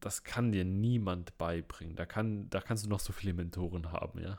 das 0.00 0.24
kann 0.24 0.52
dir 0.52 0.64
niemand 0.64 1.36
beibringen. 1.38 1.94
Da, 1.94 2.06
kann, 2.06 2.48
da 2.50 2.60
kannst 2.60 2.86
du 2.86 2.88
noch 2.88 3.00
so 3.00 3.12
viele 3.12 3.34
Mentoren 3.34 3.92
haben, 3.92 4.20
ja. 4.20 4.38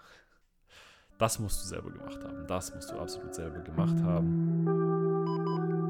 Das 1.17 1.37
musst 1.37 1.63
du 1.63 1.67
selber 1.67 1.91
gemacht 1.91 2.23
haben. 2.23 2.47
Das 2.47 2.73
musst 2.73 2.91
du 2.91 2.99
absolut 2.99 3.35
selber 3.35 3.59
gemacht 3.59 3.95
haben. 4.01 4.67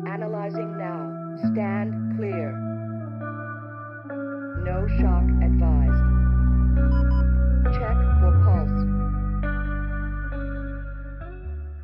Analyzing 0.06 0.78
now. 0.78 1.10
Stand 1.52 2.18
clear. 2.18 2.52
No 4.66 4.88
shock 4.90 5.30
advised. 5.42 6.04
Check 7.74 7.98
for 8.20 8.34
pulse. 8.44 8.86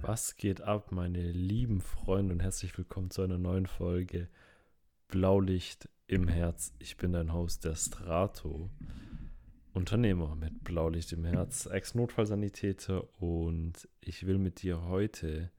Was 0.02 0.36
geht 0.36 0.62
ab, 0.62 0.92
meine 0.92 1.32
lieben 1.32 1.80
Freunde 1.80 2.34
und 2.34 2.42
herzlich 2.42 2.78
willkommen 2.78 3.12
zu 3.12 3.22
einer 3.22 3.38
neuen 3.38 3.66
Folge 3.66 4.28
Blaulicht 5.08 5.90
im 6.08 6.30
Herz. 6.30 6.74
Ich 6.80 6.98
bin 6.98 7.12
dein 7.12 7.34
Host, 7.34 7.66
der 7.66 7.76
Strato. 7.76 8.70
Unternehmer 9.74 10.36
mit 10.36 10.64
Blaulicht 10.64 11.12
im 11.14 11.24
Herz, 11.26 11.68
Ex-Notfallsanitäter 11.68 13.08
und 13.22 13.88
ich 14.02 14.26
will 14.26 14.40
mit 14.40 14.64
dir 14.64 14.82
heute 14.84 15.52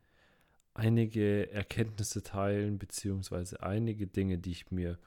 einige 0.74 1.52
Erkenntnisse 1.52 2.24
teilen, 2.24 2.78
beziehungsweise 2.78 3.62
einige 3.62 4.08
Dinge, 4.08 4.38
die 4.38 4.50
ich 4.50 4.72
mir 4.72 4.98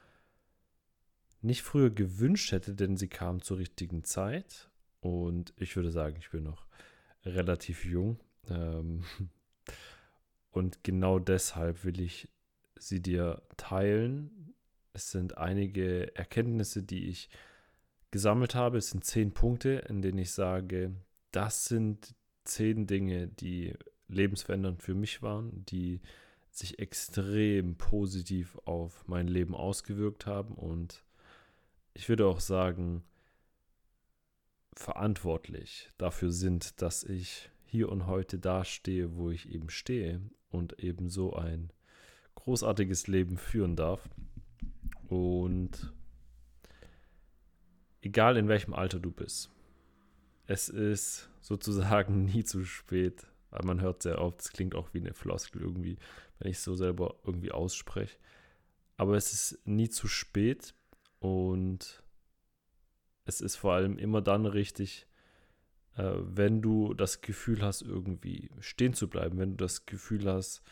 nicht 1.42 1.62
früher 1.62 1.90
gewünscht 1.90 2.54
hätte, 2.54 2.74
denn 2.74 2.96
sie 2.96 3.10
kamen 3.10 3.42
zur 3.42 3.58
richtigen 3.58 4.06
Zeit 4.06 4.70
und 5.02 5.54
ich 5.58 5.76
würde 5.76 5.92
sagen, 5.92 6.16
ich 6.20 6.30
bin 6.30 6.44
noch 6.44 6.68
relativ 7.26 7.84
jung. 7.84 8.18
Ähm, 8.48 9.04
und 10.52 10.86
genau 10.86 11.20
deshalb 11.20 11.84
will 11.84 12.00
ich 12.00 12.30
sie 12.78 13.02
dir 13.02 13.42
teilen, 13.58 14.51
es 14.94 15.12
sind 15.12 15.38
einige 15.38 16.16
Erkenntnisse, 16.16 16.84
die 16.84 17.08
ich 17.08 17.30
gesammelt 18.12 18.56
habe. 18.56 18.78
Es 18.78 18.90
sind 18.90 19.06
zehn 19.06 19.34
Punkte, 19.34 19.84
in 19.88 20.02
denen 20.02 20.18
ich 20.18 20.32
sage, 20.32 20.94
das 21.32 21.66
sind 21.66 22.14
zehn 22.44 22.88
Dinge, 22.88 23.28
die 23.28 23.74
lebensverändernd 24.08 24.82
für 24.82 24.96
mich 24.96 25.22
waren, 25.22 25.66
die 25.66 26.02
sich 26.50 26.80
extrem 26.80 27.78
positiv 27.78 28.58
auf 28.66 29.08
mein 29.08 29.28
Leben 29.28 29.56
ausgewirkt 29.56 30.26
haben 30.26 30.54
und 30.56 31.06
ich 31.94 32.10
würde 32.10 32.26
auch 32.26 32.42
sagen, 32.42 33.04
verantwortlich 34.74 35.90
dafür 35.98 36.32
sind, 36.32 36.82
dass 36.82 37.04
ich 37.04 37.50
hier 37.66 37.90
und 37.90 38.06
heute 38.08 38.38
dastehe, 38.38 39.16
wo 39.16 39.30
ich 39.30 39.50
eben 39.50 39.70
stehe 39.70 40.22
und 40.50 40.80
eben 40.80 41.10
so 41.10 41.34
ein 41.34 41.72
großartiges 42.36 43.08
Leben 43.08 43.38
führen 43.38 43.76
darf. 43.76 44.10
Und 45.12 45.92
egal 48.02 48.38
in 48.38 48.48
welchem 48.48 48.74
Alter 48.74 48.98
du 48.98 49.12
bist, 49.12 49.52
es 50.48 50.70
ist 50.70 51.30
sozusagen 51.42 52.24
nie 52.34 52.46
zu 52.46 52.64
spät. 52.64 53.28
Weil 53.50 53.66
man 53.66 53.82
hört 53.82 54.04
sehr 54.04 54.22
oft, 54.22 54.40
es 54.40 54.54
klingt 54.54 54.74
auch 54.74 54.94
wie 54.94 55.02
eine 55.02 55.14
Floskel 55.14 55.64
irgendwie, 55.64 55.98
wenn 56.40 56.50
ich 56.50 56.56
es 56.56 56.64
so 56.64 56.76
selber 56.76 57.16
irgendwie 57.26 57.52
ausspreche. 57.52 58.16
Aber 58.96 59.18
es 59.18 59.34
ist 59.34 59.60
nie 59.68 59.90
zu 59.90 60.08
spät 60.08 60.74
und 61.20 62.02
es 63.26 63.42
ist 63.42 63.58
vor 63.58 63.74
allem 63.74 63.98
immer 63.98 64.22
dann 64.22 64.46
richtig, 64.46 65.08
äh, 65.98 66.14
wenn 66.20 66.62
du 66.62 66.94
das 66.94 67.20
Gefühl 67.20 67.62
hast, 67.62 67.82
irgendwie 67.82 68.50
stehen 68.62 68.94
zu 68.94 69.10
bleiben, 69.10 69.38
wenn 69.40 69.58
du 69.58 69.58
das 69.58 69.86
Gefühl 69.86 70.32
hast, 70.32 70.64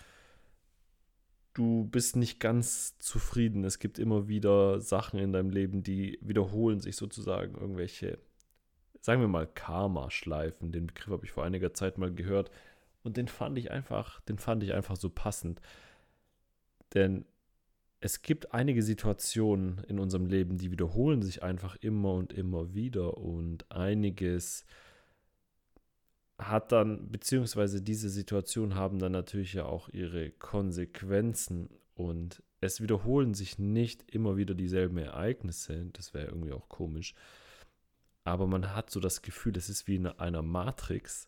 du 1.53 1.85
bist 1.85 2.15
nicht 2.15 2.39
ganz 2.39 2.97
zufrieden. 2.99 3.63
Es 3.63 3.79
gibt 3.79 3.99
immer 3.99 4.27
wieder 4.27 4.79
Sachen 4.79 5.19
in 5.19 5.33
deinem 5.33 5.49
Leben, 5.49 5.83
die 5.83 6.19
wiederholen 6.21 6.79
sich 6.79 6.95
sozusagen 6.95 7.55
irgendwelche, 7.55 8.19
sagen 9.01 9.21
wir 9.21 9.27
mal, 9.27 9.47
Karma-Schleifen. 9.47 10.71
Den 10.71 10.87
Begriff 10.87 11.09
habe 11.09 11.25
ich 11.25 11.31
vor 11.31 11.43
einiger 11.43 11.73
Zeit 11.73 11.97
mal 11.97 12.13
gehört 12.13 12.51
und 13.03 13.17
den 13.17 13.27
fand 13.27 13.57
ich 13.57 13.71
einfach, 13.71 14.21
den 14.21 14.37
fand 14.37 14.63
ich 14.63 14.73
einfach 14.73 14.95
so 14.95 15.09
passend. 15.09 15.61
Denn 16.93 17.25
es 18.01 18.21
gibt 18.21 18.53
einige 18.53 18.81
Situationen 18.81 19.83
in 19.85 19.99
unserem 19.99 20.25
Leben, 20.25 20.57
die 20.57 20.71
wiederholen 20.71 21.21
sich 21.21 21.43
einfach 21.43 21.75
immer 21.77 22.13
und 22.13 22.31
immer 22.31 22.73
wieder 22.73 23.17
und 23.17 23.69
einiges 23.71 24.65
hat 26.39 26.71
dann, 26.71 27.11
beziehungsweise 27.11 27.81
diese 27.81 28.09
Situationen 28.09 28.75
haben 28.75 28.99
dann 28.99 29.11
natürlich 29.11 29.53
ja 29.53 29.65
auch 29.65 29.89
ihre 29.89 30.31
Konsequenzen 30.31 31.69
und 31.95 32.41
es 32.61 32.81
wiederholen 32.81 33.33
sich 33.33 33.59
nicht 33.59 34.09
immer 34.13 34.37
wieder 34.37 34.53
dieselben 34.53 34.97
Ereignisse, 34.97 35.89
das 35.93 36.13
wäre 36.13 36.27
irgendwie 36.27 36.53
auch 36.53 36.69
komisch, 36.69 37.13
aber 38.23 38.47
man 38.47 38.73
hat 38.73 38.89
so 38.89 38.99
das 38.99 39.21
Gefühl, 39.21 39.57
es 39.57 39.69
ist 39.69 39.87
wie 39.87 39.95
in 39.95 40.07
einer 40.07 40.41
Matrix, 40.41 41.27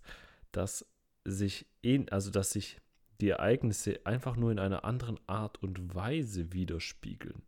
dass 0.52 0.86
sich, 1.26 1.66
also 2.10 2.32
dass 2.32 2.52
sich 2.52 2.78
die 3.20 3.30
Ereignisse 3.30 4.00
einfach 4.06 4.36
nur 4.36 4.52
in 4.52 4.60
einer 4.60 4.84
anderen 4.84 5.20
Art 5.28 5.62
und 5.62 5.94
Weise 5.94 6.54
widerspiegeln, 6.54 7.44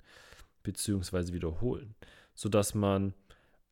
beziehungsweise 0.62 1.34
wiederholen, 1.34 1.96
sodass 2.36 2.76
man, 2.76 3.14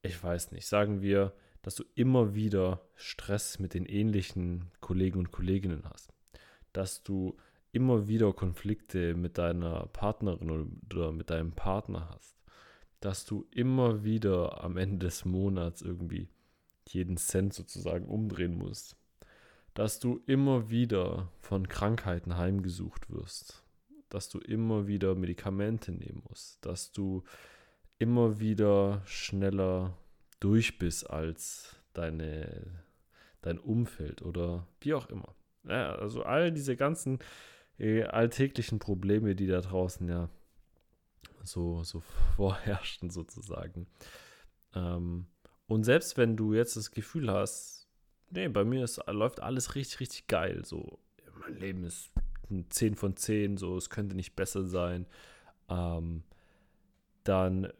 ich 0.01 0.21
weiß 0.21 0.51
nicht, 0.51 0.65
sagen 0.65 1.01
wir, 1.01 1.33
dass 1.61 1.75
du 1.75 1.83
immer 1.95 2.33
wieder 2.33 2.81
Stress 2.95 3.59
mit 3.59 3.73
den 3.73 3.85
ähnlichen 3.85 4.71
Kollegen 4.79 5.19
und 5.19 5.31
Kolleginnen 5.31 5.83
hast. 5.85 6.13
Dass 6.73 7.03
du 7.03 7.37
immer 7.71 8.07
wieder 8.07 8.33
Konflikte 8.33 9.15
mit 9.15 9.37
deiner 9.37 9.87
Partnerin 9.87 10.79
oder 10.91 11.11
mit 11.11 11.29
deinem 11.29 11.51
Partner 11.53 12.09
hast. 12.09 12.35
Dass 12.99 13.25
du 13.25 13.47
immer 13.51 14.03
wieder 14.03 14.63
am 14.63 14.77
Ende 14.77 15.05
des 15.05 15.25
Monats 15.25 15.81
irgendwie 15.81 16.29
jeden 16.87 17.17
Cent 17.17 17.53
sozusagen 17.53 18.07
umdrehen 18.07 18.57
musst. 18.57 18.97
Dass 19.73 19.99
du 19.99 20.21
immer 20.25 20.69
wieder 20.69 21.31
von 21.39 21.67
Krankheiten 21.67 22.37
heimgesucht 22.37 23.09
wirst. 23.09 23.63
Dass 24.09 24.29
du 24.29 24.39
immer 24.39 24.87
wieder 24.87 25.15
Medikamente 25.15 25.91
nehmen 25.91 26.23
musst. 26.27 26.65
Dass 26.65 26.91
du 26.91 27.23
immer 27.97 28.39
wieder 28.39 29.03
schneller 29.05 29.95
durch 30.41 30.77
bist 30.77 31.09
als 31.09 31.77
deine, 31.93 32.83
dein 33.41 33.57
Umfeld 33.57 34.21
oder 34.21 34.67
wie 34.81 34.93
auch 34.93 35.09
immer. 35.09 35.33
Ja, 35.63 35.95
also 35.95 36.23
all 36.23 36.51
diese 36.51 36.75
ganzen 36.75 37.19
äh, 37.77 38.03
alltäglichen 38.03 38.79
Probleme, 38.79 39.35
die 39.35 39.47
da 39.47 39.61
draußen 39.61 40.09
ja 40.09 40.29
so, 41.43 41.83
so 41.83 42.01
vorherrschen 42.35 43.09
sozusagen. 43.09 43.87
Ähm, 44.75 45.27
und 45.67 45.83
selbst 45.83 46.17
wenn 46.17 46.35
du 46.35 46.53
jetzt 46.53 46.75
das 46.75 46.91
Gefühl 46.91 47.31
hast, 47.31 47.87
nee, 48.29 48.47
bei 48.47 48.65
mir 48.65 48.83
ist, 48.83 49.01
läuft 49.07 49.39
alles 49.39 49.75
richtig, 49.75 49.99
richtig 50.01 50.27
geil, 50.27 50.65
so, 50.65 50.99
mein 51.39 51.55
Leben 51.55 51.83
ist 51.83 52.11
ein 52.49 52.69
10 52.69 52.95
von 52.95 53.15
10, 53.15 53.57
so, 53.57 53.77
es 53.77 53.89
könnte 53.89 54.15
nicht 54.15 54.35
besser 54.35 54.65
sein, 54.65 55.05
ähm, 55.69 56.23
dann 57.23 57.71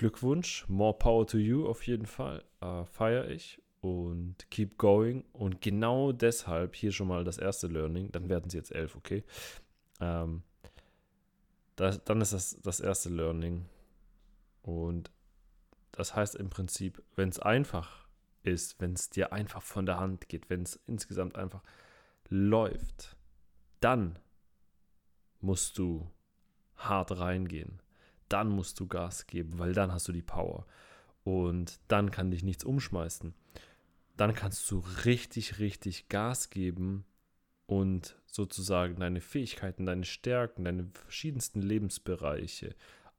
Glückwunsch, 0.00 0.66
more 0.66 0.96
power 0.96 1.26
to 1.26 1.36
you 1.36 1.68
auf 1.68 1.86
jeden 1.86 2.06
Fall. 2.06 2.42
Äh, 2.62 2.86
Feiere 2.86 3.28
ich 3.28 3.60
und 3.82 4.50
keep 4.50 4.78
going. 4.78 5.26
Und 5.34 5.60
genau 5.60 6.12
deshalb 6.12 6.74
hier 6.74 6.90
schon 6.90 7.08
mal 7.08 7.22
das 7.22 7.36
erste 7.36 7.66
Learning. 7.66 8.10
Dann 8.10 8.30
werden 8.30 8.48
sie 8.48 8.56
jetzt 8.56 8.74
elf, 8.74 8.96
okay? 8.96 9.24
Ähm, 10.00 10.42
das, 11.76 12.02
dann 12.02 12.22
ist 12.22 12.32
das 12.32 12.58
das 12.62 12.80
erste 12.80 13.10
Learning. 13.10 13.66
Und 14.62 15.10
das 15.92 16.16
heißt 16.16 16.34
im 16.34 16.48
Prinzip, 16.48 17.02
wenn 17.14 17.28
es 17.28 17.38
einfach 17.38 18.08
ist, 18.42 18.80
wenn 18.80 18.94
es 18.94 19.10
dir 19.10 19.34
einfach 19.34 19.60
von 19.60 19.84
der 19.84 20.00
Hand 20.00 20.30
geht, 20.30 20.48
wenn 20.48 20.62
es 20.62 20.80
insgesamt 20.86 21.36
einfach 21.36 21.62
läuft, 22.30 23.18
dann 23.80 24.18
musst 25.42 25.76
du 25.76 26.10
hart 26.76 27.18
reingehen 27.18 27.82
dann 28.30 28.48
musst 28.48 28.80
du 28.80 28.86
Gas 28.86 29.26
geben, 29.26 29.58
weil 29.58 29.72
dann 29.72 29.92
hast 29.92 30.08
du 30.08 30.12
die 30.12 30.22
Power. 30.22 30.66
Und 31.24 31.80
dann 31.88 32.10
kann 32.10 32.30
dich 32.30 32.42
nichts 32.42 32.64
umschmeißen. 32.64 33.34
Dann 34.16 34.34
kannst 34.34 34.70
du 34.70 34.82
richtig, 35.04 35.58
richtig 35.58 36.08
Gas 36.08 36.50
geben 36.50 37.04
und 37.66 38.16
sozusagen 38.26 38.98
deine 39.00 39.20
Fähigkeiten, 39.20 39.86
deine 39.86 40.04
Stärken, 40.04 40.64
deine 40.64 40.90
verschiedensten 40.92 41.62
Lebensbereiche, 41.62 42.74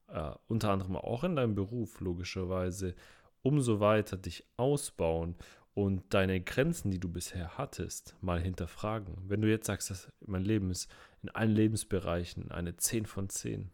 äh, 0.07 0.31
unter 0.47 0.71
anderem 0.71 0.95
auch 0.95 1.24
in 1.24 1.35
deinem 1.35 1.56
Beruf 1.56 2.00
logischerweise, 2.01 2.95
umso 3.41 3.80
weiter 3.80 4.18
dich 4.18 4.45
ausbauen 4.57 5.35
und 5.74 6.13
deine 6.13 6.41
Grenzen, 6.41 6.91
die 6.91 7.00
du 7.00 7.09
bisher 7.09 7.57
hattest, 7.57 8.15
mal 8.21 8.41
hinterfragen. 8.41 9.15
Wenn 9.27 9.41
du 9.41 9.50
jetzt 9.50 9.68
sagst, 9.68 9.89
dass 9.89 10.12
mein 10.25 10.44
Leben 10.44 10.69
ist 10.69 10.91
in 11.24 11.30
allen 11.30 11.51
Lebensbereichen 11.51 12.51
eine 12.51 12.75
10 12.75 13.06
von 13.06 13.30
10, 13.30 13.71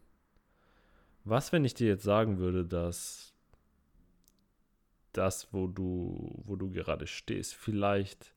was, 1.28 1.52
wenn 1.52 1.64
ich 1.64 1.74
dir 1.74 1.88
jetzt 1.88 2.04
sagen 2.04 2.38
würde, 2.38 2.64
dass 2.64 3.34
das, 5.12 5.52
wo 5.52 5.66
du, 5.66 6.42
wo 6.44 6.56
du 6.56 6.70
gerade 6.70 7.06
stehst, 7.06 7.54
vielleicht 7.54 8.34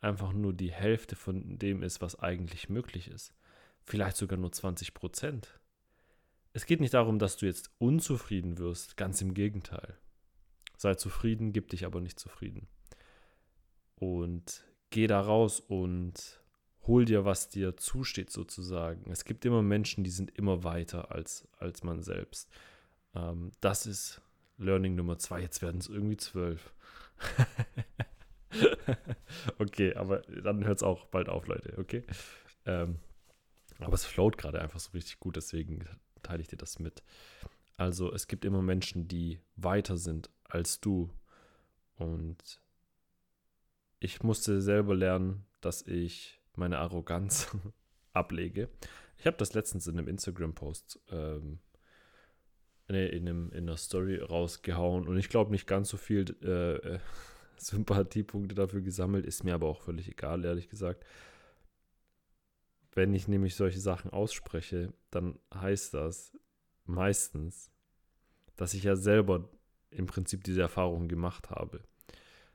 einfach 0.00 0.32
nur 0.32 0.52
die 0.52 0.72
Hälfte 0.72 1.16
von 1.16 1.58
dem 1.58 1.82
ist, 1.82 2.00
was 2.00 2.18
eigentlich 2.18 2.68
möglich 2.68 3.08
ist? 3.08 3.34
Vielleicht 3.82 4.16
sogar 4.16 4.38
nur 4.38 4.52
20 4.52 4.94
Prozent. 4.94 5.58
es 6.52 6.66
geht 6.66 6.80
nicht 6.80 6.94
darum, 6.94 7.18
dass 7.18 7.36
du 7.36 7.46
jetzt 7.46 7.70
unzufrieden 7.78 8.58
wirst, 8.58 8.96
ganz 8.96 9.20
im 9.22 9.34
Gegenteil. 9.34 9.96
Sei 10.76 10.94
zufrieden, 10.94 11.52
gib 11.52 11.68
dich 11.68 11.84
aber 11.84 12.00
nicht 12.00 12.18
zufrieden. 12.18 12.66
Und 13.96 14.64
geh 14.90 15.06
da 15.06 15.20
raus 15.20 15.60
und 15.60 16.40
hol 16.86 17.04
dir, 17.04 17.24
was 17.24 17.48
dir 17.48 17.76
zusteht, 17.76 18.30
sozusagen. 18.30 19.10
Es 19.10 19.24
gibt 19.24 19.44
immer 19.44 19.62
Menschen, 19.62 20.04
die 20.04 20.10
sind 20.10 20.36
immer 20.36 20.64
weiter 20.64 21.12
als, 21.12 21.46
als 21.58 21.82
man 21.82 22.02
selbst. 22.02 22.50
Ähm, 23.14 23.52
das 23.60 23.86
ist 23.86 24.20
Learning 24.58 24.94
Nummer 24.94 25.18
zwei. 25.18 25.40
Jetzt 25.40 25.62
werden 25.62 25.80
es 25.80 25.88
irgendwie 25.88 26.16
zwölf. 26.16 26.72
okay, 29.58 29.94
aber 29.94 30.22
dann 30.42 30.64
hört 30.64 30.78
es 30.78 30.82
auch 30.82 31.06
bald 31.06 31.28
auf, 31.28 31.46
Leute, 31.46 31.76
okay? 31.78 32.04
Ähm, 32.66 32.96
aber 33.78 33.94
es 33.94 34.04
float 34.04 34.36
gerade 34.36 34.60
einfach 34.60 34.80
so 34.80 34.90
richtig 34.92 35.20
gut, 35.20 35.36
deswegen 35.36 35.86
teile 36.22 36.42
ich 36.42 36.48
dir 36.48 36.56
das 36.56 36.78
mit. 36.78 37.02
Also 37.76 38.12
es 38.12 38.26
gibt 38.26 38.44
immer 38.44 38.60
Menschen, 38.60 39.08
die 39.08 39.40
weiter 39.56 39.96
sind 39.96 40.28
als 40.44 40.80
du. 40.80 41.10
Und 41.96 42.60
ich 44.00 44.22
musste 44.22 44.60
selber 44.60 44.94
lernen, 44.94 45.46
dass 45.60 45.82
ich 45.82 46.39
meine 46.56 46.78
Arroganz 46.78 47.56
ablege. 48.12 48.68
Ich 49.18 49.26
habe 49.26 49.36
das 49.36 49.54
letztens 49.54 49.86
in 49.86 49.98
einem 49.98 50.08
Instagram-Post 50.08 51.00
ähm, 51.10 51.58
nee, 52.88 53.06
in, 53.06 53.26
in 53.26 53.52
einer 53.52 53.76
Story 53.76 54.18
rausgehauen 54.18 55.06
und 55.06 55.16
ich 55.18 55.28
glaube 55.28 55.50
nicht 55.50 55.66
ganz 55.66 55.88
so 55.88 55.96
viel 55.96 56.30
äh, 56.42 56.98
Sympathiepunkte 57.56 58.54
dafür 58.54 58.80
gesammelt, 58.80 59.26
ist 59.26 59.44
mir 59.44 59.54
aber 59.54 59.68
auch 59.68 59.82
völlig 59.82 60.08
egal, 60.08 60.44
ehrlich 60.44 60.68
gesagt. 60.68 61.04
Wenn 62.92 63.14
ich 63.14 63.28
nämlich 63.28 63.54
solche 63.54 63.80
Sachen 63.80 64.10
ausspreche, 64.10 64.92
dann 65.10 65.38
heißt 65.54 65.94
das 65.94 66.36
meistens, 66.84 67.70
dass 68.56 68.74
ich 68.74 68.84
ja 68.84 68.96
selber 68.96 69.48
im 69.90 70.06
Prinzip 70.06 70.44
diese 70.44 70.62
Erfahrung 70.62 71.08
gemacht 71.08 71.50
habe. 71.50 71.82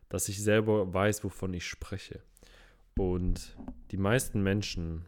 Dass 0.10 0.30
ich 0.30 0.44
selber 0.44 0.94
weiß, 0.94 1.24
wovon 1.24 1.54
ich 1.54 1.66
spreche. 1.66 2.22
Und 2.98 3.58
die 3.92 3.98
meisten 3.98 4.42
Menschen, 4.42 5.06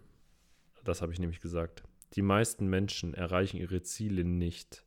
das 0.84 1.02
habe 1.02 1.14
ich 1.14 1.20
nämlich 1.20 1.40
gesagt, 1.40 1.84
die 2.14 2.22
meisten 2.22 2.68
Menschen 2.68 3.14
erreichen 3.14 3.58
ihre 3.58 3.82
Ziele 3.82 4.24
nicht, 4.24 4.86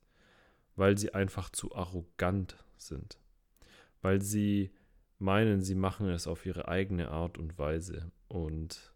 weil 0.76 0.97
sie 0.97 1.14
einfach 1.14 1.50
zu 1.50 1.75
arrogant 1.75 2.56
sind. 2.76 3.19
Weil 4.02 4.23
sie 4.23 4.70
meinen, 5.19 5.61
sie 5.61 5.75
machen 5.75 6.08
es 6.08 6.26
auf 6.26 6.47
ihre 6.47 6.69
eigene 6.69 7.11
Art 7.11 7.37
und 7.37 7.58
Weise. 7.58 8.11
Und 8.29 8.93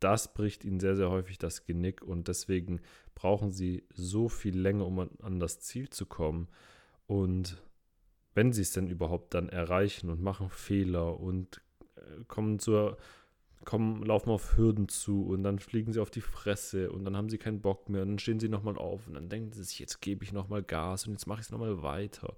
das 0.00 0.34
bricht 0.34 0.64
ihnen 0.64 0.80
sehr, 0.80 0.96
sehr 0.96 1.10
häufig 1.10 1.38
das 1.38 1.64
Genick 1.64 2.02
und 2.02 2.28
deswegen 2.28 2.80
brauchen 3.14 3.50
sie 3.50 3.84
so 3.92 4.28
viel 4.28 4.58
länger, 4.58 4.86
um 4.86 4.98
an 4.98 5.40
das 5.40 5.60
Ziel 5.60 5.88
zu 5.90 6.06
kommen. 6.06 6.48
Und 7.06 7.62
wenn 8.34 8.52
sie 8.52 8.62
es 8.62 8.72
denn 8.72 8.88
überhaupt 8.88 9.34
dann 9.34 9.48
erreichen 9.48 10.10
und 10.10 10.20
machen 10.20 10.50
Fehler 10.50 11.18
und 11.18 11.60
äh, 11.96 12.24
kommen 12.26 12.58
zur, 12.58 12.98
kommen, 13.64 14.02
laufen 14.02 14.30
auf 14.30 14.56
Hürden 14.56 14.88
zu 14.88 15.26
und 15.26 15.42
dann 15.42 15.58
fliegen 15.58 15.92
sie 15.92 16.00
auf 16.00 16.10
die 16.10 16.20
Fresse 16.20 16.90
und 16.90 17.04
dann 17.04 17.16
haben 17.16 17.28
sie 17.28 17.38
keinen 17.38 17.60
Bock 17.60 17.88
mehr 17.88 18.02
und 18.02 18.08
dann 18.08 18.18
stehen 18.18 18.40
sie 18.40 18.48
nochmal 18.48 18.76
auf 18.76 19.06
und 19.06 19.14
dann 19.14 19.28
denken 19.28 19.52
sie 19.52 19.64
sich, 19.64 19.78
jetzt 19.78 20.00
gebe 20.00 20.24
ich 20.24 20.32
nochmal 20.32 20.62
Gas 20.62 21.06
und 21.06 21.12
jetzt 21.12 21.26
mache 21.26 21.40
ich 21.40 21.46
es 21.46 21.52
nochmal 21.52 21.82
weiter. 21.82 22.30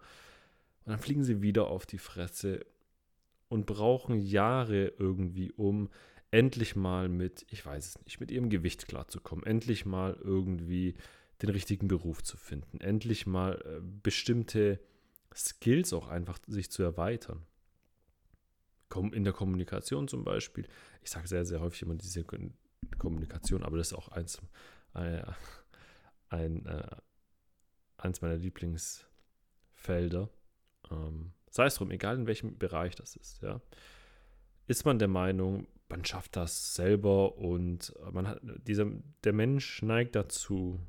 Und 0.85 0.93
dann 0.93 0.99
fliegen 0.99 1.25
sie 1.25 1.43
wieder 1.43 1.69
auf 1.69 1.87
die 1.87 1.99
Fresse 1.99 2.65
und 3.49 3.67
brauchen 3.67 4.19
Jahre 4.19 4.93
irgendwie, 4.99 5.53
um 5.53 5.89
endlich 6.31 6.77
mal 6.77 7.09
mit, 7.09 7.45
ich 7.51 7.65
weiß 7.65 7.87
es 7.87 8.05
nicht, 8.05 8.21
mit 8.21 8.31
ihrem 8.31 8.51
Gewicht 8.51 8.87
klarzukommen, 8.87 9.45
endlich 9.45 9.85
mal 9.85 10.17
irgendwie 10.23 10.95
den 11.43 11.51
richtigen 11.51 11.89
Beruf 11.89 12.23
zu 12.23 12.37
finden, 12.37 12.81
endlich 12.81 13.27
mal 13.27 13.61
äh, 13.65 13.81
bestimmte 14.03 14.81
Skills 15.35 15.93
auch 15.93 16.09
einfach 16.09 16.39
sich 16.47 16.71
zu 16.71 16.83
erweitern. 16.83 17.43
In 18.95 19.25
der 19.25 19.33
Kommunikation 19.33 20.09
zum 20.09 20.25
Beispiel, 20.25 20.67
ich 21.03 21.11
sage 21.11 21.29
sehr, 21.29 21.45
sehr 21.45 21.61
häufig 21.61 21.83
immer 21.83 21.95
diese 21.95 22.25
Kommunikation, 22.99 23.63
aber 23.63 23.77
das 23.77 23.89
ist 23.89 23.99
auch 23.99 24.09
eins, 24.09 24.43
äh, 24.95 25.23
ein, 26.29 26.67
äh, 26.67 26.97
eins 27.99 28.21
meiner 28.21 28.37
Lieblingsfelder. 28.37 30.29
Ähm, 30.91 31.33
sei 31.51 31.67
es 31.67 31.77
drum, 31.77 31.91
egal 31.91 32.17
in 32.17 32.27
welchem 32.27 32.59
Bereich 32.59 32.95
das 32.97 33.17
ist, 33.17 33.43
ja. 33.43 33.61
Ist 34.67 34.85
man 34.85 34.99
der 34.99 35.09
Meinung, 35.09 35.67
man 35.89 36.05
schafft 36.05 36.37
das 36.37 36.75
selber 36.75 37.37
und 37.37 37.93
man 38.13 38.29
hat, 38.29 38.41
dieser, 38.67 38.87
der 39.25 39.33
Mensch 39.33 39.83
neigt 39.83 40.15
dazu, 40.15 40.81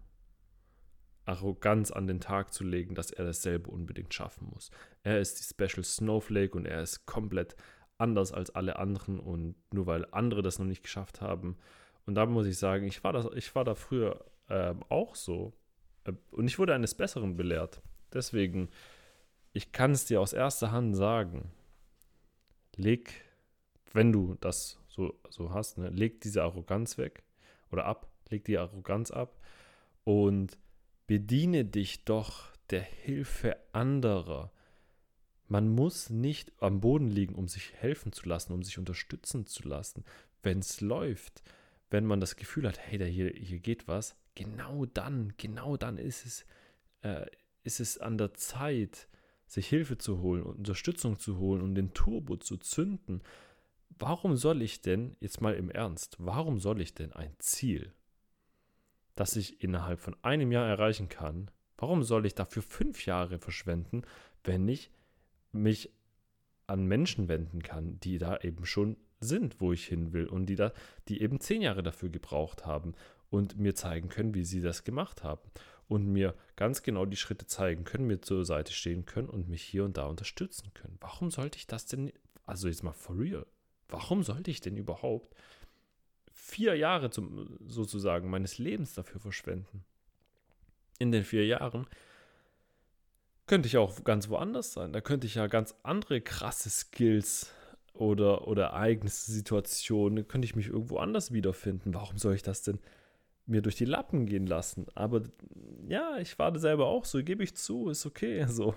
Arroganz 1.25 1.91
an 1.91 2.07
den 2.07 2.19
Tag 2.19 2.53
zu 2.53 2.63
legen, 2.63 2.95
dass 2.95 3.11
er 3.11 3.25
dasselbe 3.25 3.69
unbedingt 3.69 4.13
schaffen 4.13 4.49
muss. 4.53 4.71
Er 5.03 5.19
ist 5.19 5.39
die 5.39 5.43
Special 5.43 5.83
Snowflake 5.83 6.55
und 6.55 6.65
er 6.65 6.81
ist 6.81 7.05
komplett 7.05 7.55
anders 8.01 8.33
als 8.33 8.49
alle 8.53 8.77
anderen 8.77 9.19
und 9.19 9.55
nur 9.71 9.85
weil 9.85 10.05
andere 10.11 10.41
das 10.41 10.59
noch 10.59 10.65
nicht 10.65 10.83
geschafft 10.83 11.21
haben. 11.21 11.57
Und 12.05 12.15
da 12.15 12.25
muss 12.25 12.47
ich 12.47 12.57
sagen, 12.57 12.85
ich 12.85 13.03
war, 13.03 13.13
das, 13.13 13.27
ich 13.35 13.53
war 13.55 13.63
da 13.63 13.75
früher 13.75 14.25
äh, 14.49 14.73
auch 14.89 15.15
so 15.15 15.53
äh, 16.05 16.13
und 16.31 16.47
ich 16.47 16.59
wurde 16.59 16.75
eines 16.75 16.95
Besseren 16.95 17.37
belehrt. 17.37 17.81
Deswegen, 18.13 18.69
ich 19.53 19.71
kann 19.71 19.91
es 19.91 20.05
dir 20.05 20.21
aus 20.21 20.33
erster 20.33 20.71
Hand 20.71 20.95
sagen, 20.95 21.51
leg, 22.75 23.13
wenn 23.93 24.11
du 24.11 24.35
das 24.39 24.79
so, 24.87 25.19
so 25.29 25.53
hast, 25.53 25.77
ne, 25.77 25.89
leg 25.89 26.21
diese 26.21 26.43
Arroganz 26.43 26.97
weg 26.97 27.23
oder 27.71 27.85
ab, 27.85 28.11
leg 28.29 28.43
die 28.45 28.57
Arroganz 28.57 29.11
ab 29.11 29.39
und 30.03 30.57
bediene 31.07 31.65
dich 31.65 32.05
doch 32.05 32.51
der 32.69 32.81
Hilfe 32.81 33.57
anderer. 33.73 34.51
Man 35.51 35.69
muss 35.69 36.09
nicht 36.09 36.51
am 36.59 36.79
Boden 36.79 37.09
liegen, 37.09 37.35
um 37.35 37.47
sich 37.47 37.73
helfen 37.73 38.11
zu 38.11 38.27
lassen, 38.27 38.53
um 38.53 38.63
sich 38.63 38.77
unterstützen 38.77 39.45
zu 39.45 39.67
lassen. 39.67 40.05
Wenn 40.41 40.59
es 40.59 40.81
läuft, 40.81 41.43
wenn 41.89 42.05
man 42.05 42.19
das 42.19 42.35
Gefühl 42.35 42.67
hat, 42.67 42.79
hey, 42.79 42.97
da 42.97 43.05
hier, 43.05 43.31
hier 43.35 43.59
geht 43.59 43.87
was, 43.87 44.15
genau 44.35 44.85
dann, 44.85 45.33
genau 45.37 45.75
dann 45.77 45.97
ist 45.97 46.25
es, 46.25 46.45
äh, 47.01 47.25
ist 47.63 47.79
es 47.79 47.97
an 47.97 48.17
der 48.17 48.33
Zeit, 48.33 49.07
sich 49.45 49.67
Hilfe 49.67 49.97
zu 49.97 50.21
holen 50.21 50.43
und 50.43 50.59
Unterstützung 50.59 51.19
zu 51.19 51.37
holen 51.37 51.61
und 51.61 51.75
den 51.75 51.93
Turbo 51.93 52.37
zu 52.37 52.57
zünden 52.57 53.21
warum 54.01 54.35
soll 54.35 54.61
ich 54.61 54.81
denn, 54.81 55.15
jetzt 55.19 55.41
mal 55.41 55.53
im 55.53 55.69
Ernst, 55.69 56.15
warum 56.19 56.59
soll 56.59 56.81
ich 56.81 56.93
denn 56.93 57.13
ein 57.13 57.35
Ziel, 57.39 57.93
das 59.15 59.35
ich 59.35 59.63
innerhalb 59.63 59.99
von 59.99 60.15
einem 60.23 60.51
Jahr 60.51 60.67
erreichen 60.67 61.09
kann, 61.09 61.51
warum 61.77 62.03
soll 62.03 62.25
ich 62.25 62.35
dafür 62.35 62.63
fünf 62.63 63.05
Jahre 63.05 63.39
verschwenden, 63.39 64.03
wenn 64.43 64.67
ich 64.67 64.91
mich 65.51 65.91
an 66.67 66.85
Menschen 66.85 67.27
wenden 67.27 67.61
kann, 67.61 67.99
die 67.99 68.17
da 68.17 68.37
eben 68.37 68.65
schon 68.65 68.97
sind, 69.19 69.61
wo 69.61 69.73
ich 69.73 69.85
hin 69.85 70.13
will 70.13 70.27
und 70.27 70.47
die 70.47 70.55
da, 70.55 70.73
die 71.07 71.21
eben 71.21 71.39
zehn 71.39 71.61
Jahre 71.61 71.83
dafür 71.83 72.09
gebraucht 72.09 72.65
haben 72.65 72.93
und 73.29 73.57
mir 73.57 73.75
zeigen 73.75 74.09
können, 74.09 74.33
wie 74.33 74.43
sie 74.43 74.61
das 74.61 74.83
gemacht 74.83 75.23
haben 75.23 75.49
und 75.87 76.07
mir 76.07 76.35
ganz 76.55 76.83
genau 76.83 77.05
die 77.05 77.17
Schritte 77.17 77.45
zeigen 77.47 77.83
können, 77.83 78.07
mir 78.07 78.21
zur 78.21 78.45
Seite 78.45 78.73
stehen 78.73 79.05
können 79.05 79.29
und 79.29 79.49
mich 79.49 79.61
hier 79.61 79.83
und 79.83 79.97
da 79.97 80.05
unterstützen 80.05 80.73
können. 80.73 80.97
Warum 81.01 81.31
sollte 81.31 81.57
ich 81.57 81.67
das 81.67 81.85
denn, 81.85 82.11
also 82.45 82.67
jetzt 82.67 82.83
mal 82.83 82.93
for 82.93 83.17
real, 83.19 83.45
warum 83.89 84.23
sollte 84.23 84.49
ich 84.49 84.61
denn 84.61 84.77
überhaupt 84.77 85.35
vier 86.31 86.75
Jahre 86.75 87.09
zum, 87.09 87.57
sozusagen 87.67 88.29
meines 88.29 88.57
Lebens 88.57 88.93
dafür 88.93 89.19
verschwenden? 89.19 89.83
In 90.97 91.11
den 91.11 91.23
vier 91.23 91.45
Jahren 91.45 91.87
könnte 93.47 93.67
ich 93.67 93.77
auch 93.77 94.03
ganz 94.03 94.29
woanders 94.29 94.73
sein. 94.73 94.93
Da 94.93 95.01
könnte 95.01 95.27
ich 95.27 95.35
ja 95.35 95.47
ganz 95.47 95.75
andere 95.83 96.21
krasse 96.21 96.69
Skills 96.69 97.51
oder, 97.93 98.47
oder 98.47 98.67
Ereignisse, 98.67 99.43
könnte 99.43 100.45
ich 100.45 100.55
mich 100.55 100.67
irgendwo 100.67 100.97
anders 100.97 101.31
wiederfinden. 101.31 101.93
Warum 101.93 102.17
soll 102.17 102.35
ich 102.35 102.43
das 102.43 102.63
denn 102.63 102.79
mir 103.45 103.61
durch 103.61 103.75
die 103.75 103.85
Lappen 103.85 104.25
gehen 104.25 104.47
lassen? 104.47 104.87
Aber 104.95 105.23
ja, 105.87 106.17
ich 106.17 106.37
war 106.39 106.57
selber 106.57 106.87
auch 106.87 107.05
so, 107.05 107.23
gebe 107.23 107.43
ich 107.43 107.55
zu, 107.55 107.89
ist 107.89 108.05
okay. 108.05 108.45
So. 108.49 108.75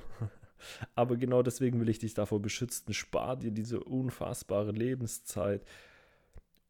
Aber 0.94 1.16
genau 1.16 1.42
deswegen 1.42 1.80
will 1.80 1.88
ich 1.90 1.98
dich 1.98 2.14
davor 2.14 2.40
beschützen. 2.40 2.94
Spar 2.94 3.36
dir 3.36 3.50
diese 3.50 3.80
unfassbare 3.84 4.70
Lebenszeit 4.70 5.62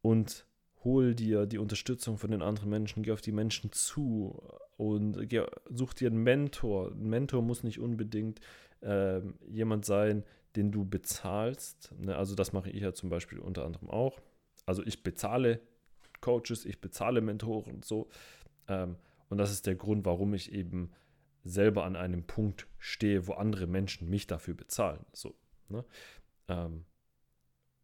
und 0.01 0.45
hol 0.85 1.15
dir 1.15 1.45
die 1.45 1.57
Unterstützung 1.57 2.17
von 2.17 2.31
den 2.31 2.41
anderen 2.41 2.69
Menschen. 2.69 3.03
Geh 3.03 3.11
auf 3.11 3.21
die 3.21 3.33
Menschen 3.33 3.71
zu 3.73 4.41
und 4.77 5.27
geh, 5.27 5.43
such 5.69 5.93
dir 5.93 6.09
einen 6.09 6.23
Mentor. 6.23 6.91
Ein 6.91 7.09
Mentor 7.09 7.41
muss 7.41 7.63
nicht 7.63 7.79
unbedingt 7.79 8.39
äh, 8.81 9.19
jemand 9.47 9.83
sein, 9.83 10.23
den 10.55 10.71
du 10.71 10.85
bezahlst. 10.85 11.93
Ne? 11.97 12.15
Also 12.15 12.35
das 12.35 12.53
mache 12.53 12.69
ich 12.69 12.81
ja 12.81 12.93
zum 12.93 13.09
Beispiel 13.09 13.39
unter 13.39 13.65
anderem 13.65 13.89
auch. 13.89 14.21
Also 14.65 14.83
ich 14.85 15.03
bezahle 15.03 15.59
Coaches, 16.21 16.65
ich 16.65 16.79
bezahle 16.79 17.19
Mentoren 17.19 17.75
und 17.75 17.85
so. 17.85 18.07
Ähm, 18.67 18.95
und 19.29 19.37
das 19.37 19.51
ist 19.51 19.65
der 19.65 19.75
Grund, 19.75 20.05
warum 20.05 20.33
ich 20.33 20.53
eben 20.53 20.91
selber 21.43 21.83
an 21.83 21.95
einem 21.95 22.23
Punkt 22.23 22.67
stehe, 22.77 23.27
wo 23.27 23.33
andere 23.33 23.67
Menschen 23.67 24.09
mich 24.09 24.27
dafür 24.27 24.53
bezahlen. 24.53 25.05
So, 25.13 25.35
ne? 25.69 25.83
ähm, 26.47 26.85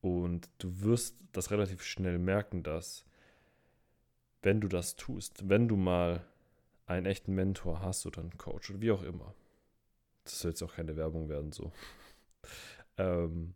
und 0.01 0.50
du 0.58 0.81
wirst 0.81 1.15
das 1.31 1.51
relativ 1.51 1.84
schnell 1.84 2.20
merken, 2.20 2.63
dass 2.63 3.05
wenn 4.41 4.60
du 4.60 4.67
das 4.67 4.96
tust, 4.96 5.48
wenn 5.48 5.67
du 5.67 5.75
mal 5.75 6.25
einen 6.88 7.05
echten 7.05 7.34
Mentor 7.34 7.81
hast 7.81 8.05
oder 8.05 8.22
einen 8.22 8.38
Coach 8.38 8.72
oder 8.72 8.81
wie 8.81 8.91
auch 8.91 9.03
immer, 9.03 9.34
das 10.24 10.39
soll 10.39 10.51
jetzt 10.51 10.63
auch 10.63 10.75
keine 10.75 10.98
Werbung 10.98 11.29
werden, 11.29 11.51
so, 11.51 11.72
ähm, 12.98 13.53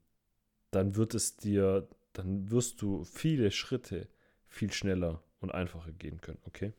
dann 0.71 0.95
wird 0.95 1.13
es 1.15 1.35
dir, 1.37 1.87
dann 2.13 2.51
wirst 2.51 2.81
du 2.81 3.03
viele 3.03 3.51
Schritte 3.51 4.07
viel 4.47 4.71
schneller 4.71 5.21
und 5.41 5.53
einfacher 5.53 5.91
gehen 5.91 6.21
können, 6.21 6.39
okay? 6.45 6.73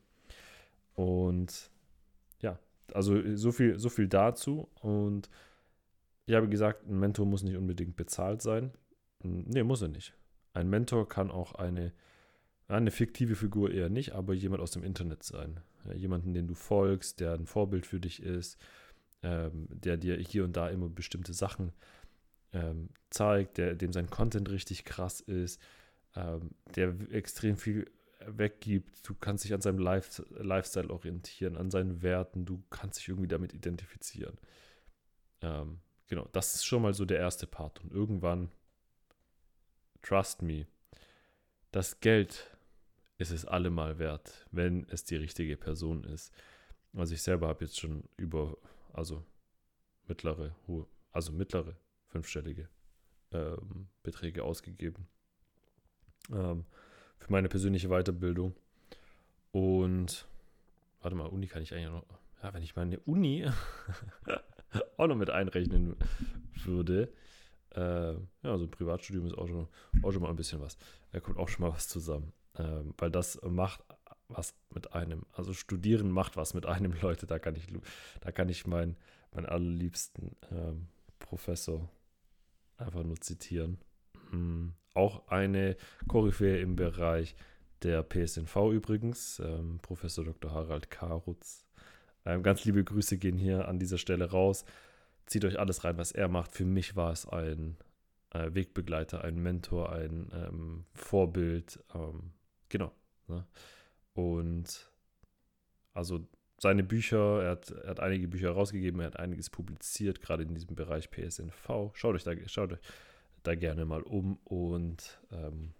Und 0.95 1.69
ja, 2.41 2.59
also 2.93 3.21
so 3.35 3.51
viel, 3.51 3.77
so 3.79 3.89
viel 3.89 4.07
dazu. 4.07 4.67
Und 4.81 5.29
ich 6.25 6.35
habe 6.35 6.49
gesagt, 6.49 6.87
ein 6.87 6.99
Mentor 6.99 7.25
muss 7.25 7.43
nicht 7.43 7.55
unbedingt 7.55 7.95
bezahlt 7.95 8.41
sein. 8.41 8.71
Nee, 9.23 9.63
muss 9.63 9.81
er 9.81 9.87
nicht. 9.87 10.13
Ein 10.53 10.69
Mentor 10.69 11.07
kann 11.07 11.31
auch 11.31 11.55
eine, 11.55 11.93
eine 12.67 12.91
fiktive 12.91 13.35
Figur 13.35 13.71
eher 13.71 13.89
nicht, 13.89 14.13
aber 14.13 14.33
jemand 14.33 14.61
aus 14.61 14.71
dem 14.71 14.83
Internet 14.83 15.23
sein. 15.23 15.59
Ja, 15.85 15.93
jemanden, 15.93 16.33
den 16.33 16.47
du 16.47 16.53
folgst, 16.53 17.19
der 17.19 17.33
ein 17.33 17.45
Vorbild 17.45 17.85
für 17.85 17.99
dich 17.99 18.21
ist, 18.21 18.57
ähm, 19.23 19.67
der 19.69 19.97
dir 19.97 20.17
hier 20.17 20.43
und 20.43 20.57
da 20.57 20.69
immer 20.69 20.89
bestimmte 20.89 21.33
Sachen 21.33 21.73
ähm, 22.53 22.89
zeigt, 23.09 23.57
der, 23.57 23.75
dem 23.75 23.93
sein 23.93 24.09
Content 24.09 24.49
richtig 24.49 24.85
krass 24.85 25.21
ist, 25.21 25.61
ähm, 26.15 26.51
der 26.75 26.93
extrem 27.11 27.57
viel 27.57 27.85
weggibt. 28.25 29.07
Du 29.07 29.15
kannst 29.15 29.43
dich 29.43 29.53
an 29.53 29.61
seinem 29.61 29.79
Life 29.79 30.25
Lifestyle 30.37 30.89
orientieren, 30.89 31.55
an 31.57 31.71
seinen 31.71 32.01
Werten. 32.01 32.45
Du 32.45 32.63
kannst 32.69 32.99
dich 32.99 33.09
irgendwie 33.09 33.27
damit 33.27 33.53
identifizieren. 33.53 34.37
Ähm, 35.41 35.79
genau, 36.07 36.27
das 36.31 36.55
ist 36.55 36.65
schon 36.65 36.81
mal 36.81 36.93
so 36.93 37.05
der 37.05 37.19
erste 37.19 37.47
Part. 37.47 37.83
Und 37.83 37.91
irgendwann, 37.91 38.49
trust 40.07 40.41
me, 40.41 40.67
das 41.71 41.99
Geld 41.99 42.55
ist 43.17 43.31
es 43.31 43.45
allemal 43.45 43.99
wert, 43.99 44.47
wenn 44.51 44.87
es 44.89 45.03
die 45.03 45.17
richtige 45.17 45.57
Person 45.57 46.03
ist. 46.03 46.31
Also 46.95 47.13
ich 47.13 47.21
selber 47.21 47.47
habe 47.47 47.65
jetzt 47.65 47.79
schon 47.79 48.03
über, 48.15 48.57
also 48.93 49.25
mittlere, 50.07 50.55
hohe, 50.67 50.85
also 51.11 51.31
mittlere 51.31 51.75
fünfstellige 52.07 52.69
ähm, 53.31 53.87
Beträge 54.03 54.43
ausgegeben 54.43 55.07
ähm, 56.31 56.65
für 57.17 57.31
meine 57.31 57.49
persönliche 57.49 57.89
Weiterbildung. 57.89 58.55
Und 59.51 60.25
warte 61.01 61.17
mal, 61.17 61.27
Uni 61.27 61.47
kann 61.47 61.63
ich 61.63 61.73
eigentlich 61.73 61.89
noch, 61.89 62.05
ja, 62.43 62.53
wenn 62.53 62.63
ich 62.63 62.75
meine 62.75 62.99
Uni 62.99 63.49
auch 64.97 65.07
noch 65.07 65.15
mit 65.15 65.29
einrechnen 65.29 65.97
würde, 66.63 67.11
äh, 67.75 68.13
ja, 68.13 68.57
so 68.57 68.65
ein 68.65 68.71
Privatstudium 68.71 69.25
ist 69.25 69.37
auch 69.37 69.47
schon, 69.47 69.67
auch 70.03 70.11
schon 70.11 70.21
mal 70.21 70.29
ein 70.29 70.35
bisschen 70.35 70.61
was. 70.61 70.77
Da 71.11 71.19
kommt 71.19 71.37
auch 71.37 71.49
schon 71.49 71.65
mal 71.65 71.73
was 71.73 71.87
zusammen. 71.87 72.33
Ähm, 72.57 72.93
weil 72.97 73.11
das 73.11 73.39
macht 73.43 73.83
was 74.29 74.55
mit 74.73 74.93
einem. 74.93 75.25
Also 75.31 75.53
studieren 75.53 76.11
macht 76.11 76.37
was 76.37 76.53
mit 76.53 76.65
einem, 76.65 76.93
Leute. 77.01 77.27
Da 77.27 77.39
kann 77.39 77.55
ich, 77.55 77.67
da 78.21 78.31
kann 78.31 78.49
ich 78.49 78.65
meinen 78.67 78.97
mein 79.31 79.45
allerliebsten 79.45 80.35
ähm, 80.51 80.87
Professor 81.19 81.89
einfach 82.77 83.03
nur 83.03 83.19
zitieren. 83.19 83.77
Mhm. 84.31 84.73
Auch 84.93 85.27
eine 85.27 85.77
Koryphäe 86.07 86.59
im 86.59 86.75
Bereich 86.75 87.35
der 87.83 88.01
PSNV 88.01 88.55
übrigens, 88.71 89.39
ähm, 89.39 89.79
Professor 89.81 90.25
Dr. 90.25 90.51
Harald 90.51 90.89
Karutz. 90.89 91.65
Ähm, 92.25 92.41
ganz 92.41 92.65
liebe 92.65 92.83
Grüße 92.83 93.17
gehen 93.17 93.37
hier 93.37 93.67
an 93.67 93.79
dieser 93.79 93.99
Stelle 93.99 94.31
raus. 94.31 94.65
Zieht 95.27 95.45
euch 95.45 95.59
alles 95.59 95.83
rein, 95.83 95.97
was 95.97 96.11
er 96.11 96.27
macht. 96.27 96.55
Für 96.55 96.65
mich 96.65 96.95
war 96.95 97.11
es 97.11 97.27
ein 97.27 97.77
äh, 98.31 98.53
Wegbegleiter, 98.53 99.23
ein 99.23 99.41
Mentor, 99.41 99.91
ein 99.91 100.31
ähm, 100.33 100.85
Vorbild. 100.93 101.83
Ähm, 101.93 102.31
genau. 102.69 102.91
Ne? 103.27 103.45
Und 104.13 104.89
also 105.93 106.27
seine 106.59 106.83
Bücher, 106.83 107.43
er 107.43 107.51
hat, 107.51 107.69
er 107.69 107.89
hat 107.89 107.99
einige 107.99 108.27
Bücher 108.27 108.47
herausgegeben, 108.47 108.99
er 108.99 109.07
hat 109.07 109.19
einiges 109.19 109.49
publiziert, 109.49 110.21
gerade 110.21 110.43
in 110.43 110.55
diesem 110.55 110.75
Bereich 110.75 111.11
PSNV. 111.11 111.91
Schaut 111.93 112.15
euch 112.15 112.23
da, 112.23 112.31
schaut 112.47 112.73
euch 112.73 112.79
da 113.43 113.55
gerne 113.55 113.85
mal 113.85 114.01
um. 114.01 114.37
Und 114.43 115.19
ähm, 115.31 115.73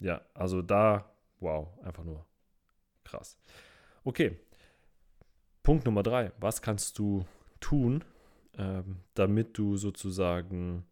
ja, 0.00 0.20
also 0.34 0.60
da, 0.60 1.14
wow, 1.40 1.68
einfach 1.82 2.04
nur 2.04 2.26
krass. 3.04 3.38
Okay, 4.04 4.38
Punkt 5.62 5.86
Nummer 5.86 6.02
drei. 6.02 6.32
Was 6.38 6.60
kannst 6.60 6.98
du 6.98 7.24
tun, 7.60 8.04
ähm, 8.58 8.96
damit 9.14 9.58
du 9.58 9.76
sozusagen 9.76 10.84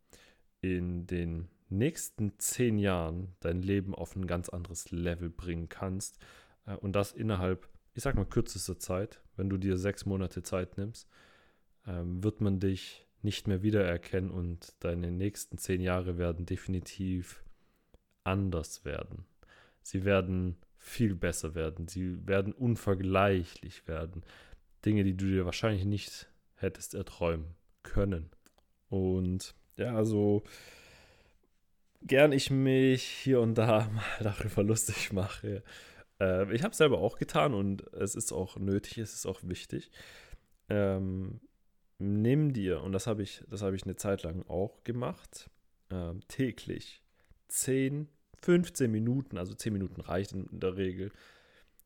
in 0.60 1.06
den 1.06 1.48
nächsten 1.68 2.38
zehn 2.38 2.78
Jahren 2.78 3.34
dein 3.40 3.62
Leben 3.62 3.94
auf 3.94 4.16
ein 4.16 4.26
ganz 4.26 4.48
anderes 4.48 4.90
Level 4.90 5.30
bringen 5.30 5.68
kannst? 5.68 6.18
Äh, 6.66 6.76
und 6.76 6.92
das 6.94 7.12
innerhalb 7.12 7.68
ich 7.94 8.02
sag 8.02 8.14
mal, 8.14 8.24
kürzester 8.24 8.78
Zeit, 8.78 9.20
wenn 9.36 9.48
du 9.48 9.56
dir 9.56 9.76
sechs 9.76 10.06
Monate 10.06 10.42
Zeit 10.42 10.78
nimmst, 10.78 11.08
ähm, 11.86 12.22
wird 12.22 12.40
man 12.40 12.60
dich 12.60 13.06
nicht 13.22 13.48
mehr 13.48 13.62
wiedererkennen 13.62 14.30
und 14.30 14.74
deine 14.80 15.10
nächsten 15.10 15.58
zehn 15.58 15.80
Jahre 15.80 16.16
werden 16.16 16.46
definitiv 16.46 17.44
anders 18.24 18.84
werden. 18.84 19.26
Sie 19.82 20.04
werden 20.04 20.56
viel 20.78 21.14
besser 21.14 21.54
werden. 21.54 21.88
Sie 21.88 22.26
werden 22.26 22.52
unvergleichlich 22.52 23.86
werden. 23.86 24.22
Dinge, 24.84 25.04
die 25.04 25.16
du 25.16 25.26
dir 25.26 25.44
wahrscheinlich 25.44 25.84
nicht 25.84 26.29
hättest 26.60 26.94
erträumen 26.94 27.54
können. 27.82 28.30
Und 28.88 29.54
ja, 29.76 29.94
also 29.94 30.42
gern 32.02 32.32
ich 32.32 32.50
mich 32.50 33.02
hier 33.02 33.40
und 33.40 33.54
da 33.56 33.88
mal 33.92 34.04
darüber 34.20 34.62
lustig 34.62 35.12
mache, 35.12 35.62
äh, 36.20 36.52
ich 36.54 36.62
habe 36.62 36.72
es 36.72 36.78
selber 36.78 36.98
auch 36.98 37.16
getan 37.16 37.54
und 37.54 37.92
es 37.94 38.14
ist 38.14 38.32
auch 38.32 38.56
nötig, 38.56 38.98
es 38.98 39.14
ist 39.14 39.26
auch 39.26 39.40
wichtig. 39.42 39.90
Ähm, 40.68 41.40
nimm 41.98 42.52
dir, 42.52 42.82
und 42.82 42.92
das 42.92 43.06
habe 43.06 43.22
ich, 43.22 43.42
das 43.48 43.62
ich 43.62 43.84
eine 43.84 43.96
Zeit 43.96 44.22
lang 44.22 44.44
auch 44.48 44.84
gemacht, 44.84 45.50
äh, 45.90 46.14
täglich 46.28 47.02
10, 47.48 48.08
15 48.42 48.90
Minuten, 48.90 49.38
also 49.38 49.54
10 49.54 49.72
Minuten 49.72 50.00
reicht 50.00 50.32
in, 50.32 50.46
in 50.46 50.60
der 50.60 50.76
Regel. 50.76 51.10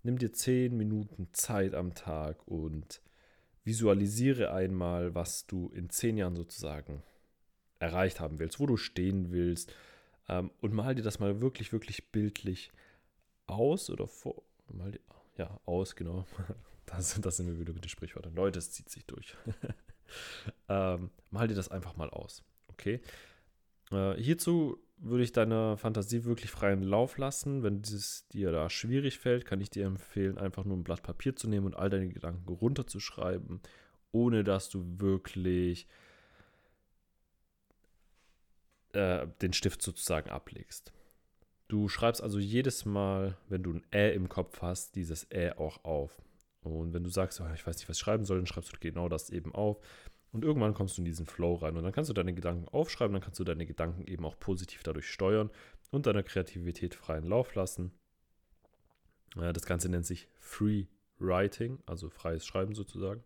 Nimm 0.03 0.19
dir 0.19 0.33
10 0.33 0.77
Minuten 0.77 1.29
Zeit 1.33 1.75
am 1.75 1.95
Tag 1.95 2.47
und 2.47 3.01
visualisiere 3.65 4.53
einmal, 4.53 5.15
was 5.15 5.47
du 5.47 5.71
in 5.75 5.91
10 5.91 6.19
Jahren 6.19 6.37
sozusagen 6.37 7.03
erreicht 7.79 8.21
haben 8.21 8.39
willst, 8.39 8.61
wo 8.61 8.67
du 8.67 8.77
stehen 8.77 9.33
willst. 9.33 9.75
Ähm, 10.29 10.51
und 10.61 10.73
mal 10.73 10.95
dir 10.95 11.03
das 11.03 11.19
mal 11.19 11.41
wirklich, 11.41 11.73
wirklich 11.73 12.11
bildlich 12.11 12.71
aus 13.47 13.91
oder 13.91 14.07
vor. 14.07 14.43
Mal, 14.69 14.99
ja, 15.37 15.59
aus, 15.65 15.97
genau. 15.97 16.27
Das, 16.87 17.19
das 17.19 17.39
sind 17.39 17.47
wir 17.47 17.59
wieder 17.59 17.73
mit 17.73 17.83
den 17.83 17.89
Sprichwörtern. 17.89 18.35
Leute, 18.35 18.59
es 18.59 18.71
zieht 18.71 18.91
sich 18.91 19.07
durch. 19.07 19.35
ähm, 20.69 21.09
mal 21.31 21.49
dir 21.49 21.55
das 21.55 21.71
einfach 21.71 21.97
mal 21.97 22.11
aus. 22.11 22.45
Okay. 22.69 23.01
Äh, 23.91 24.21
hierzu 24.21 24.79
würde 24.97 25.25
ich 25.25 25.33
deiner 25.33 25.77
Fantasie 25.77 26.25
wirklich 26.25 26.51
freien 26.51 26.83
Lauf 26.83 27.19
lassen. 27.19 27.63
Wenn 27.63 27.81
es 27.81 28.27
dir 28.29 28.53
da 28.53 28.71
schwierig 28.71 29.19
fällt, 29.19 29.45
kann 29.45 29.61
ich 29.61 29.71
dir 29.71 29.87
empfehlen, 29.87 30.39
einfach 30.39 30.65
nur 30.65 30.77
ein 30.77 30.85
Blatt 30.85 31.03
Papier 31.03 31.37
zu 31.37 31.49
nehmen 31.49 31.67
und 31.67 31.77
all 31.77 31.91
deine 31.91 32.09
Gedanken 32.09 32.49
runterzuschreiben, 32.49 33.61
ohne 34.13 34.45
dass 34.45 34.71
du 34.71 34.85
wirklich 34.99 35.87
äh, 38.93 39.27
den 39.43 39.53
Stift 39.53 39.83
sozusagen 39.83 40.31
ablegst. 40.31 40.93
Du 41.69 41.89
schreibst 41.89 42.23
also 42.23 42.39
jedes 42.39 42.85
Mal, 42.85 43.37
wenn 43.49 43.63
du 43.63 43.73
ein 43.73 43.83
Ä 43.93 44.13
im 44.15 44.29
Kopf 44.29 44.63
hast, 44.63 44.95
dieses 44.97 45.31
Ä 45.31 45.53
auch 45.57 45.85
auf. 45.85 46.23
Und 46.63 46.95
wenn 46.95 47.05
du 47.05 47.11
sagst, 47.11 47.41
oh, 47.41 47.47
ich 47.55 47.67
weiß 47.67 47.77
nicht, 47.77 47.89
was 47.89 47.97
ich 47.97 48.03
schreiben 48.03 48.25
soll, 48.25 48.39
dann 48.39 48.47
schreibst 48.47 48.73
du 48.73 48.77
genau 48.81 49.09
das 49.09 49.31
eben 49.31 49.55
auf. 49.55 49.79
Und 50.35 50.45
irgendwann 50.45 50.75
kommst 50.75 50.99
du 50.99 51.03
in 51.03 51.05
diesen 51.05 51.27
Flow 51.27 51.55
rein. 51.55 51.77
Und 51.77 51.85
dann 51.85 51.93
kannst 51.93 52.11
du 52.11 52.15
deine 52.15 52.35
Gedanken 52.35 52.67
aufschreiben, 52.67 53.13
dann 53.15 53.23
kannst 53.23 53.39
du 53.39 53.45
deine 53.45 53.67
Gedanken 53.67 54.05
eben 54.09 54.25
auch 54.25 54.37
positiv 54.37 54.83
dadurch 54.83 55.09
steuern 55.09 55.49
und 55.93 56.07
deiner 56.07 56.25
Kreativität 56.25 56.97
freien 56.97 57.25
Lauf 57.25 57.55
lassen. 57.55 57.93
Das 59.37 59.65
Ganze 59.65 59.89
nennt 59.89 60.07
sich 60.07 60.29
Free 60.35 60.87
Writing, 61.19 61.79
also 61.87 62.11
freies 62.11 62.45
Schreiben 62.45 62.75
sozusagen. 62.75 63.23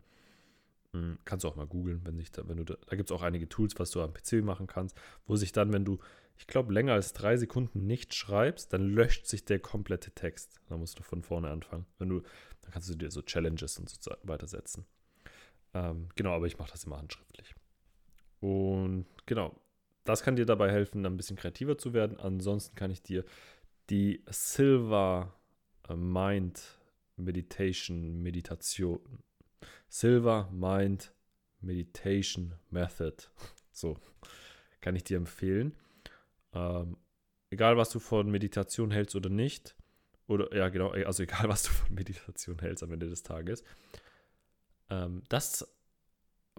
Hm, 0.92 1.18
kannst 1.24 1.44
du 1.44 1.48
auch 1.48 1.56
mal 1.56 1.66
googeln, 1.66 2.02
wenn 2.04 2.22
da, 2.32 2.46
wenn 2.46 2.58
du 2.58 2.64
da, 2.64 2.76
da 2.86 2.96
gibt 2.96 3.10
es 3.10 3.16
auch 3.16 3.22
einige 3.22 3.48
Tools, 3.48 3.78
was 3.78 3.90
du 3.90 4.02
am 4.02 4.12
PC 4.12 4.44
machen 4.44 4.66
kannst, 4.66 4.94
wo 5.26 5.34
sich 5.34 5.52
dann, 5.52 5.72
wenn 5.72 5.86
du 5.86 5.98
ich 6.36 6.46
glaube, 6.46 6.72
länger 6.72 6.92
als 6.92 7.14
drei 7.14 7.36
Sekunden 7.36 7.86
nicht 7.86 8.14
schreibst, 8.14 8.72
dann 8.72 8.88
löscht 8.88 9.26
sich 9.26 9.44
der 9.44 9.58
komplette 9.58 10.12
Text. 10.12 10.60
Da 10.68 10.76
musst 10.76 10.98
du 10.98 11.02
von 11.02 11.22
vorne 11.22 11.50
anfangen. 11.50 11.84
Wenn 11.98 12.10
du, 12.10 12.20
dann 12.60 12.70
kannst 12.70 12.88
du 12.88 12.94
dir 12.94 13.10
so 13.10 13.22
Challenges 13.22 13.78
und 13.78 13.88
so 13.88 14.12
weiter 14.22 14.46
setzen. 14.46 14.86
Ähm, 15.74 16.08
genau, 16.16 16.34
aber 16.34 16.46
ich 16.46 16.58
mache 16.58 16.70
das 16.70 16.84
immer 16.84 16.98
handschriftlich. 16.98 17.54
Und 18.40 19.06
genau, 19.26 19.54
das 20.04 20.22
kann 20.22 20.36
dir 20.36 20.46
dabei 20.46 20.70
helfen, 20.70 21.04
ein 21.04 21.16
bisschen 21.16 21.36
kreativer 21.36 21.76
zu 21.76 21.92
werden. 21.92 22.18
Ansonsten 22.18 22.74
kann 22.74 22.90
ich 22.90 23.02
dir 23.02 23.24
die 23.90 24.22
Silver 24.28 25.34
äh, 25.88 25.94
Mind 25.94 26.78
Meditation 27.16 28.22
Meditation 28.22 29.00
Silver 29.88 30.48
Mind 30.52 31.12
Meditation 31.60 32.54
Method 32.70 33.24
so 33.72 33.96
kann 34.80 34.94
ich 34.96 35.04
dir 35.04 35.16
empfehlen. 35.16 35.74
Ähm, 36.52 36.96
egal, 37.50 37.76
was 37.76 37.90
du 37.90 37.98
von 37.98 38.30
Meditation 38.30 38.90
hältst 38.90 39.16
oder 39.16 39.28
nicht, 39.28 39.76
oder 40.26 40.54
ja, 40.54 40.68
genau, 40.68 40.90
also 40.90 41.22
egal, 41.24 41.48
was 41.48 41.64
du 41.64 41.70
von 41.70 41.94
Meditation 41.94 42.58
hältst 42.60 42.82
am 42.82 42.92
Ende 42.92 43.08
des 43.08 43.22
Tages. 43.22 43.64
Ähm, 44.90 45.22
das 45.28 45.66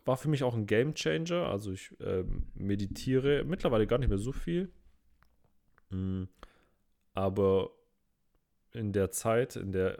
war 0.06 0.18
für 0.18 0.30
mich 0.30 0.44
auch 0.44 0.56
ein 0.56 0.66
Game 0.66 0.94
Changer. 0.94 1.48
Also 1.48 1.72
ich 1.72 1.96
ähm, 2.00 2.48
meditiere 2.56 3.44
mittlerweile 3.44 3.88
gar 3.88 3.98
nicht 3.98 4.10
mehr 4.10 4.18
so 4.18 4.32
viel. 4.32 4.72
Mhm. 5.90 6.30
Aber 7.14 7.72
in 8.72 8.94
der 8.94 9.12
Zeit, 9.12 9.56
in 9.56 9.72
der 9.72 10.00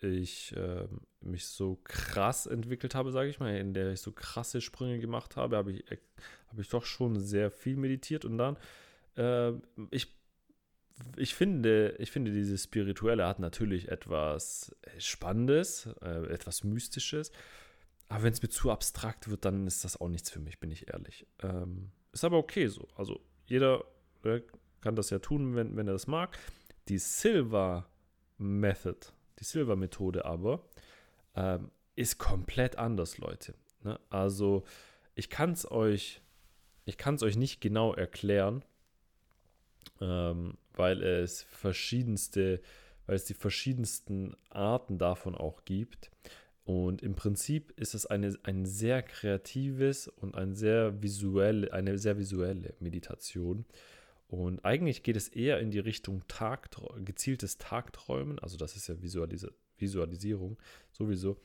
ich 0.00 0.54
äh, 0.56 0.86
mich 1.20 1.46
so 1.46 1.80
krass 1.84 2.46
entwickelt 2.46 2.94
habe, 2.94 3.12
sage 3.12 3.28
ich 3.28 3.40
mal, 3.40 3.56
in 3.56 3.74
der 3.74 3.92
ich 3.92 4.00
so 4.00 4.12
krasse 4.12 4.60
Sprünge 4.60 4.98
gemacht 4.98 5.36
habe, 5.36 5.56
habe 5.56 5.72
ich, 5.72 5.84
hab 6.48 6.58
ich 6.58 6.68
doch 6.68 6.84
schon 6.84 7.18
sehr 7.18 7.50
viel 7.50 7.76
meditiert 7.76 8.24
und 8.24 8.38
dann, 8.38 8.56
äh, 9.16 9.52
ich, 9.90 10.15
ich, 11.16 11.34
finde, 11.34 11.94
ich 11.98 12.10
finde, 12.10 12.32
dieses 12.32 12.64
Spirituelle 12.64 13.26
hat 13.26 13.38
natürlich 13.38 13.88
etwas 13.88 14.74
Spannendes, 14.98 15.88
äh, 16.02 16.26
etwas 16.32 16.64
Mystisches, 16.64 17.30
aber 18.08 18.24
wenn 18.24 18.32
es 18.32 18.42
mir 18.42 18.48
zu 18.48 18.70
abstrakt 18.70 19.28
wird, 19.28 19.44
dann 19.44 19.66
ist 19.66 19.84
das 19.84 20.00
auch 20.00 20.08
nichts 20.08 20.30
für 20.30 20.38
mich, 20.38 20.60
bin 20.60 20.70
ich 20.70 20.88
ehrlich. 20.88 21.26
Ähm, 21.42 21.90
ist 22.12 22.24
aber 22.24 22.38
okay 22.38 22.68
so. 22.68 22.88
Also 22.94 23.20
jeder 23.46 23.84
äh, 24.22 24.40
kann 24.80 24.96
das 24.96 25.10
ja 25.10 25.18
tun, 25.18 25.56
wenn, 25.56 25.76
wenn 25.76 25.88
er 25.88 25.92
das 25.92 26.06
mag. 26.06 26.38
Die 26.88 26.98
Silver 26.98 27.88
Method, 28.38 28.98
die 29.38 29.44
Silver 29.44 29.76
Methode 29.76 30.24
aber, 30.24 30.64
ähm, 31.34 31.70
ist 31.96 32.18
komplett 32.18 32.76
anders, 32.76 33.18
Leute. 33.18 33.54
Ne? 33.82 33.98
Also 34.08 34.64
ich 35.14 35.30
kann 35.30 35.52
es 35.52 35.70
euch, 35.70 36.22
ich 36.84 36.96
kann 36.98 37.16
es 37.16 37.22
euch 37.22 37.36
nicht 37.36 37.60
genau 37.60 37.92
erklären, 37.92 38.64
ähm, 40.00 40.56
weil 40.76 41.02
es 41.02 41.42
verschiedenste, 41.42 42.60
weil 43.06 43.16
es 43.16 43.24
die 43.24 43.34
verschiedensten 43.34 44.36
Arten 44.50 44.98
davon 44.98 45.34
auch 45.34 45.64
gibt. 45.64 46.10
Und 46.64 47.02
im 47.02 47.14
Prinzip 47.14 47.72
ist 47.78 47.94
es 47.94 48.06
eine, 48.06 48.36
ein 48.42 48.66
sehr 48.66 49.02
kreatives 49.02 50.08
und 50.08 50.34
ein 50.34 50.54
sehr 50.54 51.02
visuelle, 51.02 51.72
eine 51.72 51.98
sehr 51.98 52.18
visuelle 52.18 52.74
Meditation. 52.80 53.64
Und 54.28 54.64
eigentlich 54.64 55.04
geht 55.04 55.16
es 55.16 55.28
eher 55.28 55.60
in 55.60 55.70
die 55.70 55.78
Richtung 55.78 56.22
Tagtr 56.26 56.82
gezieltes 57.04 57.58
Tagträumen, 57.58 58.40
also 58.40 58.56
das 58.56 58.74
ist 58.76 58.88
ja 58.88 59.00
Visualis 59.00 59.46
Visualisierung 59.78 60.58
sowieso. 60.90 61.38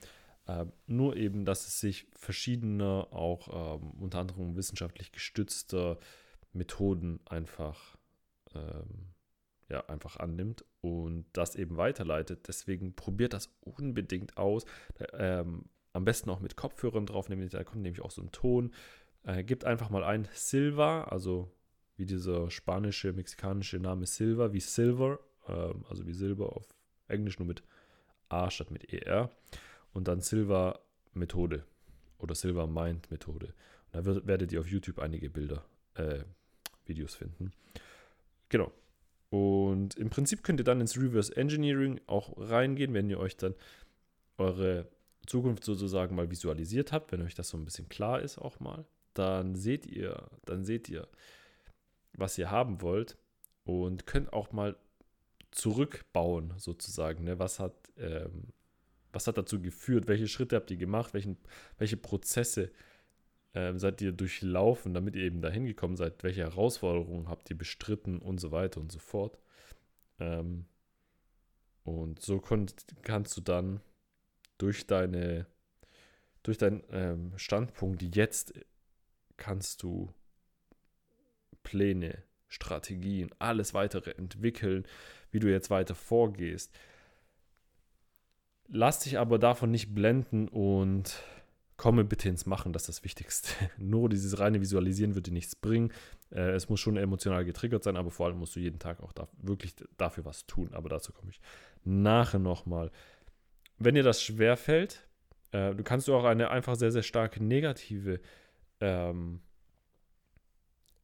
Ähm, 0.47 0.71
nur 0.87 1.15
eben, 1.15 1.45
dass 1.45 1.67
es 1.67 1.79
sich 1.79 2.07
verschiedener, 2.13 3.07
auch 3.11 3.79
ähm, 3.79 3.91
unter 3.99 4.19
anderem 4.19 4.55
wissenschaftlich 4.55 5.11
gestützter 5.11 5.99
Methoden 6.53 7.19
einfach, 7.25 7.97
ähm, 8.55 9.13
ja, 9.71 9.85
einfach 9.87 10.17
annimmt 10.17 10.65
und 10.81 11.25
das 11.31 11.55
eben 11.55 11.77
weiterleitet. 11.77 12.47
Deswegen 12.49 12.93
probiert 12.93 13.31
das 13.33 13.49
unbedingt 13.61 14.35
aus. 14.37 14.65
Ähm, 15.13 15.65
am 15.93 16.03
besten 16.03 16.29
auch 16.29 16.41
mit 16.41 16.57
Kopfhörern 16.57 17.05
drauf, 17.05 17.29
nämlich 17.29 17.51
da 17.51 17.63
kommt 17.63 17.81
nämlich 17.81 18.01
auch 18.01 18.11
so 18.11 18.21
ein 18.21 18.31
Ton. 18.31 18.73
Äh, 19.23 19.43
gibt 19.45 19.63
einfach 19.63 19.89
mal 19.89 20.03
ein 20.03 20.27
Silva, 20.33 21.05
also 21.05 21.49
wie 21.95 22.05
dieser 22.05 22.51
spanische, 22.51 23.13
mexikanische 23.13 23.79
Name 23.79 24.05
Silva, 24.05 24.51
wie 24.51 24.59
Silver, 24.59 25.19
ähm, 25.47 25.85
also 25.89 26.05
wie 26.05 26.13
Silber 26.13 26.55
auf 26.55 26.67
Englisch 27.07 27.39
nur 27.39 27.47
mit 27.47 27.63
A 28.27 28.51
statt 28.51 28.71
mit 28.71 28.91
ER. 28.91 29.29
Und 29.93 30.09
dann 30.09 30.19
Silva 30.19 30.79
Methode 31.13 31.63
oder 32.17 32.35
Silver 32.35 32.67
Mind 32.67 33.09
Methode. 33.09 33.47
Und 33.47 33.95
da 33.95 34.05
wird, 34.05 34.27
werdet 34.27 34.51
ihr 34.51 34.59
auf 34.59 34.67
YouTube 34.67 34.99
einige 34.99 35.29
Bilder, 35.29 35.63
äh, 35.95 36.23
Videos 36.85 37.15
finden. 37.15 37.51
Genau. 38.49 38.71
Und 39.31 39.95
im 39.95 40.09
Prinzip 40.09 40.43
könnt 40.43 40.59
ihr 40.59 40.65
dann 40.65 40.81
ins 40.81 40.97
Reverse 40.97 41.35
Engineering 41.35 42.01
auch 42.05 42.33
reingehen, 42.37 42.93
wenn 42.93 43.09
ihr 43.09 43.17
euch 43.17 43.37
dann 43.37 43.55
eure 44.37 44.89
Zukunft 45.25 45.63
sozusagen 45.63 46.15
mal 46.15 46.29
visualisiert 46.29 46.91
habt, 46.91 47.13
wenn 47.13 47.21
euch 47.21 47.33
das 47.33 47.47
so 47.47 47.57
ein 47.57 47.63
bisschen 47.63 47.87
klar 47.87 48.21
ist 48.21 48.37
auch 48.37 48.59
mal, 48.59 48.85
dann 49.13 49.55
seht 49.55 49.85
ihr, 49.85 50.27
dann 50.43 50.65
seht 50.65 50.89
ihr, 50.89 51.07
was 52.13 52.37
ihr 52.37 52.51
haben 52.51 52.81
wollt 52.81 53.17
und 53.63 54.05
könnt 54.05 54.33
auch 54.33 54.51
mal 54.51 54.75
zurückbauen 55.51 56.53
sozusagen. 56.57 57.23
Ne? 57.23 57.39
Was 57.39 57.59
hat, 57.59 57.73
ähm, 57.97 58.49
was 59.13 59.27
hat 59.27 59.37
dazu 59.37 59.61
geführt? 59.61 60.09
Welche 60.09 60.27
Schritte 60.27 60.57
habt 60.57 60.71
ihr 60.71 60.77
gemacht? 60.77 61.13
Welchen, 61.13 61.37
welche 61.77 61.97
Prozesse 61.97 62.69
ähm, 63.53 63.79
seid 63.79 64.01
ihr 64.01 64.11
durchlaufen, 64.11 64.93
damit 64.93 65.15
ihr 65.15 65.23
eben 65.23 65.41
dahin 65.41 65.65
gekommen 65.65 65.97
seid? 65.97 66.23
Welche 66.23 66.41
Herausforderungen 66.41 67.27
habt 67.27 67.49
ihr 67.49 67.57
bestritten 67.57 68.19
und 68.19 68.39
so 68.39 68.51
weiter 68.51 68.79
und 68.79 68.91
so 68.91 68.99
fort? 68.99 69.37
Ähm, 70.19 70.65
und 71.83 72.21
so 72.21 72.39
konnt, 72.39 72.85
kannst 73.01 73.35
du 73.37 73.41
dann 73.41 73.81
durch 74.57 74.85
deine, 74.87 75.47
durch 76.43 76.57
deinen 76.57 76.83
ähm, 76.91 77.33
Standpunkt 77.37 78.15
jetzt 78.15 78.53
kannst 79.37 79.81
du 79.81 80.13
Pläne, 81.63 82.23
Strategien, 82.47 83.31
alles 83.39 83.73
weitere 83.73 84.11
entwickeln, 84.11 84.85
wie 85.31 85.39
du 85.39 85.49
jetzt 85.49 85.69
weiter 85.69 85.95
vorgehst. 85.95 86.71
Lass 88.67 88.99
dich 88.99 89.17
aber 89.17 89.39
davon 89.39 89.71
nicht 89.71 89.93
blenden 89.93 90.47
und 90.47 91.23
komme 91.81 92.03
bitte 92.03 92.29
ins 92.29 92.45
Machen, 92.45 92.73
das 92.73 92.83
ist 92.83 92.89
das 92.89 93.03
Wichtigste. 93.03 93.49
Nur 93.79 94.07
dieses 94.07 94.37
reine 94.37 94.61
Visualisieren 94.61 95.15
wird 95.15 95.25
dir 95.25 95.33
nichts 95.33 95.55
bringen. 95.55 95.91
Äh, 96.29 96.51
es 96.51 96.69
muss 96.69 96.79
schon 96.79 96.95
emotional 96.95 97.43
getriggert 97.43 97.83
sein, 97.83 97.97
aber 97.97 98.11
vor 98.11 98.27
allem 98.27 98.37
musst 98.37 98.55
du 98.55 98.59
jeden 98.59 98.77
Tag 98.77 99.01
auch 99.01 99.11
da, 99.13 99.27
wirklich 99.41 99.73
dafür 99.97 100.23
was 100.23 100.45
tun. 100.45 100.69
Aber 100.73 100.89
dazu 100.89 101.11
komme 101.11 101.31
ich 101.31 101.41
nachher 101.83 102.37
nochmal. 102.37 102.91
Wenn 103.79 103.95
dir 103.95 104.03
das 104.03 104.21
schwerfällt, 104.21 105.07
äh, 105.53 105.73
du 105.73 105.83
kannst 105.83 106.07
du 106.07 106.13
auch 106.13 106.23
eine 106.23 106.51
einfach 106.51 106.75
sehr, 106.75 106.91
sehr 106.91 107.01
starke 107.01 107.43
negative 107.43 108.19
ähm, 108.79 109.41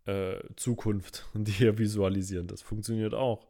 äh, 0.05 0.37
Zukunft 0.57 1.25
dir 1.33 1.79
visualisieren. 1.79 2.45
Das 2.45 2.61
funktioniert 2.61 3.15
auch. 3.15 3.47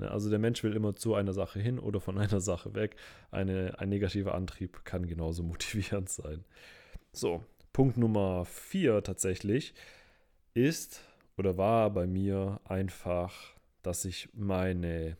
Ne, 0.00 0.10
also 0.10 0.30
der 0.30 0.38
Mensch 0.38 0.64
will 0.64 0.74
immer 0.74 0.96
zu 0.96 1.14
einer 1.14 1.34
Sache 1.34 1.60
hin 1.60 1.78
oder 1.78 2.00
von 2.00 2.18
einer 2.18 2.40
Sache 2.40 2.74
weg. 2.74 2.96
Eine, 3.30 3.78
ein 3.78 3.90
negativer 3.90 4.34
Antrieb 4.34 4.84
kann 4.84 5.06
genauso 5.06 5.42
motivierend 5.44 6.08
sein. 6.08 6.44
So, 7.12 7.44
Punkt 7.72 7.96
Nummer 7.96 8.44
vier 8.46 9.02
tatsächlich 9.02 9.74
ist 10.54 11.02
oder 11.36 11.56
war 11.56 11.90
bei 11.90 12.06
mir 12.06 12.60
einfach, 12.64 13.34
dass 13.82 14.04
ich 14.04 14.28
meine, 14.32 15.16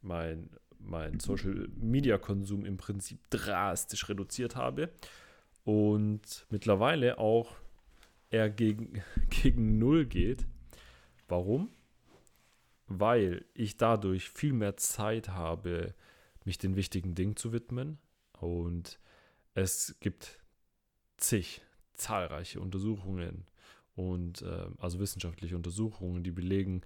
mein, 0.00 0.50
mein 0.78 1.20
Social 1.20 1.68
Media 1.76 2.18
Konsum 2.18 2.64
im 2.64 2.76
Prinzip 2.78 3.18
drastisch 3.30 4.08
reduziert 4.08 4.56
habe 4.56 4.90
und 5.64 6.46
mittlerweile 6.50 7.18
auch 7.18 7.54
eher 8.30 8.48
gegen, 8.50 9.02
gegen 9.42 9.78
Null 9.78 10.06
geht. 10.06 10.46
Warum? 11.28 11.70
Weil 13.00 13.44
ich 13.54 13.76
dadurch 13.76 14.30
viel 14.30 14.52
mehr 14.52 14.76
Zeit 14.76 15.28
habe, 15.28 15.94
mich 16.44 16.58
den 16.58 16.76
wichtigen 16.76 17.14
Dingen 17.14 17.36
zu 17.36 17.52
widmen. 17.52 17.98
Und 18.40 18.98
es 19.54 19.96
gibt 20.00 20.40
zig, 21.16 21.62
zahlreiche 21.94 22.60
Untersuchungen 22.60 23.46
und 23.94 24.42
äh, 24.42 24.66
also 24.78 24.98
wissenschaftliche 24.98 25.56
Untersuchungen, 25.56 26.22
die 26.22 26.30
belegen, 26.30 26.82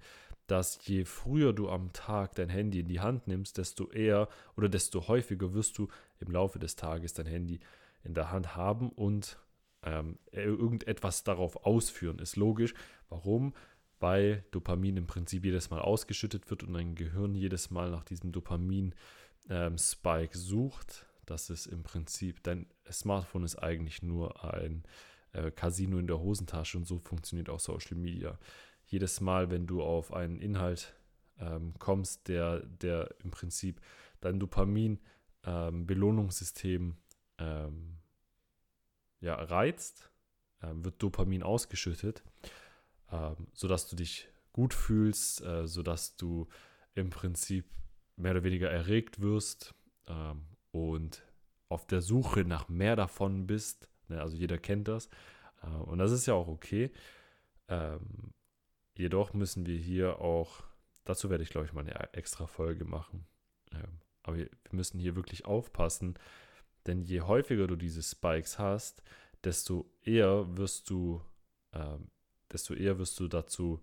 dass 0.47 0.85
je 0.85 1.05
früher 1.05 1.53
du 1.53 1.69
am 1.69 1.91
Tag 1.93 2.35
dein 2.35 2.49
Handy 2.49 2.79
in 2.79 2.87
die 2.87 3.01
Hand 3.01 3.27
nimmst, 3.27 3.57
desto 3.57 3.89
eher 3.89 4.29
oder 4.55 4.69
desto 4.69 5.07
häufiger 5.07 5.53
wirst 5.53 5.77
du 5.77 5.87
im 6.19 6.31
Laufe 6.31 6.59
des 6.59 6.75
Tages 6.75 7.13
dein 7.13 7.25
Handy 7.25 7.59
in 8.03 8.13
der 8.13 8.31
Hand 8.31 8.55
haben 8.55 8.89
und 8.89 9.37
ähm, 9.83 10.17
irgendetwas 10.31 11.23
darauf 11.23 11.65
ausführen. 11.65 12.19
Ist 12.19 12.37
logisch. 12.37 12.73
Warum? 13.09 13.53
Weil 13.99 14.43
Dopamin 14.51 14.97
im 14.97 15.07
Prinzip 15.07 15.45
jedes 15.45 15.69
Mal 15.69 15.81
ausgeschüttet 15.81 16.49
wird 16.49 16.63
und 16.63 16.73
dein 16.73 16.95
Gehirn 16.95 17.35
jedes 17.35 17.69
Mal 17.71 17.89
nach 17.89 18.03
diesem 18.03 18.31
Dopamin-Spike 18.31 20.33
ähm, 20.33 20.39
sucht. 20.39 21.05
Das 21.25 21.49
ist 21.49 21.65
im 21.65 21.83
Prinzip, 21.83 22.43
dein 22.43 22.67
Smartphone 22.91 23.43
ist 23.43 23.55
eigentlich 23.57 24.03
nur 24.03 24.53
ein 24.53 24.83
äh, 25.33 25.51
Casino 25.51 25.97
in 25.97 26.07
der 26.07 26.19
Hosentasche 26.19 26.77
und 26.77 26.85
so 26.85 26.99
funktioniert 26.99 27.49
auch 27.49 27.59
Social 27.59 27.97
Media. 27.97 28.39
Jedes 28.85 29.19
Mal, 29.19 29.49
wenn 29.49 29.67
du 29.67 29.81
auf 29.81 30.13
einen 30.13 30.39
Inhalt 30.39 30.93
ähm, 31.39 31.73
kommst, 31.79 32.27
der, 32.27 32.59
der 32.59 33.15
im 33.23 33.31
Prinzip 33.31 33.81
dein 34.21 34.39
Dopamin-Belohnungssystem 34.39 36.95
ähm, 37.39 37.39
ähm, 37.39 37.97
ja, 39.19 39.35
reizt, 39.35 40.11
ähm, 40.61 40.85
wird 40.85 41.01
Dopamin 41.01 41.41
ausgeschüttet 41.43 42.23
ähm, 43.11 43.47
sodass 43.53 43.87
du 43.87 43.95
dich 43.95 44.29
gut 44.53 44.73
fühlst, 44.73 45.41
äh, 45.41 45.67
sodass 45.67 46.15
du 46.17 46.47
im 46.95 47.09
Prinzip 47.09 47.65
mehr 48.15 48.31
oder 48.31 48.43
weniger 48.43 48.69
erregt 48.69 49.21
wirst 49.21 49.75
ähm, 50.07 50.47
und 50.71 51.23
auf 51.69 51.85
der 51.85 52.01
Suche 52.01 52.43
nach 52.43 52.67
mehr 52.69 52.95
davon 52.95 53.45
bist. 53.45 53.89
Ne? 54.07 54.21
Also 54.21 54.35
jeder 54.35 54.57
kennt 54.57 54.87
das. 54.87 55.09
Äh, 55.61 55.67
und 55.67 55.99
das 55.99 56.11
ist 56.11 56.25
ja 56.25 56.33
auch 56.33 56.47
okay. 56.47 56.91
Ähm, 57.67 58.33
jedoch 58.95 59.33
müssen 59.33 59.65
wir 59.65 59.77
hier 59.77 60.19
auch, 60.19 60.63
dazu 61.03 61.29
werde 61.29 61.43
ich 61.43 61.49
glaube 61.49 61.67
ich 61.67 61.73
mal 61.73 61.81
eine 61.81 62.13
extra 62.13 62.47
Folge 62.47 62.85
machen, 62.85 63.27
ähm, 63.71 64.01
aber 64.23 64.37
wir 64.37 64.49
müssen 64.71 64.99
hier 64.99 65.15
wirklich 65.15 65.45
aufpassen, 65.45 66.17
denn 66.85 67.01
je 67.01 67.21
häufiger 67.21 67.67
du 67.67 67.75
diese 67.75 68.01
Spikes 68.01 68.59
hast, 68.59 69.03
desto 69.43 69.89
eher 70.01 70.57
wirst 70.57 70.89
du, 70.89 71.21
äh, 71.71 71.97
desto 72.51 72.73
eher 72.73 72.97
wirst 72.99 73.19
du 73.19 73.27
dazu 73.27 73.81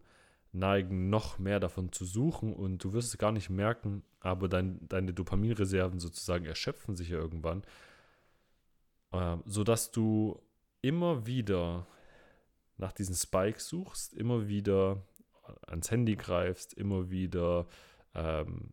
neigen, 0.52 1.10
noch 1.10 1.38
mehr 1.38 1.60
davon 1.60 1.92
zu 1.92 2.04
suchen 2.04 2.52
und 2.52 2.82
du 2.84 2.92
wirst 2.92 3.08
es 3.12 3.18
gar 3.18 3.32
nicht 3.32 3.50
merken, 3.50 4.02
aber 4.20 4.48
dein, 4.48 4.86
deine 4.88 5.12
Dopaminreserven 5.12 5.98
sozusagen 5.98 6.46
erschöpfen 6.46 6.94
sich 6.94 7.08
ja 7.08 7.18
irgendwann, 7.18 7.62
äh, 9.12 9.36
sodass 9.44 9.90
du 9.90 10.40
immer 10.80 11.26
wieder 11.26 11.86
nach 12.76 12.92
diesen 12.92 13.14
Spikes 13.14 13.68
suchst, 13.68 14.14
immer 14.14 14.48
wieder 14.48 15.02
ans 15.66 15.90
Handy 15.90 16.16
greifst, 16.16 16.74
immer 16.74 17.10
wieder 17.10 17.66
ähm, 18.14 18.70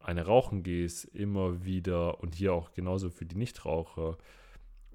eine 0.00 0.24
rauchen 0.24 0.62
gehst, 0.62 1.04
immer 1.04 1.64
wieder 1.64 2.20
und 2.20 2.34
hier 2.34 2.52
auch 2.54 2.72
genauso 2.72 3.10
für 3.10 3.26
die 3.26 3.36
Nichtraucher 3.36 4.16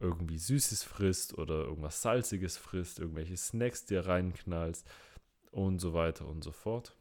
irgendwie 0.03 0.37
Süßes 0.37 0.83
frisst 0.83 1.37
oder 1.37 1.63
irgendwas 1.63 2.01
Salziges 2.01 2.57
frisst, 2.57 2.99
irgendwelche 2.99 3.37
Snacks 3.37 3.85
dir 3.85 4.05
reinknallst 4.05 4.87
und 5.51 5.79
so 5.79 5.93
weiter 5.93 6.27
und 6.27 6.43
so 6.43 6.51
fort. 6.51 6.95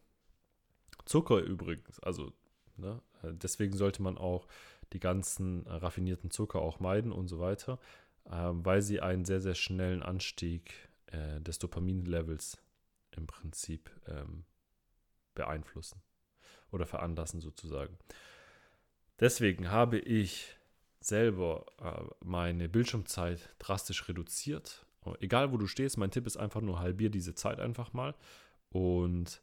Zucker 1.05 1.41
übrigens, 1.41 1.99
also 2.01 2.33
ne, 2.77 3.03
deswegen 3.23 3.77
sollte 3.77 4.03
man 4.03 4.17
auch 4.17 4.47
die 4.93 5.01
ganzen 5.01 5.67
raffinierten 5.67 6.31
Zucker 6.31 6.61
auch 6.61 6.79
meiden 6.79 7.13
und 7.13 7.29
so 7.29 7.41
weiter, 7.41 7.79
äh, 8.27 8.51
weil 8.53 8.83
sie 8.83 9.01
einen 9.01 9.25
sehr, 9.25 9.41
sehr 9.41 9.55
schnellen 9.55 10.03
Anstieg 10.03 10.73
äh, 11.07 11.41
des 11.41 11.59
Dopaminlevels 11.59 12.59
im 13.17 13.27
Prinzip 13.27 13.91
ähm, 14.07 14.45
beeinflussen 15.35 16.01
oder 16.71 16.87
veranlassen 16.87 17.41
sozusagen. 17.41 17.99
Deswegen 19.19 19.71
habe 19.71 19.99
ich 19.99 20.57
selber 21.05 21.67
äh, 21.81 22.25
meine 22.25 22.69
Bildschirmzeit 22.69 23.55
drastisch 23.59 24.09
reduziert. 24.09 24.87
Egal 25.21 25.53
wo 25.53 25.57
du 25.57 25.67
stehst, 25.67 25.99
mein 25.99 26.13
Tipp 26.13 26.27
ist 26.27 26.37
einfach 26.37 26.61
nur 26.61 26.79
halbier 26.79 27.11
diese 27.11 27.35
Zeit 27.35 27.59
einfach 27.59 27.93
mal 27.93 28.15
und 28.71 29.43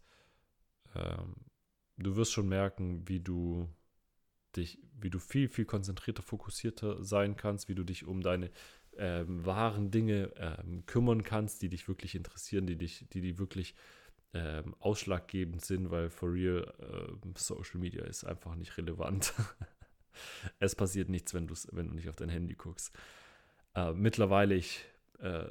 ähm, 0.95 1.35
du 1.97 2.15
wirst 2.15 2.31
schon 2.31 2.47
merken, 2.47 3.07
wie 3.07 3.19
du 3.19 3.67
dich, 4.55 4.79
wie 4.99 5.09
du 5.09 5.19
viel, 5.19 5.49
viel 5.49 5.65
konzentrierter, 5.65 6.23
fokussierter 6.23 7.03
sein 7.03 7.35
kannst, 7.35 7.67
wie 7.69 7.75
du 7.75 7.83
dich 7.83 8.07
um 8.07 8.21
deine 8.21 8.51
ähm, 8.97 9.45
wahren 9.45 9.91
Dinge 9.91 10.31
ähm, 10.37 10.85
kümmern 10.85 11.23
kannst, 11.23 11.61
die 11.61 11.69
dich 11.69 11.87
wirklich 11.87 12.15
interessieren, 12.15 12.65
die 12.65 12.77
dich, 12.77 13.07
die, 13.09 13.21
die 13.21 13.37
wirklich 13.37 13.75
ähm, 14.33 14.75
ausschlaggebend 14.79 15.63
sind, 15.63 15.89
weil 15.91 16.09
for 16.09 16.31
real 16.31 16.73
äh, 16.79 17.27
Social 17.37 17.79
Media 17.79 18.03
ist 18.03 18.23
einfach 18.23 18.55
nicht 18.55 18.77
relevant. 18.77 19.33
es 20.59 20.75
passiert 20.75 21.09
nichts, 21.09 21.33
wenn, 21.33 21.49
wenn 21.71 21.87
du 21.87 21.95
nicht 21.95 22.09
auf 22.09 22.15
dein 22.15 22.29
Handy 22.29 22.55
guckst. 22.55 22.95
Äh, 23.75 23.93
mittlerweile, 23.93 24.55
ich, 24.55 24.85
äh, 25.19 25.45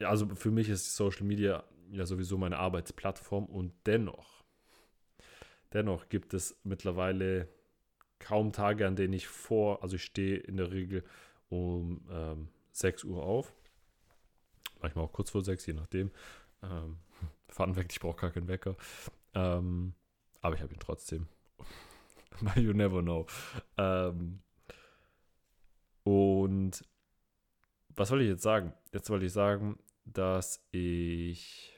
also 0.00 0.34
für 0.34 0.50
mich 0.50 0.68
ist 0.68 0.96
Social 0.96 1.24
Media 1.24 1.64
ja 1.90 2.06
sowieso 2.06 2.38
meine 2.38 2.58
Arbeitsplattform 2.58 3.46
und 3.46 3.72
dennoch, 3.86 4.44
dennoch 5.72 6.08
gibt 6.08 6.34
es 6.34 6.58
mittlerweile 6.64 7.48
kaum 8.18 8.52
Tage, 8.52 8.86
an 8.86 8.96
denen 8.96 9.12
ich 9.12 9.28
vor, 9.28 9.82
also 9.82 9.96
ich 9.96 10.04
stehe 10.04 10.36
in 10.36 10.56
der 10.56 10.70
Regel 10.70 11.04
um 11.48 12.00
ähm, 12.10 12.48
6 12.72 13.04
Uhr 13.04 13.22
auf. 13.22 13.52
Manchmal 14.80 15.04
auch 15.04 15.12
kurz 15.12 15.30
vor 15.30 15.42
6, 15.42 15.66
je 15.66 15.74
nachdem. 15.74 16.10
Ähm, 16.62 16.98
Fun 17.48 17.76
weg, 17.76 17.86
ich 17.90 18.00
brauche 18.00 18.16
gar 18.16 18.30
keinen 18.30 18.48
Wecker. 18.48 18.76
Ähm, 19.34 19.94
aber 20.40 20.56
ich 20.56 20.62
habe 20.62 20.72
ihn 20.72 20.80
trotzdem. 20.80 21.26
you 22.56 22.72
never 22.72 23.02
know. 23.02 23.26
Ähm, 23.76 24.40
und 26.04 26.84
was 27.96 28.10
wollte 28.10 28.24
ich 28.24 28.30
jetzt 28.30 28.42
sagen? 28.42 28.72
Jetzt 28.92 29.10
wollte 29.10 29.26
ich 29.26 29.32
sagen, 29.32 29.78
dass 30.04 30.62
ich 30.70 31.72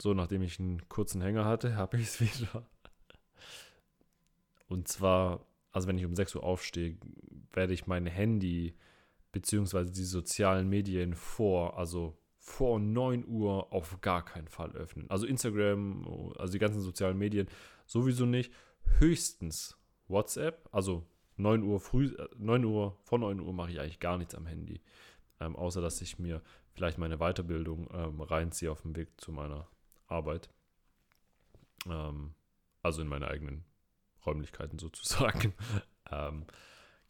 so, 0.00 0.14
nachdem 0.14 0.42
ich 0.42 0.58
einen 0.58 0.88
kurzen 0.88 1.22
Hänger 1.22 1.44
hatte, 1.44 1.76
habe 1.76 1.96
ich 1.96 2.04
es 2.04 2.20
wieder. 2.20 2.66
Und 4.68 4.88
zwar, 4.88 5.46
also 5.70 5.88
wenn 5.88 5.98
ich 5.98 6.04
um 6.04 6.16
6 6.16 6.34
Uhr 6.36 6.44
aufstehe, 6.44 6.96
werde 7.52 7.74
ich 7.74 7.86
mein 7.86 8.06
Handy 8.06 8.74
beziehungsweise 9.30 9.90
die 9.92 10.04
sozialen 10.04 10.68
Medien 10.68 11.14
vor, 11.14 11.78
also 11.78 12.18
vor 12.38 12.80
9 12.80 13.26
Uhr 13.26 13.72
auf 13.72 14.00
gar 14.00 14.24
keinen 14.24 14.48
Fall 14.48 14.72
öffnen. 14.72 15.08
Also 15.08 15.26
Instagram, 15.26 16.32
also 16.38 16.52
die 16.52 16.58
ganzen 16.58 16.80
sozialen 16.80 17.16
Medien 17.16 17.46
sowieso 17.86 18.26
nicht. 18.26 18.52
Höchstens 18.98 19.78
WhatsApp, 20.08 20.68
also 20.72 21.06
9 21.36 21.62
Uhr 21.62 21.80
früh, 21.80 22.14
9 22.36 22.62
äh, 22.62 22.66
Uhr, 22.66 22.98
vor 23.02 23.18
9 23.18 23.40
Uhr 23.40 23.52
mache 23.52 23.70
ich 23.70 23.80
eigentlich 23.80 24.00
gar 24.00 24.18
nichts 24.18 24.34
am 24.34 24.46
Handy. 24.46 24.82
Ähm, 25.40 25.56
außer 25.56 25.80
dass 25.80 26.00
ich 26.00 26.18
mir 26.18 26.42
vielleicht 26.72 26.98
meine 26.98 27.18
Weiterbildung 27.18 27.88
ähm, 27.92 28.20
reinziehe 28.20 28.70
auf 28.70 28.82
dem 28.82 28.94
Weg 28.96 29.20
zu 29.20 29.32
meiner 29.32 29.68
Arbeit. 30.06 30.50
Ähm, 31.88 32.34
also 32.82 33.02
in 33.02 33.08
meine 33.08 33.28
eigenen 33.28 33.64
Räumlichkeiten 34.24 34.78
sozusagen. 34.78 35.54
ähm, 36.10 36.46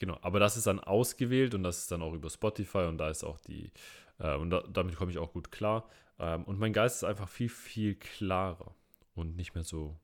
Genau, 0.03 0.19
aber 0.21 0.41
das 0.41 0.57
ist 0.57 0.67
dann 0.67 0.81
ausgewählt 0.81 1.55
und 1.55 1.63
das 1.63 1.79
ist 1.79 1.93
dann 1.93 2.03
auch 2.03 2.13
über 2.13 2.29
Spotify 2.29 2.87
und 2.89 2.99
da 2.99 3.09
ist 3.09 3.23
auch 3.23 3.39
die, 3.39 3.71
äh, 4.19 4.35
und 4.35 4.51
da, 4.51 4.65
damit 4.69 4.97
komme 4.97 5.13
ich 5.13 5.19
auch 5.19 5.33
gut 5.33 5.53
klar. 5.53 5.89
Ähm, 6.19 6.43
und 6.43 6.59
mein 6.59 6.73
Geist 6.73 6.97
ist 6.97 7.05
einfach 7.05 7.29
viel, 7.29 7.49
viel 7.49 7.95
klarer 7.95 8.75
und 9.15 9.37
nicht 9.37 9.55
mehr 9.55 9.63
so, 9.63 9.97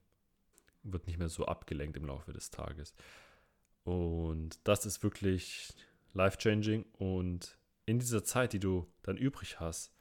wird 0.93 1.07
nicht 1.07 1.19
mehr 1.19 1.29
so 1.29 1.47
abgelenkt 1.47 1.97
im 1.97 2.07
Laufe 2.07 2.33
des 2.33 2.51
Tages. 2.51 2.95
Und 3.85 4.59
das 4.65 4.87
ist 4.87 5.03
wirklich 5.03 5.73
life-changing 6.13 6.85
und 6.93 7.59
in 7.87 7.99
dieser 7.99 8.23
Zeit, 8.23 8.53
die 8.53 8.61
du 8.61 8.87
dann 9.03 9.17
übrig 9.17 9.61
hast, 9.61 9.95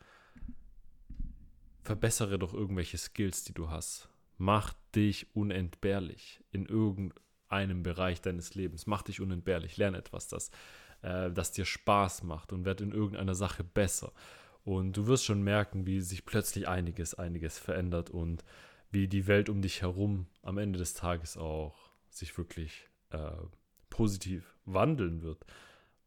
verbessere 1.84 2.38
doch 2.38 2.54
irgendwelche 2.54 2.98
Skills, 2.98 3.46
die 3.46 3.54
du 3.54 3.70
hast. 3.70 4.10
Mach 4.38 4.74
dich 4.94 5.34
unentbehrlich 5.36 6.44
in 6.52 6.66
irgendeinem 6.66 7.28
einem 7.50 7.84
Bereich 7.84 8.22
deines 8.22 8.56
Lebens. 8.56 8.88
Mach 8.88 9.02
dich 9.02 9.22
unentbehrlich, 9.22 9.78
lerne 9.78 9.98
etwas, 9.98 10.28
das, 10.28 10.52
äh, 11.02 11.32
das 11.32 11.52
dir 11.52 11.66
Spaß 11.66 12.24
macht 12.24 12.54
und 12.54 12.66
werd 12.66 12.82
in 12.82 12.92
irgendeiner 12.92 13.36
Sache 13.36 13.64
besser. 13.64 14.12
Und 14.64 14.98
du 14.98 15.08
wirst 15.08 15.26
schon 15.26 15.44
merken, 15.44 15.86
wie 15.86 16.02
sich 16.02 16.26
plötzlich 16.26 16.68
einiges, 16.68 17.16
einiges 17.16 17.58
verändert 17.58 18.10
und 18.10 18.44
wie 18.92 19.08
die 19.08 19.28
Welt 19.28 19.50
um 19.50 19.62
dich 19.62 19.82
herum 19.82 20.28
am 20.42 20.58
Ende 20.58 20.80
des 20.80 20.94
Tages 20.94 21.38
auch 21.38 21.92
sich 22.10 22.38
wirklich 22.38 22.88
äh, 23.10 23.32
positiv 23.90 24.58
wandeln 24.66 25.22
wird. 25.22 25.46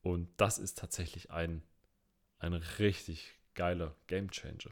Und 0.03 0.29
das 0.37 0.59
ist 0.59 0.79
tatsächlich 0.79 1.31
ein, 1.31 1.63
ein 2.39 2.55
richtig 2.55 3.39
geiler 3.55 3.95
Gamechanger. 4.07 4.71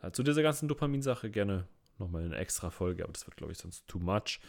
Äh, 0.00 0.12
zu 0.12 0.22
dieser 0.22 0.42
ganzen 0.42 0.68
Dopaminsache 0.68 1.30
gerne 1.30 1.66
nochmal 1.98 2.24
eine 2.24 2.36
extra 2.36 2.70
Folge, 2.70 3.04
aber 3.04 3.12
das 3.12 3.26
wird, 3.26 3.36
glaube 3.36 3.52
ich, 3.52 3.58
sonst 3.58 3.86
too 3.86 3.98
much. 3.98 4.40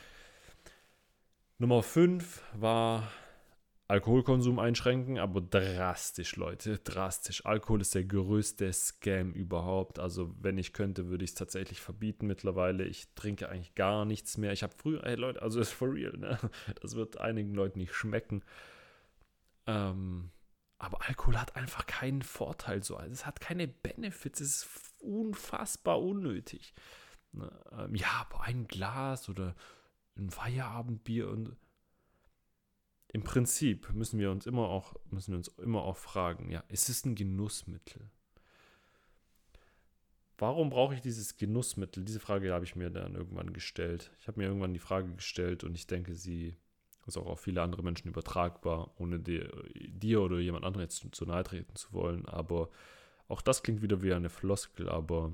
Nummer 1.57 1.83
5 1.83 2.41
war 2.53 3.11
Alkoholkonsum 3.91 4.57
einschränken, 4.57 5.19
aber 5.19 5.41
drastisch, 5.41 6.37
Leute, 6.37 6.77
drastisch. 6.83 7.45
Alkohol 7.45 7.81
ist 7.81 7.93
der 7.93 8.05
größte 8.05 8.71
Scam 8.71 9.33
überhaupt. 9.33 9.99
Also, 9.99 10.33
wenn 10.39 10.57
ich 10.57 10.71
könnte, 10.71 11.09
würde 11.09 11.25
ich 11.25 11.31
es 11.31 11.35
tatsächlich 11.35 11.81
verbieten 11.81 12.25
mittlerweile. 12.25 12.85
Ich 12.85 13.13
trinke 13.15 13.49
eigentlich 13.49 13.75
gar 13.75 14.05
nichts 14.05 14.37
mehr. 14.37 14.53
Ich 14.53 14.63
habe 14.63 14.73
früher, 14.73 15.01
hey 15.03 15.15
Leute, 15.15 15.41
also 15.41 15.59
ist 15.59 15.71
for 15.73 15.93
real, 15.93 16.17
ne? 16.17 16.39
Das 16.81 16.95
wird 16.95 17.19
einigen 17.19 17.53
Leuten 17.53 17.79
nicht 17.79 17.93
schmecken. 17.93 18.43
Ähm, 19.67 20.31
aber 20.77 20.99
Alkohol 21.09 21.37
hat 21.37 21.57
einfach 21.57 21.85
keinen 21.85 22.21
Vorteil 22.21 22.83
so. 22.83 22.95
Also 22.95 23.11
es 23.11 23.25
hat 23.25 23.41
keine 23.41 23.67
Benefits. 23.67 24.39
Es 24.39 24.63
ist 24.63 24.69
unfassbar 24.99 26.01
unnötig. 26.01 26.73
Ne? 27.33 27.51
Ähm, 27.77 27.93
ja, 27.95 28.25
aber 28.29 28.43
ein 28.43 28.67
Glas 28.67 29.27
oder 29.27 29.53
ein 30.15 30.29
Feierabendbier 30.29 31.29
und 31.29 31.57
im 33.13 33.23
Prinzip 33.23 33.91
müssen 33.93 34.19
wir 34.19 34.31
uns 34.31 34.45
immer 34.45 34.69
auch, 34.69 34.95
müssen 35.09 35.35
uns 35.35 35.49
immer 35.57 35.83
auch 35.83 35.97
fragen, 35.97 36.49
ja, 36.49 36.63
ist 36.69 36.87
es 36.87 37.05
ein 37.05 37.15
Genussmittel? 37.15 38.09
Warum 40.37 40.69
brauche 40.69 40.95
ich 40.95 41.01
dieses 41.01 41.35
Genussmittel? 41.35 42.05
Diese 42.05 42.21
Frage 42.21 42.53
habe 42.53 42.63
ich 42.63 42.75
mir 42.77 42.89
dann 42.89 43.15
irgendwann 43.15 43.51
gestellt. 43.51 44.11
Ich 44.19 44.27
habe 44.27 44.39
mir 44.39 44.47
irgendwann 44.47 44.73
die 44.73 44.79
Frage 44.79 45.13
gestellt 45.13 45.63
und 45.65 45.75
ich 45.75 45.87
denke, 45.87 46.15
sie 46.15 46.55
ist 47.05 47.17
auch 47.17 47.25
auf 47.25 47.41
viele 47.41 47.61
andere 47.61 47.83
Menschen 47.83 48.07
übertragbar, 48.07 48.91
ohne 48.97 49.19
dir, 49.19 49.51
dir 49.75 50.21
oder 50.21 50.39
jemand 50.39 50.63
anderem 50.63 50.83
jetzt 50.83 51.05
zu 51.11 51.25
nahe 51.25 51.43
treten 51.43 51.75
zu 51.75 51.91
wollen. 51.91 52.25
Aber 52.25 52.69
auch 53.27 53.41
das 53.41 53.61
klingt 53.61 53.81
wieder 53.81 54.01
wie 54.01 54.13
eine 54.13 54.29
Floskel, 54.29 54.87
aber 54.87 55.33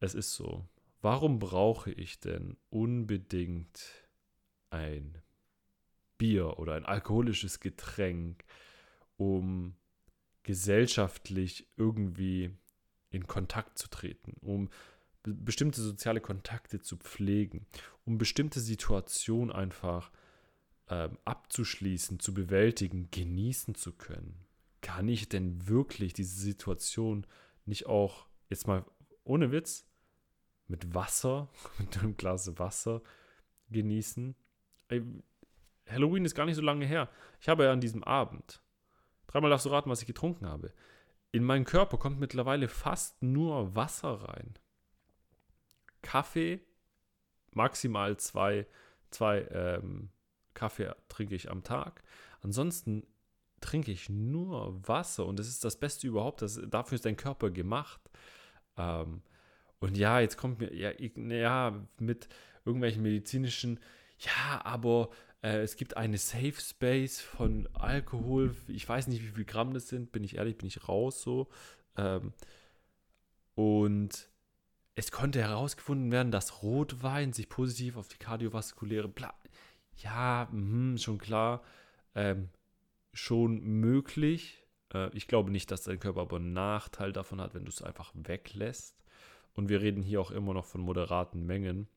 es 0.00 0.14
ist 0.14 0.34
so. 0.34 0.68
Warum 1.00 1.38
brauche 1.38 1.90
ich 1.90 2.20
denn 2.20 2.58
unbedingt 2.68 3.80
ein 4.70 5.18
Bier 6.18 6.58
oder 6.58 6.74
ein 6.74 6.84
alkoholisches 6.84 7.60
Getränk, 7.60 8.44
um 9.16 9.74
gesellschaftlich 10.42 11.66
irgendwie 11.76 12.50
in 13.10 13.26
Kontakt 13.26 13.78
zu 13.78 13.88
treten, 13.88 14.34
um 14.40 14.68
bestimmte 15.22 15.80
soziale 15.80 16.20
Kontakte 16.20 16.80
zu 16.80 16.96
pflegen, 16.96 17.66
um 18.04 18.18
bestimmte 18.18 18.60
Situationen 18.60 19.52
einfach 19.52 20.10
ähm, 20.88 21.18
abzuschließen, 21.24 22.18
zu 22.18 22.32
bewältigen, 22.34 23.10
genießen 23.10 23.74
zu 23.74 23.92
können. 23.92 24.46
Kann 24.80 25.08
ich 25.08 25.28
denn 25.28 25.68
wirklich 25.68 26.12
diese 26.12 26.40
Situation 26.40 27.26
nicht 27.66 27.86
auch, 27.86 28.26
jetzt 28.48 28.66
mal 28.66 28.84
ohne 29.24 29.52
Witz, 29.52 29.86
mit 30.66 30.94
Wasser, 30.94 31.50
mit 31.78 31.98
einem 31.98 32.16
Glas 32.16 32.58
Wasser 32.58 33.02
genießen? 33.70 34.34
Halloween 35.90 36.24
ist 36.24 36.34
gar 36.34 36.46
nicht 36.46 36.56
so 36.56 36.62
lange 36.62 36.86
her. 36.86 37.08
Ich 37.40 37.48
habe 37.48 37.64
ja 37.64 37.72
an 37.72 37.80
diesem 37.80 38.04
Abend, 38.04 38.60
dreimal 39.26 39.50
darfst 39.50 39.66
du 39.66 39.70
raten, 39.70 39.90
was 39.90 40.00
ich 40.00 40.06
getrunken 40.06 40.46
habe. 40.46 40.72
In 41.30 41.44
meinen 41.44 41.64
Körper 41.64 41.98
kommt 41.98 42.18
mittlerweile 42.18 42.68
fast 42.68 43.22
nur 43.22 43.74
Wasser 43.74 44.22
rein. 44.22 44.54
Kaffee, 46.02 46.60
maximal 47.52 48.16
zwei, 48.16 48.66
zwei 49.10 49.46
ähm, 49.50 50.10
Kaffee 50.54 50.94
trinke 51.08 51.34
ich 51.34 51.50
am 51.50 51.62
Tag. 51.62 52.02
Ansonsten 52.40 53.06
trinke 53.60 53.90
ich 53.90 54.08
nur 54.08 54.86
Wasser 54.86 55.26
und 55.26 55.38
das 55.38 55.48
ist 55.48 55.64
das 55.64 55.78
Beste 55.78 56.06
überhaupt. 56.06 56.42
Das, 56.42 56.60
dafür 56.68 56.96
ist 56.96 57.04
dein 57.04 57.16
Körper 57.16 57.50
gemacht. 57.50 58.00
Ähm, 58.76 59.22
und 59.80 59.96
ja, 59.96 60.20
jetzt 60.20 60.36
kommt 60.36 60.60
mir, 60.60 60.74
ja, 60.74 60.92
ja, 60.92 61.86
mit 61.98 62.28
irgendwelchen 62.64 63.02
medizinischen, 63.02 63.80
ja, 64.18 64.60
aber 64.64 65.10
äh, 65.42 65.60
es 65.60 65.76
gibt 65.76 65.96
eine 65.96 66.18
Safe 66.18 66.54
Space 66.60 67.20
von 67.20 67.68
Alkohol. 67.74 68.54
Ich 68.66 68.88
weiß 68.88 69.08
nicht, 69.08 69.22
wie 69.22 69.34
viel 69.34 69.44
Gramm 69.44 69.74
das 69.74 69.88
sind, 69.88 70.12
bin 70.12 70.24
ich 70.24 70.36
ehrlich, 70.36 70.56
bin 70.56 70.68
ich 70.68 70.88
raus 70.88 71.22
so. 71.22 71.48
Ähm, 71.96 72.32
und 73.54 74.28
es 74.94 75.12
konnte 75.12 75.40
herausgefunden 75.40 76.10
werden, 76.10 76.32
dass 76.32 76.62
Rotwein 76.62 77.32
sich 77.32 77.48
positiv 77.48 77.96
auf 77.96 78.08
die 78.08 78.18
kardiovaskuläre. 78.18 79.08
Bla 79.08 79.34
ja, 80.02 80.48
mh, 80.52 80.98
schon 80.98 81.18
klar. 81.18 81.62
Ähm, 82.14 82.50
schon 83.12 83.60
möglich. 83.60 84.64
Äh, 84.92 85.14
ich 85.16 85.28
glaube 85.28 85.50
nicht, 85.50 85.70
dass 85.70 85.82
dein 85.82 86.00
Körper 86.00 86.22
aber 86.22 86.36
einen 86.36 86.52
Nachteil 86.52 87.12
davon 87.12 87.40
hat, 87.40 87.54
wenn 87.54 87.64
du 87.64 87.70
es 87.70 87.82
einfach 87.82 88.12
weglässt. 88.14 89.04
Und 89.54 89.68
wir 89.68 89.80
reden 89.80 90.02
hier 90.02 90.20
auch 90.20 90.30
immer 90.30 90.54
noch 90.54 90.64
von 90.64 90.80
moderaten 90.80 91.44
Mengen, 91.46 91.88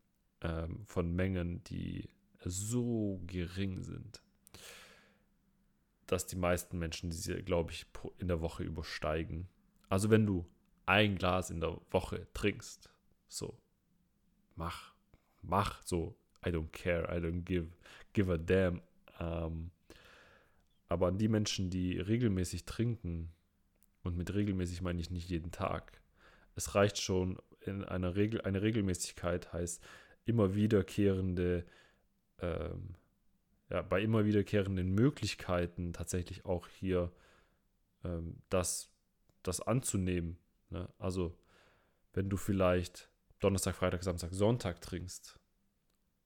ähm, 0.41 0.83
von 0.85 1.13
Mengen, 1.15 1.63
die 1.65 2.09
so 2.43 3.21
gering 3.25 3.81
sind, 3.81 4.21
dass 6.07 6.27
die 6.27 6.35
meisten 6.35 6.77
Menschen 6.79 7.09
diese, 7.09 7.41
glaube 7.43 7.71
ich, 7.71 7.85
in 8.17 8.27
der 8.27 8.41
Woche 8.41 8.63
übersteigen. 8.63 9.47
Also 9.89 10.09
wenn 10.09 10.25
du 10.25 10.45
ein 10.85 11.17
Glas 11.17 11.49
in 11.49 11.61
der 11.61 11.79
Woche 11.89 12.27
trinkst, 12.33 12.89
so, 13.27 13.57
mach, 14.55 14.93
mach, 15.41 15.81
so, 15.83 16.15
I 16.45 16.49
don't 16.49 16.71
care, 16.71 17.05
I 17.15 17.19
don't 17.19 17.43
give, 17.43 17.67
give 18.13 18.31
a 18.31 18.37
damn. 18.37 18.81
Ähm, 19.19 19.71
aber 20.89 21.07
an 21.07 21.17
die 21.17 21.29
Menschen, 21.29 21.69
die 21.69 21.99
regelmäßig 21.99 22.65
trinken, 22.65 23.31
und 24.03 24.17
mit 24.17 24.33
regelmäßig 24.33 24.81
meine 24.81 24.99
ich 24.99 25.11
nicht 25.11 25.29
jeden 25.29 25.51
Tag, 25.51 26.01
es 26.55 26.75
reicht 26.75 26.99
schon 26.99 27.37
in 27.61 27.83
einer 27.83 28.15
Regel, 28.15 28.41
eine 28.41 28.61
Regelmäßigkeit 28.61 29.53
heißt 29.53 29.81
immer 30.25 30.55
wiederkehrende, 30.55 31.65
ähm, 32.41 32.95
ja, 33.69 33.81
bei 33.81 34.01
immer 34.01 34.25
wiederkehrenden 34.25 34.93
Möglichkeiten 34.93 35.93
tatsächlich 35.93 36.45
auch 36.45 36.67
hier 36.67 37.11
ähm, 38.03 38.41
das, 38.49 38.91
das 39.43 39.61
anzunehmen. 39.61 40.37
Ne? 40.69 40.89
Also, 40.99 41.37
wenn 42.13 42.29
du 42.29 42.37
vielleicht 42.37 43.09
Donnerstag, 43.39 43.75
Freitag, 43.75 44.03
Samstag, 44.03 44.33
Sonntag 44.33 44.81
trinkst, 44.81 45.39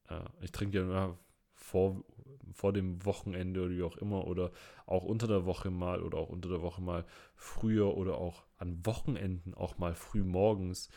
äh, 0.09 0.21
ich 0.41 0.51
trinke 0.51 0.79
ja 0.79 1.17
vor, 1.53 2.03
vor 2.51 2.73
dem 2.73 3.03
Wochenende 3.05 3.61
oder 3.61 3.71
wie 3.71 3.83
auch 3.83 3.97
immer 3.97 4.27
oder 4.27 4.51
auch 4.85 5.03
unter 5.03 5.27
der 5.27 5.45
Woche 5.45 5.69
mal 5.69 6.01
oder 6.01 6.17
auch 6.17 6.29
unter 6.29 6.49
der 6.49 6.61
Woche 6.61 6.81
mal 6.81 7.05
früher 7.35 7.95
oder 7.95 8.17
auch 8.17 8.43
an 8.57 8.85
Wochenenden 8.85 9.53
auch 9.53 9.77
mal 9.77 9.95
früh 9.95 10.23
morgens 10.23 10.89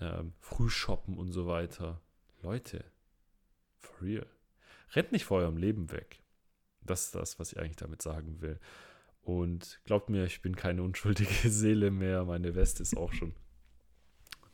ähm, 0.00 0.32
früh 0.38 0.70
shoppen 0.70 1.18
und 1.18 1.32
so 1.32 1.46
weiter. 1.46 2.00
Leute, 2.42 2.84
for 3.78 4.00
real. 4.02 4.26
Rennt 4.92 5.12
nicht 5.12 5.24
vor 5.24 5.38
eurem 5.38 5.56
Leben 5.56 5.90
weg. 5.92 6.20
Das 6.82 7.06
ist 7.06 7.14
das, 7.14 7.38
was 7.38 7.52
ich 7.52 7.60
eigentlich 7.60 7.76
damit 7.76 8.02
sagen 8.02 8.40
will. 8.40 8.58
Und 9.22 9.80
glaubt 9.84 10.08
mir, 10.08 10.24
ich 10.24 10.42
bin 10.42 10.56
keine 10.56 10.82
unschuldige 10.82 11.30
Seele 11.50 11.90
mehr. 11.90 12.24
Meine 12.24 12.54
Weste 12.54 12.82
ist 12.82 12.96
auch 12.96 13.12
schon 13.12 13.34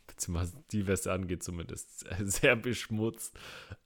beziehungsweise 0.07 0.65
die 0.73 0.87
Weste 0.87 1.13
angeht 1.13 1.43
zumindest, 1.43 2.07
sehr 2.25 2.57
beschmutzt. 2.57 3.39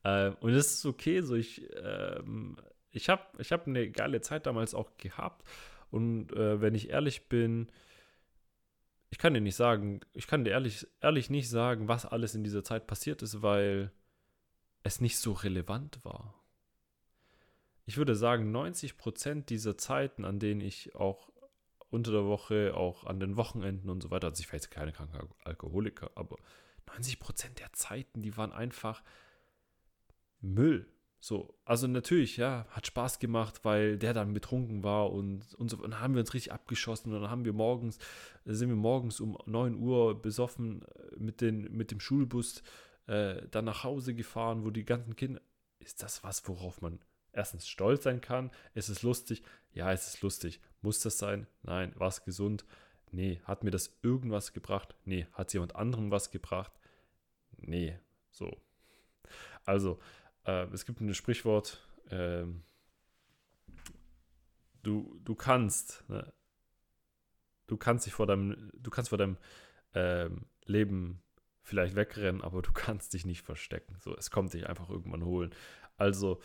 Ähm, 0.05 0.37
und 0.41 0.53
es 0.53 0.75
ist 0.75 0.87
okay, 0.87 1.23
so 1.23 1.35
ich, 1.35 1.69
ähm, 1.83 2.57
ich 2.91 3.09
habe 3.09 3.23
ich 3.39 3.53
hab 3.53 3.67
eine 3.67 3.91
geile 3.91 4.21
Zeit 4.21 4.47
damals 4.47 4.75
auch 4.75 4.97
gehabt. 4.97 5.45
Und 5.91 6.33
äh, 6.33 6.61
wenn 6.61 6.75
ich 6.75 6.91
ehrlich 6.91 7.29
bin, 7.29 7.69
ich 9.11 9.19
kann 9.19 9.35
dir 9.35 9.41
nicht 9.41 9.57
sagen, 9.57 10.01
ich 10.13 10.29
kann 10.29 10.45
dir 10.45 10.51
ehrlich, 10.51 10.87
ehrlich 11.01 11.31
nicht 11.31 11.49
sagen, 11.49 11.89
was 11.89 12.07
alles 12.07 12.35
in 12.35 12.45
dieser 12.45 12.63
Zeit 12.63 12.87
passiert 12.87 13.23
ist, 13.23 13.43
weil 13.43 13.91
es 14.85 15.01
nicht 15.01 15.19
so 15.19 15.33
relevant 15.33 16.05
war. 16.05 16.40
Ich 17.87 17.97
würde 17.97 18.15
sagen, 18.15 18.51
90 18.53 18.97
Prozent 18.97 19.51
dieser 19.51 19.77
Zeiten, 19.77 20.25
an 20.25 20.39
denen 20.39 20.61
ich 20.61 20.95
auch 20.95 21.31
unter 21.91 22.13
der 22.13 22.25
Woche, 22.25 22.75
auch 22.75 23.05
an 23.05 23.21
den 23.21 23.37
Wochenenden 23.37 23.91
und 23.91 24.03
so 24.03 24.11
weiter. 24.11 24.29
Also 24.29 24.41
ich 24.41 24.53
war 24.53 24.61
keine 24.61 24.93
kranke 24.93 25.29
Alkoholiker, 25.45 26.11
aber 26.15 26.37
90 26.87 27.19
Prozent 27.19 27.59
der 27.59 27.73
Zeiten, 27.73 28.23
die 28.23 28.37
waren 28.37 28.53
einfach 28.53 29.03
Müll. 30.41 30.87
So, 31.23 31.55
also 31.67 31.87
natürlich, 31.87 32.39
ja, 32.39 32.67
hat 32.71 32.87
Spaß 32.87 33.19
gemacht, 33.19 33.61
weil 33.63 33.99
der 33.99 34.15
dann 34.15 34.33
betrunken 34.33 34.83
war 34.83 35.13
und, 35.13 35.53
und 35.55 35.69
so. 35.69 35.77
Und 35.77 35.91
dann 35.91 36.01
haben 36.01 36.15
wir 36.15 36.21
uns 36.21 36.33
richtig 36.33 36.53
abgeschossen 36.53 37.13
und 37.13 37.21
dann 37.21 37.31
haben 37.31 37.45
wir 37.45 37.53
morgens, 37.53 37.99
sind 38.47 38.71
wir 38.71 38.77
morgens 38.77 39.21
um 39.21 39.37
9 39.45 39.75
Uhr 39.77 40.21
besoffen 40.21 40.83
äh, 40.83 41.17
mit, 41.19 41.43
den, 41.43 41.77
mit 41.77 41.91
dem 41.91 42.01
Schulbus 42.01 42.63
äh, 43.07 43.47
dann 43.51 43.67
nach 43.67 43.85
Hause 43.85 44.15
gefahren, 44.15 44.65
wo 44.65 44.71
die 44.71 44.85
ganzen 44.85 45.15
Kinder. 45.15 45.43
Ist 45.79 46.03
das 46.03 46.25
was, 46.25 46.47
worauf 46.49 46.81
man 46.81 47.01
erstens 47.33 47.69
stolz 47.69 48.05
sein 48.05 48.21
kann? 48.21 48.51
Ist 48.75 48.89
es 48.89 49.03
lustig? 49.03 49.43
Ja, 49.73 49.93
es 49.93 50.09
ist 50.09 50.23
lustig. 50.23 50.61
Muss 50.83 51.01
das 51.01 51.19
sein? 51.19 51.47
Nein. 51.63 51.93
War 51.97 52.09
es 52.09 52.25
gesund? 52.25 52.65
Nee. 53.11 53.41
Hat 53.45 53.65
mir 53.65 53.71
das 53.71 53.99
irgendwas 54.03 54.53
gebracht? 54.53 54.95
Nee. 55.05 55.27
Hat 55.33 55.49
es 55.49 55.53
jemand 55.53 55.77
anderem 55.77 56.11
was 56.11 56.31
gebracht? 56.31 56.73
Nee. 57.57 57.99
So. 58.31 58.61
Also, 59.65 59.99
äh, 60.45 60.67
es 60.73 60.85
gibt 60.85 61.01
ein 61.01 61.15
Sprichwort, 61.15 61.87
äh, 62.09 62.47
du, 64.83 65.21
du 65.25 65.35
kannst, 65.35 66.09
ne? 66.09 66.33
du 67.67 67.77
kannst 67.77 68.07
dich 68.07 68.15
vor 68.15 68.27
deinem, 68.27 68.71
du 68.75 68.91
kannst 68.91 69.11
vor 69.11 69.19
deinem 69.19 69.37
äh, 69.93 70.29
Leben 70.65 71.23
vielleicht 71.63 71.95
wegrennen, 71.95 72.43
aber 72.43 72.63
du 72.63 72.73
kannst 72.73 73.13
dich 73.13 73.25
nicht 73.25 73.43
verstecken. 73.43 73.97
So, 74.01 74.17
es 74.17 74.31
kommt 74.31 74.53
dich 74.53 74.69
einfach 74.69 74.89
irgendwann 74.89 75.25
holen. 75.25 75.55
Also 75.97 76.41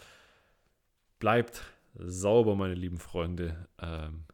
bleibt 1.26 1.64
sauber, 1.96 2.54
meine 2.56 2.76
lieben 2.76 3.00
Freunde. 3.00 3.68
Ähm, 3.82 4.26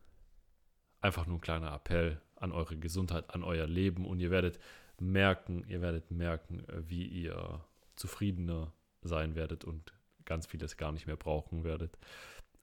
einfach 0.99 1.25
nur 1.25 1.38
ein 1.38 1.41
kleiner 1.41 1.73
Appell 1.73 2.19
an 2.36 2.51
eure 2.51 2.75
Gesundheit, 2.75 3.34
an 3.34 3.45
euer 3.45 3.65
Leben 3.65 4.06
und 4.06 4.19
ihr 4.19 4.30
werdet 4.30 4.60
merken, 4.99 5.63
ihr 5.69 5.80
werdet 5.80 6.12
merken, 6.12 6.65
wie 6.89 7.06
ihr 7.06 7.63
zufriedener 7.95 8.73
sein 9.04 9.36
werdet 9.36 9.63
und 9.63 9.93
ganz 10.25 10.47
vieles 10.47 10.75
gar 10.75 10.91
nicht 10.91 11.08
mehr 11.08 11.15
brauchen 11.15 11.63
werdet. 11.63 11.97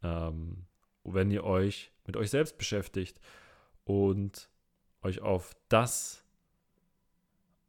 Ähm, 0.02 0.66
wenn 1.04 1.30
ihr 1.30 1.44
euch 1.44 1.90
mit 2.04 2.18
euch 2.18 2.28
selbst 2.28 2.58
beschäftigt 2.58 3.22
und 3.84 4.50
euch 5.00 5.22
auf 5.22 5.56
das 5.70 6.22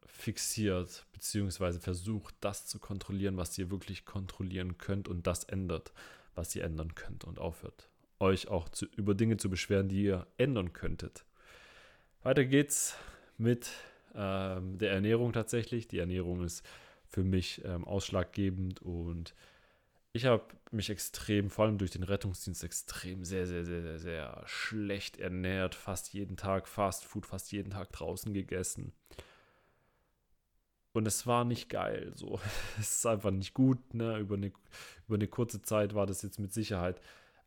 fixiert, 0.06 1.06
beziehungsweise 1.14 1.80
versucht, 1.80 2.36
das 2.42 2.66
zu 2.66 2.80
kontrollieren, 2.80 3.38
was 3.38 3.58
ihr 3.58 3.72
wirklich 3.72 4.04
kontrollieren 4.04 4.78
könnt 4.78 5.08
und 5.08 5.26
das 5.26 5.46
ändert 5.46 5.94
was 6.36 6.56
ihr 6.56 6.64
ändern 6.64 6.96
könnt 6.96 7.24
und 7.24 7.40
aufhört, 7.40 7.90
euch 8.20 8.48
auch 8.48 8.70
zu, 8.70 8.86
über 8.96 9.16
Dinge 9.16 9.38
zu 9.38 9.50
beschweren, 9.50 9.90
die 9.90 10.04
ihr 10.04 10.28
ändern 10.38 10.74
könntet. 10.74 11.26
Weiter 12.24 12.46
geht's 12.46 12.96
mit 13.38 13.72
ähm, 14.16 14.78
der 14.78 14.92
Ernährung 14.92 15.34
tatsächlich. 15.34 15.88
Die 15.88 16.00
Ernährung 16.00 16.44
ist 16.44 16.66
für 17.08 17.24
mich 17.24 17.64
ähm, 17.66 17.86
ausschlaggebend 17.86 18.82
und 18.82 19.34
ich 20.12 20.26
habe 20.26 20.44
mich 20.72 20.90
extrem, 20.90 21.50
vor 21.50 21.66
allem 21.66 21.78
durch 21.78 21.92
den 21.92 22.04
Rettungsdienst, 22.04 22.64
extrem 22.64 23.24
sehr, 23.24 23.46
sehr, 23.46 23.64
sehr, 23.64 23.82
sehr, 23.82 24.00
sehr 24.00 24.44
schlecht 24.46 25.18
ernährt. 25.18 25.76
Fast 25.76 26.14
jeden 26.14 26.36
Tag 26.36 26.68
Fast 26.68 27.06
Food, 27.06 27.26
fast 27.26 27.52
jeden 27.52 27.72
Tag 27.72 27.92
draußen 27.92 28.34
gegessen. 28.34 28.92
Und 31.00 31.06
es 31.06 31.26
war 31.26 31.46
nicht 31.46 31.70
geil. 31.70 32.12
So, 32.16 32.42
es 32.78 32.92
ist 32.92 33.06
einfach 33.06 33.32
nicht 33.32 33.54
gut. 33.54 33.94
Ne? 33.94 34.18
Über, 34.18 34.36
eine, 34.36 34.52
über 35.08 35.16
eine 35.16 35.30
kurze 35.30 35.62
Zeit 35.62 35.96
war 35.96 36.06
das 36.06 36.24
jetzt 36.24 36.40
mit 36.40 36.52
Sicherheit. 36.52 37.00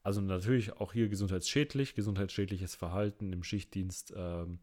Also 0.03 0.23
natürlich 0.23 0.73
auch 0.73 0.95
hier 0.95 1.11
gesundheitsschädlich. 1.11 1.95
Gesundheitsschädliches 1.95 2.75
Verhalten 2.75 3.31
im 3.31 3.45
Schichtdienst 3.45 4.15
ähm, 4.17 4.59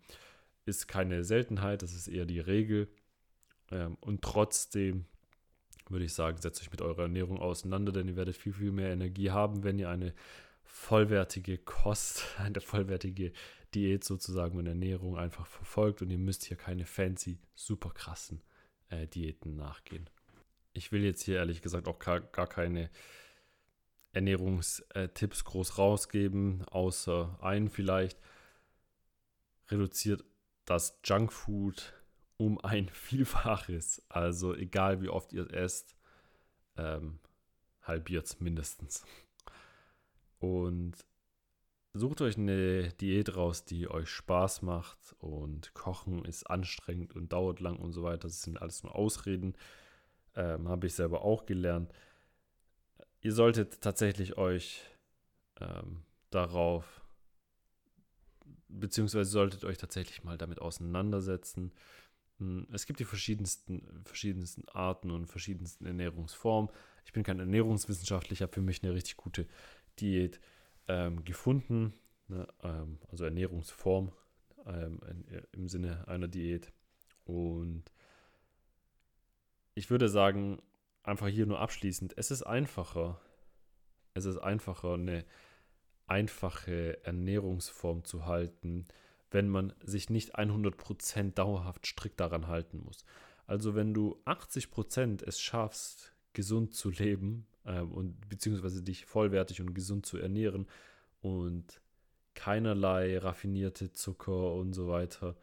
ist 0.65 0.87
keine 0.87 1.23
Seltenheit, 1.23 1.83
das 1.83 1.93
ist 1.93 2.07
eher 2.07 2.25
die 2.25 2.39
Regel. 2.39 2.89
Ähm, 3.69 3.95
und 4.01 4.23
trotzdem 4.23 5.05
würde 5.87 6.05
ich 6.05 6.13
sagen, 6.15 6.41
setzt 6.41 6.59
euch 6.63 6.71
mit 6.71 6.81
eurer 6.81 7.03
Ernährung 7.03 7.37
auseinander, 7.37 7.91
denn 7.91 8.07
ihr 8.07 8.15
werdet 8.15 8.37
viel, 8.37 8.53
viel 8.53 8.71
mehr 8.71 8.89
Energie 8.89 9.29
haben, 9.29 9.63
wenn 9.63 9.77
ihr 9.77 9.89
eine 9.89 10.15
vollwertige 10.63 11.59
Kost, 11.59 12.25
eine 12.39 12.59
vollwertige 12.59 13.33
Diät 13.75 14.03
sozusagen 14.03 14.57
und 14.57 14.65
Ernährung 14.65 15.15
einfach 15.15 15.45
verfolgt 15.45 16.01
und 16.01 16.09
ihr 16.09 16.17
müsst 16.17 16.45
hier 16.45 16.57
keine 16.57 16.87
fancy, 16.87 17.37
super 17.53 17.91
krassen 17.91 18.41
äh, 18.89 19.07
Diäten 19.07 19.55
nachgehen. 19.55 20.09
Ich 20.73 20.91
will 20.91 21.03
jetzt 21.03 21.23
hier 21.23 21.37
ehrlich 21.37 21.61
gesagt 21.61 21.87
auch 21.87 21.99
gar, 21.99 22.19
gar 22.21 22.47
keine 22.47 22.89
Ernährungstipps 24.11 25.43
groß 25.43 25.77
rausgeben, 25.77 26.63
außer 26.65 27.37
einen 27.41 27.69
vielleicht. 27.69 28.19
Reduziert 29.69 30.23
das 30.65 30.99
Junkfood 31.03 31.93
um 32.37 32.59
ein 32.59 32.89
Vielfaches. 32.93 34.03
Also 34.09 34.55
egal 34.55 35.01
wie 35.01 35.09
oft 35.09 35.33
ihr 35.33 35.45
es 35.45 35.51
esst, 35.51 35.95
ähm, 36.77 37.19
halbiert 37.83 38.25
es 38.25 38.39
mindestens. 38.39 39.03
Und 40.39 40.93
sucht 41.93 42.21
euch 42.21 42.37
eine 42.37 42.89
Diät 42.93 43.35
raus, 43.35 43.65
die 43.65 43.89
euch 43.89 44.09
Spaß 44.09 44.61
macht. 44.61 45.15
Und 45.19 45.73
Kochen 45.73 46.25
ist 46.25 46.43
anstrengend 46.49 47.15
und 47.15 47.33
dauert 47.33 47.59
lang 47.59 47.77
und 47.77 47.91
so 47.91 48.03
weiter. 48.03 48.27
Das 48.27 48.41
sind 48.41 48.61
alles 48.61 48.83
nur 48.83 48.95
Ausreden. 48.95 49.55
Ähm, 50.35 50.67
Habe 50.67 50.87
ich 50.87 50.93
selber 50.93 51.23
auch 51.23 51.45
gelernt. 51.45 51.91
Ihr 53.21 53.33
solltet 53.33 53.81
tatsächlich 53.81 54.37
euch 54.37 54.81
ähm, 55.59 56.03
darauf, 56.29 57.01
beziehungsweise 58.69 59.29
solltet 59.29 59.65
euch 59.65 59.77
tatsächlich 59.77 60.23
mal 60.23 60.37
damit 60.37 60.61
auseinandersetzen. 60.61 61.73
Hm, 62.37 62.67
es 62.71 62.85
gibt 62.85 62.99
die 62.99 63.05
verschiedensten, 63.05 64.03
verschiedensten 64.05 64.67
Arten 64.69 65.11
und 65.11 65.27
verschiedensten 65.27 65.85
Ernährungsformen. 65.85 66.71
Ich 67.05 67.11
bin 67.11 67.23
kein 67.23 67.39
Ernährungswissenschaftler, 67.39 68.33
ich 68.33 68.41
habe 68.41 68.53
für 68.53 68.61
mich 68.61 68.83
eine 68.83 68.93
richtig 68.93 69.17
gute 69.17 69.47
Diät 69.99 70.39
ähm, 70.89 71.23
gefunden, 71.23 71.93
ne, 72.27 72.47
ähm, 72.63 72.99
also 73.09 73.23
Ernährungsform 73.23 74.11
ähm, 74.65 74.99
in, 75.07 75.43
im 75.53 75.67
Sinne 75.69 76.05
einer 76.07 76.27
Diät. 76.27 76.73
Und 77.23 77.83
ich 79.75 79.89
würde 79.89 80.09
sagen, 80.09 80.61
einfach 81.03 81.27
hier 81.27 81.45
nur 81.45 81.59
abschließend, 81.59 82.17
es 82.17 82.31
ist 82.31 82.43
einfacher, 82.43 83.21
es 84.15 84.25
ist 84.25 84.39
einfacher, 84.39 84.95
eine 84.95 85.25
einfache 86.07 87.03
Ernährungsform 87.05 88.03
zu 88.03 88.25
halten, 88.25 88.87
wenn 89.29 89.47
man 89.47 89.73
sich 89.83 90.09
nicht 90.09 90.37
100% 90.37 91.33
dauerhaft 91.33 91.85
strikt 91.85 92.19
daran 92.19 92.47
halten 92.47 92.79
muss. 92.83 93.05
Also 93.45 93.75
wenn 93.75 93.93
du 93.93 94.19
80% 94.25 95.23
es 95.23 95.39
schaffst, 95.39 96.13
gesund 96.33 96.73
zu 96.73 96.89
leben 96.89 97.47
äh, 97.69 97.81
und 97.81 98.27
beziehungsweise 98.29 98.81
dich 98.81 99.05
vollwertig 99.05 99.61
und 99.61 99.73
gesund 99.73 100.05
zu 100.05 100.17
ernähren 100.17 100.67
und 101.21 101.81
keinerlei 102.33 103.17
raffinierte 103.17 103.91
Zucker 103.91 104.53
und 104.53 104.73
so 104.73 104.87
weiter, 104.87 105.35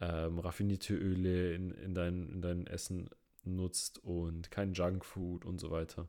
ähm, 0.00 0.38
raffinierte 0.38 0.94
Öle 0.94 1.54
in, 1.54 1.70
in, 1.72 1.94
dein, 1.94 2.28
in 2.30 2.42
dein 2.42 2.66
Essen 2.66 3.10
nutzt 3.44 4.02
und 4.04 4.50
kein 4.50 4.72
Junkfood 4.72 5.44
und 5.44 5.58
so 5.58 5.70
weiter. 5.70 6.08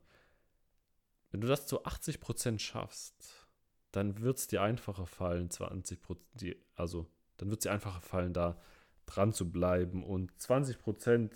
Wenn 1.31 1.41
du 1.41 1.47
das 1.47 1.67
zu 1.67 1.85
80% 1.85 2.59
schaffst, 2.59 3.47
dann 3.91 4.21
wird 4.21 4.37
es 4.37 4.47
dir 4.47 4.61
einfacher 4.61 5.05
fallen, 5.05 5.49
20%, 5.49 6.55
also 6.75 7.07
dann 7.37 7.49
wird 7.49 7.59
es 7.59 7.63
dir 7.63 7.71
einfacher 7.71 8.01
fallen, 8.01 8.33
da 8.33 8.59
dran 9.05 9.33
zu 9.33 9.51
bleiben. 9.51 10.03
Und 10.03 10.31
20%, 10.33 11.31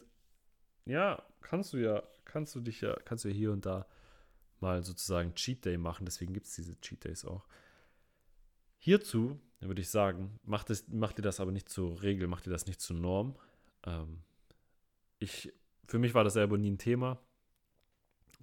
ja, 0.86 1.24
kannst 1.42 1.74
du 1.74 1.78
ja, 1.78 2.04
kannst 2.26 2.56
du 2.56 2.60
dich 2.60 2.82
ja, 2.82 2.96
kannst 3.06 3.26
du 3.26 3.30
hier 3.30 3.52
und 3.52 3.66
da 3.66 3.86
mal 4.64 4.84
sozusagen 4.84 5.36
Cheat 5.36 5.66
Day 5.66 5.78
machen. 5.78 6.06
Deswegen 6.06 6.34
gibt 6.34 6.48
es 6.48 6.56
diese 6.56 6.80
Cheat 6.82 7.04
Days 7.04 7.26
auch. 7.26 7.46
Hierzu 8.80 9.40
würde 9.60 9.82
ich 9.82 9.90
sagen, 9.90 10.40
macht, 10.44 10.70
es, 10.70 10.88
macht 10.88 11.18
dir 11.18 11.22
das 11.22 11.40
aber 11.40 11.52
nicht 11.52 11.70
zur 11.70 12.02
Regel, 12.02 12.28
macht 12.28 12.46
dir 12.46 12.50
das 12.50 12.66
nicht 12.66 12.82
zur 12.82 12.98
Norm. 12.98 13.36
Ähm, 13.86 14.24
ich, 15.20 15.54
für 15.88 16.00
mich 16.00 16.14
war 16.14 16.24
das 16.24 16.34
selber 16.34 16.58
nie 16.58 16.72
ein 16.72 16.78
Thema, 16.78 17.20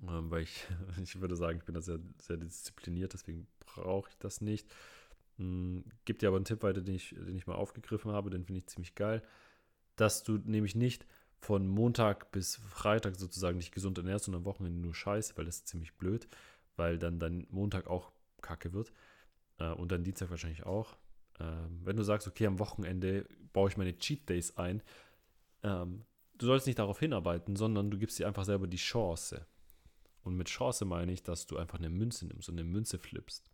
ähm, 0.09 0.31
weil 0.31 0.43
ich, 0.43 0.67
ich 1.03 1.21
würde 1.21 1.37
sagen, 1.37 1.59
ich 1.59 1.65
bin 1.65 1.75
da 1.75 1.81
sehr, 1.81 1.99
sehr 2.19 2.37
diszipliniert, 2.37 3.13
deswegen 3.13 3.47
brauche 3.59 4.09
ich 4.09 4.17
das 4.19 4.41
nicht. 4.41 4.67
Hm, 5.37 5.85
gibt 6.05 6.23
dir 6.23 6.29
aber 6.29 6.37
einen 6.37 6.45
Tipp 6.45 6.63
weiter, 6.63 6.81
den 6.81 6.95
ich, 6.95 7.11
den 7.11 7.37
ich 7.37 7.47
mal 7.47 7.57
aufgegriffen 7.57 8.13
habe, 8.13 8.31
den 8.31 8.45
finde 8.45 8.61
ich 8.61 8.67
ziemlich 8.67 8.95
geil, 8.95 9.23
dass 9.97 10.23
du 10.23 10.39
nämlich 10.39 10.75
nicht 10.75 11.07
von 11.41 11.67
Montag 11.67 12.33
bis 12.33 12.57
Freitag 12.57 13.17
sozusagen 13.17 13.59
dich 13.59 13.73
gesund 13.73 13.99
ernährst 13.99 14.29
und 14.29 14.35
am 14.35 14.45
Wochenende 14.45 14.81
nur 14.81 14.95
Scheiße, 14.95 15.37
weil 15.37 15.47
das 15.47 15.57
ist 15.57 15.69
ziemlich 15.69 15.95
blöd, 15.95 16.29
weil 16.77 16.99
dann 16.99 17.19
dein 17.19 17.47
Montag 17.51 17.87
auch 17.87 18.13
kacke 18.43 18.73
wird 18.73 18.93
äh, 19.59 19.71
und 19.71 19.91
dann 19.91 20.05
Dienstag 20.05 20.31
wahrscheinlich 20.31 20.65
auch. 20.67 20.97
Ähm, 21.39 21.81
wenn 21.85 21.97
du 21.97 22.03
sagst, 22.03 22.29
okay, 22.29 22.47
am 22.47 22.59
Wochenende 22.59 23.27
baue 23.53 23.71
ich 23.71 23.77
meine 23.77 23.99
Cheat 23.99 24.29
Days 24.29 24.57
ein, 24.59 24.83
ähm, 25.63 26.05
du 26.37 26.47
sollst 26.47 26.67
nicht 26.67 26.79
darauf 26.79 27.01
hinarbeiten, 27.01 27.57
sondern 27.57 27.91
du 27.91 27.99
gibst 27.99 28.19
dir 28.19 28.27
einfach 28.27 28.45
selber 28.45 28.67
die 28.67 28.77
Chance. 28.77 29.47
Und 30.23 30.37
mit 30.37 30.49
Chance 30.49 30.85
meine 30.85 31.13
ich, 31.13 31.23
dass 31.23 31.47
du 31.47 31.57
einfach 31.57 31.79
eine 31.79 31.89
Münze 31.89 32.27
nimmst 32.27 32.49
und 32.51 32.59
eine 32.59 32.69
Münze 32.69 32.99
flippst. 32.99 33.51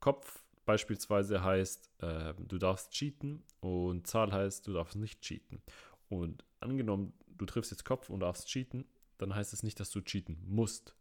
Kopf 0.00 0.42
beispielsweise 0.64 1.42
heißt, 1.42 1.90
äh, 2.02 2.34
du 2.36 2.58
darfst 2.58 2.92
cheaten 2.92 3.42
und 3.60 4.06
Zahl 4.06 4.32
heißt, 4.32 4.66
du 4.66 4.74
darfst 4.74 4.96
nicht 4.96 5.22
cheaten. 5.22 5.62
Und 6.08 6.44
angenommen, 6.60 7.12
du 7.36 7.46
triffst 7.46 7.70
jetzt 7.70 7.84
Kopf 7.84 8.10
und 8.10 8.20
darfst 8.20 8.48
cheaten, 8.48 8.84
dann 9.18 9.34
heißt 9.34 9.52
es 9.52 9.62
nicht, 9.62 9.80
dass 9.80 9.90
du 9.90 10.00
cheaten 10.00 10.38
musst. 10.46 10.94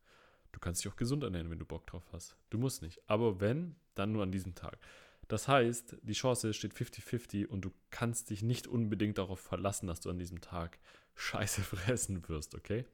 Du 0.51 0.59
kannst 0.59 0.83
dich 0.83 0.91
auch 0.91 0.95
gesund 0.95 1.23
ernähren, 1.23 1.49
wenn 1.49 1.59
du 1.59 1.65
Bock 1.65 1.85
drauf 1.87 2.03
hast. 2.11 2.35
Du 2.49 2.57
musst 2.57 2.81
nicht. 2.81 3.01
Aber 3.07 3.39
wenn, 3.39 3.75
dann 3.95 4.11
nur 4.11 4.23
an 4.23 4.31
diesem 4.31 4.55
Tag. 4.55 4.79
Das 5.27 5.47
heißt, 5.47 5.97
die 6.01 6.13
Chance 6.13 6.53
steht 6.53 6.73
50-50 6.73 7.47
und 7.47 7.61
du 7.61 7.71
kannst 7.89 8.29
dich 8.29 8.43
nicht 8.43 8.65
unbedingt 8.65 9.17
darauf 9.17 9.39
verlassen, 9.39 9.87
dass 9.87 9.99
du 9.99 10.09
an 10.09 10.19
diesem 10.19 10.41
Tag 10.41 10.79
Scheiße 11.15 11.61
fressen 11.63 12.27
wirst, 12.27 12.55
okay? 12.55 12.85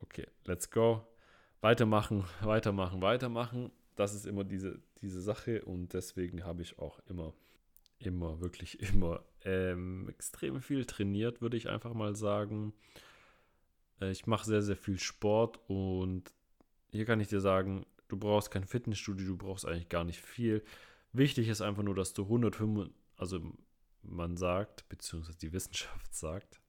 Okay, 0.00 0.26
let's 0.44 0.70
go. 0.70 1.06
Weitermachen, 1.60 2.24
weitermachen, 2.40 3.00
weitermachen 3.00 3.70
das 3.96 4.14
ist 4.14 4.26
immer 4.26 4.44
diese, 4.44 4.80
diese 5.00 5.20
Sache 5.20 5.64
und 5.64 5.92
deswegen 5.92 6.44
habe 6.44 6.62
ich 6.62 6.78
auch 6.78 7.00
immer, 7.08 7.34
immer, 8.04 8.40
wirklich 8.40 8.80
immer 8.80 9.24
ähm, 9.44 10.08
extrem 10.08 10.60
viel 10.60 10.84
trainiert, 10.84 11.40
würde 11.40 11.56
ich 11.56 11.68
einfach 11.68 11.94
mal 11.94 12.14
sagen. 12.16 12.72
Äh, 14.00 14.10
ich 14.10 14.26
mache 14.26 14.46
sehr, 14.46 14.62
sehr 14.62 14.76
viel 14.76 14.98
Sport 14.98 15.60
und 15.68 16.32
hier 16.90 17.04
kann 17.04 17.20
ich 17.20 17.28
dir 17.28 17.40
sagen, 17.40 17.86
du 18.08 18.16
brauchst 18.16 18.50
kein 18.50 18.64
Fitnessstudio, 18.64 19.26
du 19.26 19.36
brauchst 19.36 19.66
eigentlich 19.66 19.88
gar 19.88 20.04
nicht 20.04 20.20
viel. 20.20 20.62
Wichtig 21.12 21.48
ist 21.48 21.62
einfach 21.62 21.82
nur, 21.82 21.94
dass 21.94 22.12
du 22.12 22.24
105, 22.24 22.90
also 23.16 23.40
man 24.02 24.36
sagt, 24.36 24.88
beziehungsweise 24.88 25.38
die 25.38 25.52
Wissenschaft 25.52 26.14
sagt, 26.14 26.60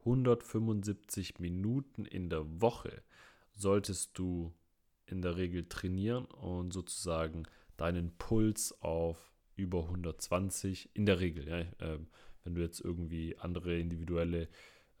175 0.00 1.38
Minuten 1.38 2.06
in 2.06 2.30
der 2.30 2.60
Woche 2.60 3.02
solltest 3.52 4.18
du 4.18 4.54
in 5.04 5.20
der 5.20 5.36
Regel 5.36 5.68
trainieren 5.68 6.24
und 6.26 6.72
sozusagen 6.72 7.42
deinen 7.76 8.16
Puls 8.16 8.80
auf 8.80 9.32
über 9.60 9.82
120 9.84 10.90
in 10.94 11.06
der 11.06 11.20
Regel. 11.20 11.46
Ja, 11.48 11.58
äh, 11.58 11.98
wenn 12.44 12.54
du 12.54 12.62
jetzt 12.62 12.80
irgendwie 12.80 13.36
andere 13.38 13.78
individuelle 13.78 14.48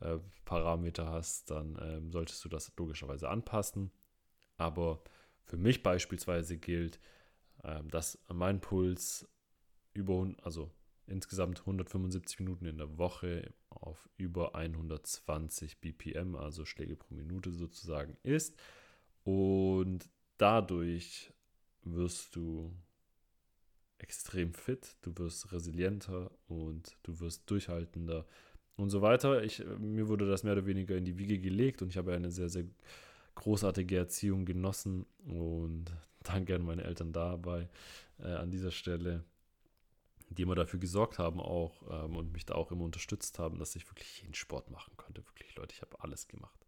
äh, 0.00 0.18
Parameter 0.44 1.10
hast, 1.10 1.50
dann 1.50 1.76
äh, 1.76 2.00
solltest 2.10 2.44
du 2.44 2.48
das 2.48 2.72
logischerweise 2.76 3.28
anpassen. 3.28 3.90
Aber 4.56 5.02
für 5.44 5.56
mich 5.56 5.82
beispielsweise 5.82 6.58
gilt, 6.58 7.00
ähm, 7.64 7.88
dass 7.88 8.18
mein 8.28 8.60
Puls 8.60 9.28
über, 9.94 10.32
also 10.42 10.70
insgesamt 11.06 11.60
175 11.60 12.40
Minuten 12.40 12.66
in 12.66 12.78
der 12.78 12.98
Woche 12.98 13.52
auf 13.70 14.08
über 14.16 14.54
120 14.54 15.80
BPM, 15.80 16.36
also 16.36 16.64
Schläge 16.64 16.96
pro 16.96 17.14
Minute 17.14 17.52
sozusagen 17.52 18.16
ist. 18.22 18.56
Und 19.24 20.08
dadurch 20.36 21.32
wirst 21.82 22.36
du 22.36 22.72
extrem 24.02 24.54
fit, 24.54 24.96
du 25.02 25.16
wirst 25.18 25.52
resilienter 25.52 26.30
und 26.48 26.96
du 27.02 27.20
wirst 27.20 27.48
durchhaltender 27.50 28.26
und 28.76 28.90
so 28.90 29.02
weiter. 29.02 29.42
Ich, 29.42 29.62
mir 29.78 30.08
wurde 30.08 30.28
das 30.28 30.42
mehr 30.42 30.54
oder 30.54 30.66
weniger 30.66 30.96
in 30.96 31.04
die 31.04 31.18
Wiege 31.18 31.38
gelegt 31.38 31.82
und 31.82 31.88
ich 31.88 31.96
habe 31.96 32.14
eine 32.14 32.30
sehr, 32.30 32.48
sehr 32.48 32.64
großartige 33.34 33.96
Erziehung 33.96 34.44
genossen 34.44 35.06
und 35.24 35.84
danke 36.22 36.54
an 36.54 36.62
meine 36.62 36.84
Eltern 36.84 37.12
dabei 37.12 37.68
äh, 38.18 38.32
an 38.32 38.50
dieser 38.50 38.70
Stelle, 38.70 39.24
die 40.28 40.42
immer 40.42 40.54
dafür 40.54 40.78
gesorgt 40.78 41.18
haben 41.18 41.40
auch 41.40 41.82
ähm, 41.90 42.16
und 42.16 42.32
mich 42.32 42.46
da 42.46 42.54
auch 42.54 42.70
immer 42.70 42.84
unterstützt 42.84 43.38
haben, 43.38 43.58
dass 43.58 43.76
ich 43.76 43.88
wirklich 43.90 44.22
jeden 44.22 44.34
Sport 44.34 44.70
machen 44.70 44.96
konnte. 44.96 45.26
Wirklich, 45.26 45.54
Leute, 45.56 45.74
ich 45.74 45.82
habe 45.82 46.00
alles 46.00 46.28
gemacht. 46.28 46.59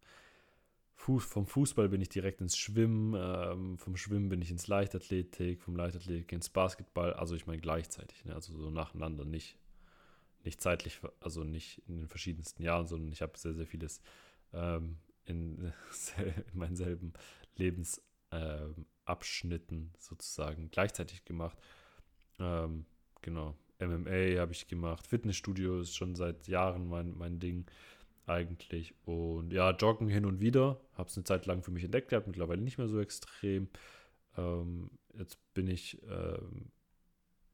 Fuß, 1.03 1.25
vom 1.25 1.45
Fußball 1.45 1.89
bin 1.89 1.99
ich 1.99 2.07
direkt 2.07 2.39
ins 2.39 2.55
Schwimmen, 2.55 3.13
ähm, 3.17 3.77
vom 3.77 3.97
Schwimmen 3.97 4.29
bin 4.29 4.41
ich 4.41 4.51
ins 4.51 4.67
Leichtathletik, 4.67 5.61
vom 5.61 5.75
Leichtathletik 5.75 6.31
ins 6.31 6.47
Basketball, 6.47 7.11
also 7.11 7.35
ich 7.35 7.45
meine 7.45 7.59
gleichzeitig, 7.59 8.23
ne? 8.23 8.33
also 8.33 8.57
so 8.57 8.69
nacheinander, 8.69 9.25
nicht, 9.25 9.57
nicht 10.45 10.61
zeitlich, 10.61 11.01
also 11.19 11.43
nicht 11.43 11.81
in 11.89 11.97
den 11.97 12.07
verschiedensten 12.07 12.63
Jahren, 12.63 12.87
sondern 12.87 13.11
ich 13.11 13.21
habe 13.21 13.37
sehr, 13.37 13.53
sehr 13.53 13.67
vieles 13.67 13.99
ähm, 14.53 14.95
in, 15.25 15.57
in 16.17 16.57
meinen 16.57 16.77
selben 16.77 17.11
Lebensabschnitten 17.57 19.77
ähm, 19.77 19.91
sozusagen 19.99 20.71
gleichzeitig 20.71 21.25
gemacht. 21.25 21.57
Ähm, 22.39 22.85
genau. 23.21 23.57
MMA 23.79 24.39
habe 24.39 24.53
ich 24.53 24.69
gemacht. 24.69 25.05
Fitnessstudio 25.05 25.81
ist 25.81 25.97
schon 25.97 26.15
seit 26.15 26.47
Jahren 26.47 26.87
mein, 26.87 27.17
mein 27.17 27.39
Ding 27.39 27.65
eigentlich. 28.25 28.95
Und 29.05 29.51
ja, 29.51 29.71
Joggen 29.71 30.07
hin 30.07 30.25
und 30.25 30.39
wieder. 30.39 30.79
Habe 30.93 31.09
es 31.09 31.17
eine 31.17 31.23
Zeit 31.23 31.45
lang 31.45 31.63
für 31.63 31.71
mich 31.71 31.83
entdeckt 31.83 32.09
gehabt, 32.09 32.27
mittlerweile 32.27 32.61
nicht 32.61 32.77
mehr 32.77 32.87
so 32.87 32.99
extrem. 32.99 33.67
Ähm, 34.37 34.89
jetzt 35.17 35.37
bin 35.53 35.67
ich 35.67 36.01
ähm, 36.09 36.71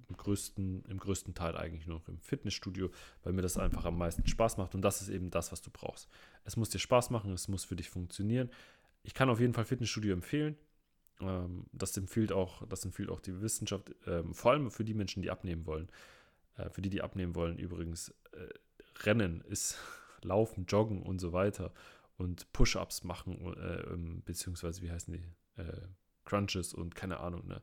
im, 0.08 0.18
größten, 0.18 0.86
im 0.86 0.98
größten 0.98 1.34
Teil 1.34 1.58
eigentlich 1.58 1.88
nur 1.88 2.00
noch 2.00 2.08
im 2.08 2.20
Fitnessstudio, 2.20 2.90
weil 3.24 3.34
mir 3.34 3.42
das 3.42 3.58
einfach 3.58 3.86
am 3.86 3.98
meisten 3.98 4.28
Spaß 4.28 4.58
macht. 4.58 4.76
Und 4.76 4.82
das 4.82 5.02
ist 5.02 5.10
eben 5.10 5.30
das, 5.30 5.52
was 5.52 5.62
du 5.62 5.70
brauchst. 5.72 6.10
Es 6.44 6.58
muss 6.58 6.70
dir 6.70 6.80
Spaß 6.80 7.10
machen, 7.10 7.32
es 7.32 7.48
muss 7.48 7.66
für 7.66 7.76
dich 7.76 7.90
funktionieren. 7.90 8.50
Ich 9.04 9.14
kann 9.14 9.30
auf 9.30 9.40
jeden 9.40 9.54
Fall 9.54 9.66
Fitnessstudio 9.66 10.14
empfehlen. 10.14 10.56
Ähm, 11.22 11.66
das, 11.72 11.98
empfiehlt 11.98 12.32
auch, 12.32 12.68
das 12.68 12.86
empfiehlt 12.86 13.10
auch 13.10 13.20
die 13.20 13.42
Wissenschaft, 13.42 13.96
ähm, 14.08 14.34
vor 14.34 14.52
allem 14.52 14.72
für 14.72 14.84
die 14.84 14.94
Menschen, 14.94 15.22
die 15.22 15.32
abnehmen 15.32 15.66
wollen. 15.66 15.90
Äh, 16.58 16.70
für 16.70 16.82
die, 16.82 16.90
die 16.90 17.02
abnehmen 17.02 17.36
wollen, 17.36 17.58
übrigens, 17.58 18.10
äh, 18.34 18.48
Rennen 19.04 19.42
ist 19.42 19.78
Laufen, 20.26 20.66
Joggen 20.66 21.02
und 21.02 21.20
so 21.20 21.34
weiter 21.34 21.74
und 22.18 22.52
Push-Ups 22.54 23.04
machen, 23.04 23.54
äh, 23.56 23.82
ähm, 23.94 24.22
beziehungsweise 24.26 24.82
wie 24.82 24.92
heißen 24.92 25.14
die? 25.14 25.62
Äh, 25.62 25.88
Crunches 26.26 26.74
und 26.74 26.94
keine 26.94 27.20
Ahnung, 27.20 27.48
ne? 27.48 27.62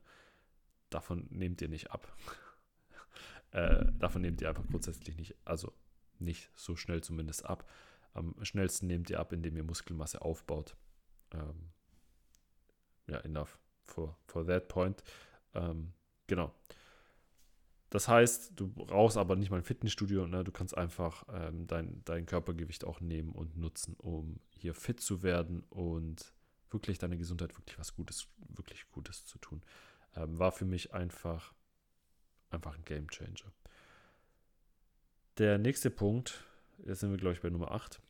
Davon 0.91 1.27
nehmt 1.31 1.61
ihr 1.63 1.69
nicht 1.69 1.91
ab. 1.91 2.17
äh, 3.53 3.87
davon 3.99 4.23
nehmt 4.23 4.41
ihr 4.41 4.49
einfach 4.49 4.67
grundsätzlich 4.67 5.17
nicht, 5.17 5.37
also 5.45 5.73
nicht 6.19 6.51
so 6.55 6.75
schnell 6.75 7.03
zumindest 7.03 7.45
ab. 7.47 7.71
Am 8.13 8.35
schnellsten 8.43 8.87
nehmt 8.87 9.11
ihr 9.11 9.21
ab, 9.21 9.33
indem 9.33 9.57
ihr 9.57 9.65
Muskelmasse 9.65 10.23
aufbaut. 10.23 10.75
Ähm, 11.33 11.71
ja, 13.07 13.19
enough 13.19 13.59
for, 13.85 14.17
for 14.27 14.47
that 14.47 14.69
point. 14.69 15.03
Ähm, 15.55 15.93
genau. 16.27 16.55
Das 17.97 18.09
heißt, 18.09 18.53
du 18.57 18.69
brauchst 18.69 19.17
aber 19.17 19.37
nicht 19.37 19.49
mal 19.49 19.57
ein 19.57 19.63
Fitnessstudio, 19.63 20.27
ne? 20.27 20.45
du 20.45 20.53
kannst 20.53 20.77
einfach 20.77 21.25
ähm, 21.33 21.67
dein, 21.67 22.03
dein 22.05 22.27
Körpergewicht 22.27 22.85
auch 22.85 23.01
nehmen 23.01 23.33
und 23.33 23.57
nutzen, 23.57 23.95
um 23.97 24.39
hier 24.51 24.75
fit 24.75 25.01
zu 25.01 25.23
werden 25.23 25.63
und 25.71 26.35
wirklich 26.69 26.99
deine 26.99 27.17
Gesundheit 27.17 27.57
wirklich 27.57 27.79
was 27.79 27.95
Gutes, 27.95 28.29
wirklich 28.49 28.87
Gutes 28.91 29.25
zu 29.25 29.39
tun. 29.39 29.63
Ähm, 30.15 30.39
war 30.39 30.53
für 30.53 30.67
mich 30.67 30.93
einfach, 30.93 31.55
einfach 32.51 32.75
ein 32.77 32.85
Game 32.85 33.09
Changer. 33.09 33.51
Der 35.39 35.57
nächste 35.57 35.89
Punkt, 35.89 36.45
jetzt 36.85 37.01
sind 37.01 37.13
wir, 37.13 37.17
glaube 37.17 37.33
ich, 37.33 37.41
bei 37.41 37.49
Nummer 37.49 37.71
8, 37.71 38.03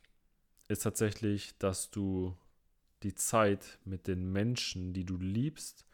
ist 0.67 0.83
tatsächlich, 0.83 1.57
dass 1.59 1.91
du 1.91 2.35
die 3.03 3.15
Zeit 3.15 3.79
mit 3.85 4.07
den 4.07 4.33
Menschen, 4.33 4.91
die 4.91 5.05
du 5.05 5.15
liebst, 5.15 5.85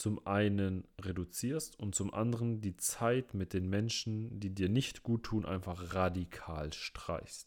zum 0.00 0.26
einen 0.26 0.88
reduzierst 0.98 1.78
und 1.78 1.94
zum 1.94 2.14
anderen 2.14 2.62
die 2.62 2.74
Zeit 2.78 3.34
mit 3.34 3.52
den 3.52 3.68
Menschen, 3.68 4.40
die 4.40 4.48
dir 4.48 4.70
nicht 4.70 5.02
gut 5.02 5.24
tun, 5.24 5.44
einfach 5.44 5.92
radikal 5.92 6.72
streichst. 6.72 7.46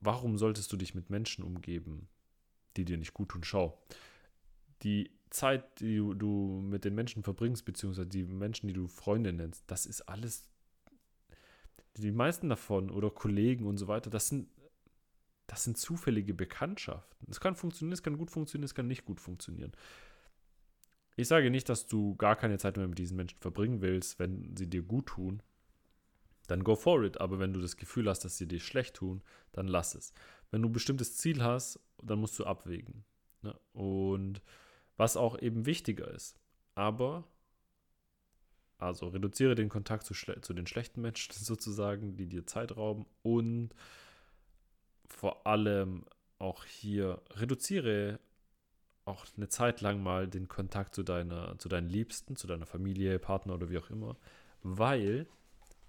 Warum 0.00 0.38
solltest 0.38 0.72
du 0.72 0.78
dich 0.78 0.94
mit 0.94 1.10
Menschen 1.10 1.44
umgeben, 1.44 2.08
die 2.78 2.86
dir 2.86 2.96
nicht 2.96 3.12
gut 3.12 3.28
tun? 3.28 3.44
Schau, 3.44 3.78
die 4.82 5.10
Zeit, 5.28 5.78
die 5.80 5.96
du 5.96 6.62
mit 6.64 6.86
den 6.86 6.94
Menschen 6.94 7.22
verbringst, 7.22 7.66
beziehungsweise 7.66 8.08
die 8.08 8.24
Menschen, 8.24 8.68
die 8.68 8.72
du 8.72 8.88
Freunde 8.88 9.34
nennst, 9.34 9.64
das 9.66 9.84
ist 9.84 10.08
alles, 10.08 10.48
die 11.98 12.12
meisten 12.12 12.48
davon 12.48 12.90
oder 12.90 13.10
Kollegen 13.10 13.66
und 13.66 13.76
so 13.76 13.88
weiter, 13.88 14.08
das 14.08 14.28
sind, 14.28 14.48
das 15.48 15.64
sind 15.64 15.76
zufällige 15.76 16.32
Bekanntschaften. 16.32 17.28
Es 17.30 17.40
kann 17.40 17.56
funktionieren, 17.56 17.92
es 17.92 18.02
kann 18.02 18.16
gut 18.16 18.30
funktionieren, 18.30 18.64
es 18.64 18.74
kann 18.74 18.88
nicht 18.88 19.04
gut 19.04 19.20
funktionieren. 19.20 19.72
Ich 21.18 21.26
sage 21.26 21.50
nicht, 21.50 21.68
dass 21.68 21.88
du 21.88 22.14
gar 22.14 22.36
keine 22.36 22.58
Zeit 22.58 22.76
mehr 22.76 22.86
mit 22.86 22.96
diesen 22.96 23.16
Menschen 23.16 23.40
verbringen 23.40 23.80
willst, 23.80 24.20
wenn 24.20 24.56
sie 24.56 24.70
dir 24.70 24.82
gut 24.82 25.06
tun. 25.06 25.42
Dann 26.46 26.62
go 26.62 26.76
for 26.76 27.02
it. 27.02 27.20
Aber 27.20 27.40
wenn 27.40 27.52
du 27.52 27.60
das 27.60 27.76
Gefühl 27.76 28.08
hast, 28.08 28.24
dass 28.24 28.38
sie 28.38 28.46
dir 28.46 28.60
schlecht 28.60 28.94
tun, 28.94 29.20
dann 29.50 29.66
lass 29.66 29.96
es. 29.96 30.12
Wenn 30.52 30.62
du 30.62 30.68
ein 30.68 30.72
bestimmtes 30.72 31.16
Ziel 31.16 31.42
hast, 31.42 31.80
dann 32.00 32.20
musst 32.20 32.38
du 32.38 32.46
abwägen. 32.46 33.04
Ne? 33.42 33.58
Und 33.72 34.42
was 34.96 35.16
auch 35.16 35.36
eben 35.40 35.66
wichtiger 35.66 36.08
ist. 36.08 36.38
Aber, 36.76 37.24
also 38.78 39.08
reduziere 39.08 39.56
den 39.56 39.70
Kontakt 39.70 40.06
zu, 40.06 40.14
zu 40.14 40.54
den 40.54 40.68
schlechten 40.68 41.00
Menschen 41.00 41.32
sozusagen, 41.32 42.14
die 42.14 42.28
dir 42.28 42.46
Zeit 42.46 42.76
rauben. 42.76 43.06
Und 43.22 43.70
vor 45.08 45.48
allem 45.48 46.04
auch 46.38 46.64
hier 46.64 47.20
reduziere 47.32 48.20
auch 49.08 49.26
eine 49.36 49.48
Zeit 49.48 49.80
lang 49.80 50.02
mal 50.02 50.28
den 50.28 50.48
Kontakt 50.48 50.94
zu 50.94 51.02
deiner, 51.02 51.58
zu 51.58 51.68
deinen 51.68 51.88
Liebsten, 51.88 52.36
zu 52.36 52.46
deiner 52.46 52.66
Familie, 52.66 53.18
Partner 53.18 53.54
oder 53.54 53.70
wie 53.70 53.78
auch 53.78 53.90
immer, 53.90 54.16
weil 54.62 55.26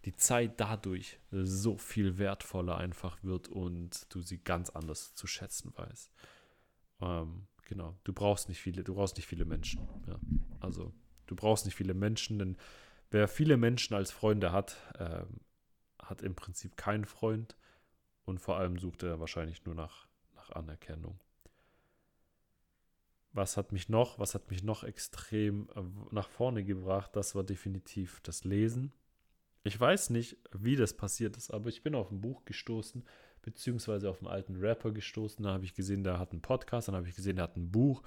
die 0.05 0.15
Zeit 0.15 0.59
dadurch 0.59 1.19
so 1.31 1.77
viel 1.77 2.17
wertvoller 2.17 2.77
einfach 2.77 3.21
wird 3.23 3.49
und 3.49 4.13
du 4.13 4.21
sie 4.21 4.37
ganz 4.37 4.69
anders 4.69 5.13
zu 5.13 5.27
schätzen 5.27 5.73
weißt. 5.75 6.11
Ähm, 7.01 7.47
genau, 7.65 7.97
du 8.05 8.13
brauchst 8.13 8.47
nicht 8.49 8.61
viele, 8.61 8.83
du 8.83 8.95
brauchst 8.95 9.17
nicht 9.17 9.27
viele 9.27 9.45
Menschen. 9.45 9.87
Ja. 10.07 10.19
Also 10.61 10.93
du 11.27 11.35
brauchst 11.35 11.65
nicht 11.65 11.75
viele 11.75 11.93
Menschen, 11.93 12.39
denn 12.39 12.57
wer 13.11 13.27
viele 13.27 13.57
Menschen 13.57 13.93
als 13.93 14.11
Freunde 14.11 14.51
hat, 14.51 14.77
ähm, 14.97 15.41
hat 16.01 16.21
im 16.21 16.35
Prinzip 16.35 16.77
keinen 16.77 17.05
Freund 17.05 17.57
und 18.23 18.39
vor 18.39 18.57
allem 18.57 18.79
sucht 18.79 19.03
er 19.03 19.19
wahrscheinlich 19.19 19.65
nur 19.65 19.75
nach, 19.75 20.07
nach 20.35 20.51
Anerkennung 20.51 21.19
was 23.31 23.57
hat 23.57 23.71
mich 23.71 23.89
noch, 23.89 24.19
was 24.19 24.33
hat 24.35 24.49
mich 24.49 24.63
noch 24.63 24.83
extrem 24.83 25.69
äh, 25.75 25.81
nach 26.11 26.29
vorne 26.29 26.63
gebracht? 26.63 27.15
Das 27.15 27.35
war 27.35 27.43
definitiv 27.43 28.19
das 28.21 28.43
Lesen. 28.43 28.91
Ich 29.63 29.79
weiß 29.79 30.09
nicht, 30.09 30.37
wie 30.53 30.75
das 30.75 30.95
passiert 30.95 31.37
ist, 31.37 31.51
aber 31.51 31.69
ich 31.69 31.83
bin 31.83 31.93
auf 31.93 32.11
ein 32.11 32.21
Buch 32.21 32.45
gestoßen, 32.45 33.03
beziehungsweise 33.41 34.09
auf 34.09 34.19
einen 34.19 34.31
alten 34.31 34.55
Rapper 34.55 34.91
gestoßen. 34.91 35.43
Da 35.43 35.51
habe 35.51 35.65
ich 35.65 35.73
gesehen, 35.73 36.03
der 36.03 36.17
hat 36.17 36.31
einen 36.31 36.41
Podcast, 36.41 36.87
dann 36.87 36.95
habe 36.95 37.07
ich 37.07 37.15
gesehen, 37.15 37.35
der 37.35 37.43
hat 37.43 37.57
ein 37.57 37.71
Buch. 37.71 38.01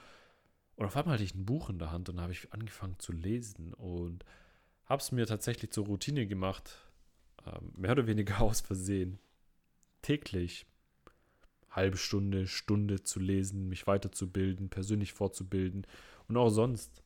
Und 0.77 0.87
auf 0.87 0.97
einmal 0.97 1.15
hatte 1.15 1.25
ich 1.25 1.35
ein 1.35 1.47
Buch 1.47 1.69
in 1.71 1.79
der 1.79 1.93
Hand 1.93 2.09
und 2.09 2.21
habe 2.21 2.33
ich 2.33 2.53
angefangen 2.53 2.99
zu 2.99 3.13
lesen 3.13 3.75
und 3.75 4.25
habe 4.87 5.01
es 5.01 5.13
mir 5.13 5.27
tatsächlich 5.27 5.71
zur 5.71 5.87
Routine 5.87 6.27
gemacht, 6.27 6.79
ähm, 7.47 7.73
mehr 7.77 7.93
oder 7.93 8.07
weniger 8.07 8.41
aus 8.43 8.61
Versehen, 8.61 9.19
täglich 10.01 10.67
halbe 11.73 11.97
Stunde, 11.97 12.47
Stunde 12.47 13.03
zu 13.03 13.19
lesen, 13.19 13.69
mich 13.69 13.87
weiterzubilden, 13.87 14.69
persönlich 14.69 15.13
fortzubilden 15.13 15.87
und 16.29 16.37
auch 16.37 16.51
sonst. 16.51 17.03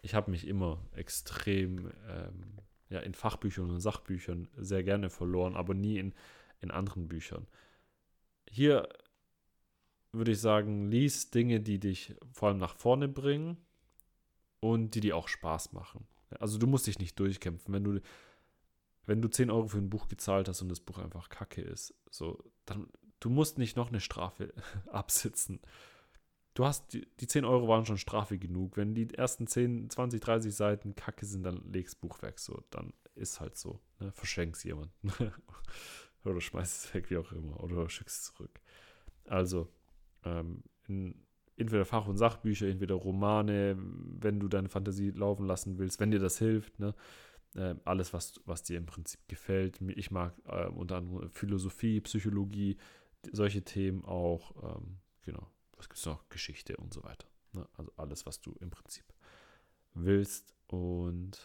Ich 0.00 0.14
habe 0.14 0.30
mich 0.30 0.46
immer 0.46 0.80
extrem 0.92 1.90
ähm, 2.08 2.44
ja, 2.88 3.00
in 3.00 3.14
Fachbüchern 3.14 3.70
und 3.70 3.80
Sachbüchern 3.80 4.48
sehr 4.56 4.84
gerne 4.84 5.10
verloren, 5.10 5.56
aber 5.56 5.74
nie 5.74 5.98
in, 5.98 6.14
in 6.60 6.70
anderen 6.70 7.08
Büchern. 7.08 7.46
Hier 8.48 8.88
würde 10.12 10.32
ich 10.32 10.40
sagen, 10.40 10.90
lies 10.90 11.30
Dinge, 11.30 11.60
die 11.60 11.80
dich 11.80 12.14
vor 12.32 12.48
allem 12.48 12.58
nach 12.58 12.76
vorne 12.76 13.08
bringen 13.08 13.58
und 14.60 14.94
die 14.94 15.00
dir 15.00 15.16
auch 15.16 15.28
Spaß 15.28 15.72
machen. 15.72 16.06
Also 16.38 16.58
du 16.58 16.66
musst 16.66 16.86
dich 16.86 16.98
nicht 16.98 17.18
durchkämpfen. 17.18 17.74
Wenn 17.74 17.84
du, 17.84 18.00
wenn 19.06 19.22
du 19.22 19.28
10 19.28 19.50
Euro 19.50 19.68
für 19.68 19.78
ein 19.78 19.90
Buch 19.90 20.08
gezahlt 20.08 20.48
hast 20.48 20.62
und 20.62 20.68
das 20.68 20.80
Buch 20.80 20.98
einfach 20.98 21.28
kacke 21.28 21.62
ist, 21.62 21.94
so, 22.10 22.42
dann 22.64 22.88
Du 23.20 23.30
musst 23.30 23.58
nicht 23.58 23.76
noch 23.76 23.88
eine 23.88 24.00
Strafe 24.00 24.52
absitzen. 24.86 25.60
Du 26.54 26.64
hast, 26.64 26.92
die, 26.92 27.06
die 27.20 27.26
10 27.26 27.44
Euro 27.44 27.68
waren 27.68 27.86
schon 27.86 27.98
Strafe 27.98 28.38
genug. 28.38 28.76
Wenn 28.76 28.94
die 28.94 29.12
ersten 29.14 29.46
10, 29.46 29.90
20, 29.90 30.20
30 30.20 30.54
Seiten 30.54 30.94
kacke 30.94 31.24
sind, 31.24 31.44
dann 31.44 31.62
legst 31.72 32.00
Buch 32.00 32.20
weg. 32.22 32.40
So, 32.40 32.62
dann 32.70 32.92
ist 33.14 33.40
halt 33.40 33.56
so. 33.56 33.80
Ne? 34.00 34.10
Verschenk's 34.12 34.64
jemanden. 34.64 35.12
oder 36.24 36.40
schmeiß 36.40 36.84
es 36.84 36.94
weg, 36.94 37.10
wie 37.10 37.16
auch 37.16 37.30
immer. 37.32 37.62
Oder 37.62 37.88
schickst 37.88 38.22
es 38.22 38.34
zurück. 38.34 38.60
Also, 39.24 39.68
ähm, 40.24 40.64
in, 40.88 41.14
entweder 41.56 41.84
Fach- 41.84 42.06
und 42.06 42.16
Sachbücher, 42.16 42.66
entweder 42.66 42.94
Romane, 42.94 43.76
wenn 43.78 44.40
du 44.40 44.48
deine 44.48 44.68
Fantasie 44.68 45.10
laufen 45.10 45.46
lassen 45.46 45.78
willst, 45.78 46.00
wenn 46.00 46.10
dir 46.10 46.20
das 46.20 46.38
hilft, 46.38 46.78
ne? 46.78 46.94
Äh, 47.54 47.74
alles, 47.84 48.12
was, 48.12 48.40
was 48.44 48.62
dir 48.62 48.76
im 48.76 48.86
Prinzip 48.86 49.20
gefällt. 49.26 49.80
Ich 49.96 50.10
mag 50.10 50.34
äh, 50.44 50.66
unter 50.66 50.96
anderem 50.96 51.30
Philosophie, 51.30 52.00
Psychologie, 52.00 52.76
solche 53.32 53.62
Themen 53.62 54.04
auch, 54.04 54.76
ähm, 54.76 54.98
genau, 55.22 55.50
was 55.76 55.88
gibt 55.88 55.98
es 55.98 56.06
noch? 56.06 56.28
Geschichte 56.28 56.76
und 56.76 56.92
so 56.92 57.02
weiter. 57.04 57.28
Ne? 57.52 57.68
Also 57.76 57.92
alles, 57.96 58.26
was 58.26 58.40
du 58.40 58.52
im 58.60 58.70
Prinzip 58.70 59.04
willst. 59.94 60.54
Und 60.66 61.38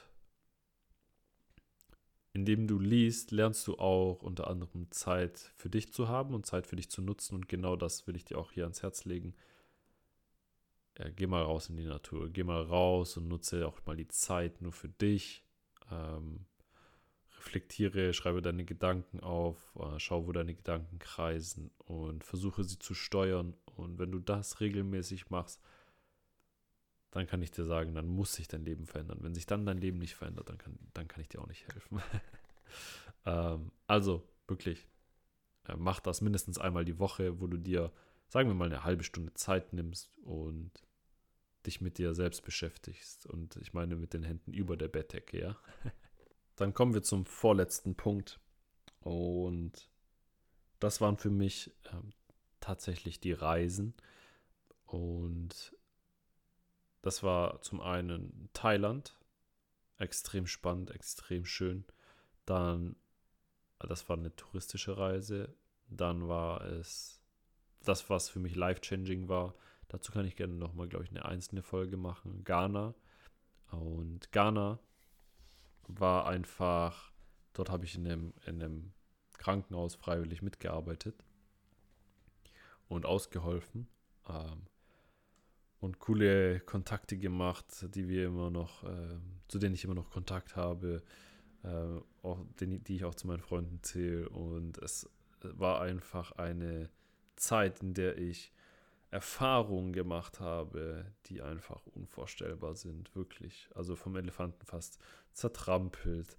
indem 2.33 2.67
du 2.67 2.79
liest, 2.79 3.31
lernst 3.31 3.67
du 3.67 3.77
auch 3.77 4.23
unter 4.23 4.47
anderem 4.47 4.91
Zeit 4.91 5.53
für 5.55 5.69
dich 5.69 5.93
zu 5.93 6.07
haben 6.07 6.33
und 6.33 6.45
Zeit 6.45 6.67
für 6.67 6.75
dich 6.75 6.89
zu 6.89 7.01
nutzen. 7.01 7.35
Und 7.35 7.47
genau 7.47 7.75
das 7.75 8.07
will 8.07 8.15
ich 8.15 8.25
dir 8.25 8.37
auch 8.37 8.51
hier 8.51 8.63
ans 8.63 8.81
Herz 8.81 9.05
legen. 9.05 9.35
Ja, 10.97 11.09
geh 11.09 11.27
mal 11.27 11.43
raus 11.43 11.69
in 11.69 11.77
die 11.77 11.85
Natur, 11.85 12.29
geh 12.29 12.43
mal 12.43 12.61
raus 12.61 13.17
und 13.17 13.27
nutze 13.27 13.67
auch 13.67 13.83
mal 13.85 13.95
die 13.95 14.07
Zeit 14.07 14.61
nur 14.61 14.71
für 14.71 14.89
dich. 14.89 15.43
Ähm, 15.91 16.45
reflektiere, 17.43 18.13
schreibe 18.13 18.41
deine 18.41 18.65
Gedanken 18.65 19.19
auf, 19.19 19.75
äh, 19.75 19.99
schau, 19.99 20.25
wo 20.25 20.31
deine 20.31 20.55
Gedanken 20.55 20.99
kreisen 20.99 21.71
und 21.79 22.23
versuche 22.23 22.63
sie 22.63 22.79
zu 22.79 22.93
steuern. 22.93 23.53
Und 23.65 23.99
wenn 23.99 24.11
du 24.11 24.19
das 24.19 24.59
regelmäßig 24.59 25.29
machst, 25.29 25.61
dann 27.11 27.27
kann 27.27 27.41
ich 27.41 27.51
dir 27.51 27.65
sagen, 27.65 27.93
dann 27.93 28.07
muss 28.07 28.33
sich 28.33 28.47
dein 28.47 28.65
Leben 28.65 28.87
verändern. 28.87 29.19
Wenn 29.21 29.35
sich 29.35 29.45
dann 29.45 29.65
dein 29.65 29.77
Leben 29.77 29.99
nicht 29.99 30.15
verändert, 30.15 30.49
dann 30.49 30.57
kann, 30.57 30.77
dann 30.93 31.07
kann 31.07 31.21
ich 31.21 31.29
dir 31.29 31.41
auch 31.41 31.47
nicht 31.47 31.67
helfen. 31.67 32.01
ähm, 33.25 33.71
also 33.87 34.27
wirklich, 34.47 34.87
äh, 35.67 35.75
mach 35.77 35.99
das 35.99 36.21
mindestens 36.21 36.57
einmal 36.57 36.85
die 36.85 36.99
Woche, 36.99 37.39
wo 37.39 37.47
du 37.47 37.57
dir, 37.57 37.91
sagen 38.29 38.49
wir 38.49 38.55
mal, 38.55 38.65
eine 38.65 38.83
halbe 38.83 39.03
Stunde 39.03 39.33
Zeit 39.33 39.73
nimmst 39.73 40.11
und 40.23 40.71
dich 41.65 41.81
mit 41.81 41.97
dir 41.97 42.13
selbst 42.13 42.43
beschäftigst. 42.43 43.25
Und 43.25 43.57
ich 43.57 43.73
meine 43.73 43.95
mit 43.95 44.13
den 44.13 44.23
Händen 44.23 44.53
über 44.53 44.75
der 44.75 44.87
Bettdecke, 44.87 45.39
ja. 45.39 45.57
Dann 46.55 46.73
kommen 46.73 46.93
wir 46.93 47.03
zum 47.03 47.25
vorletzten 47.25 47.95
Punkt. 47.95 48.39
Und 49.01 49.89
das 50.79 51.01
waren 51.01 51.17
für 51.17 51.29
mich 51.29 51.71
ähm, 51.91 52.13
tatsächlich 52.59 53.19
die 53.19 53.33
Reisen. 53.33 53.93
Und 54.85 55.75
das 57.01 57.23
war 57.23 57.61
zum 57.61 57.81
einen 57.81 58.49
Thailand, 58.53 59.17
extrem 59.97 60.47
spannend, 60.47 60.91
extrem 60.91 61.45
schön. 61.45 61.85
Dann, 62.45 62.95
das 63.79 64.07
war 64.07 64.17
eine 64.17 64.35
touristische 64.35 64.97
Reise. 64.97 65.55
Dann 65.87 66.27
war 66.27 66.61
es 66.65 67.21
das, 67.81 68.09
was 68.09 68.29
für 68.29 68.39
mich 68.39 68.55
life-changing 68.55 69.27
war. 69.27 69.55
Dazu 69.89 70.11
kann 70.11 70.25
ich 70.25 70.35
gerne 70.35 70.53
nochmal, 70.53 70.87
glaube 70.87 71.05
ich, 71.05 71.11
eine 71.11 71.25
einzelne 71.25 71.61
Folge 71.61 71.97
machen. 71.97 72.43
Ghana. 72.43 72.95
Und 73.71 74.31
Ghana 74.31 74.79
war 75.87 76.27
einfach, 76.27 77.11
dort 77.53 77.69
habe 77.69 77.85
ich 77.85 77.95
in 77.95 78.05
einem, 78.05 78.33
in 78.45 78.61
einem 78.61 78.93
Krankenhaus 79.37 79.95
freiwillig 79.95 80.41
mitgearbeitet 80.41 81.15
und 82.87 83.05
ausgeholfen. 83.05 83.87
Ähm, 84.27 84.67
und 85.79 85.99
coole 85.99 86.61
Kontakte 86.61 87.17
gemacht, 87.17 87.65
die 87.93 88.07
wir 88.07 88.27
immer 88.27 88.49
noch, 88.49 88.85
äh, 88.85 89.17
zu 89.49 89.59
denen 89.59 89.75
ich 89.75 89.83
immer 89.83 89.95
noch 89.95 90.09
Kontakt 90.11 90.55
habe, 90.55 91.03
äh, 91.63 91.99
auch, 92.21 92.39
den, 92.61 92.81
die 92.85 92.95
ich 92.95 93.03
auch 93.03 93.15
zu 93.15 93.27
meinen 93.27 93.41
Freunden 93.41 93.83
zähle. 93.83 94.29
Und 94.29 94.77
es 94.77 95.09
war 95.41 95.81
einfach 95.81 96.31
eine 96.33 96.89
Zeit, 97.35 97.81
in 97.81 97.93
der 97.93 98.17
ich 98.17 98.52
Erfahrungen 99.13 99.93
gemacht 99.93 100.39
habe, 100.39 101.05
die 101.27 101.43
einfach 101.43 101.85
unvorstellbar 101.85 102.75
sind, 102.75 103.15
wirklich. 103.15 103.69
Also 103.75 103.95
vom 103.95 104.15
Elefanten 104.15 104.65
fast 104.65 104.97
zertrampelt, 105.33 106.35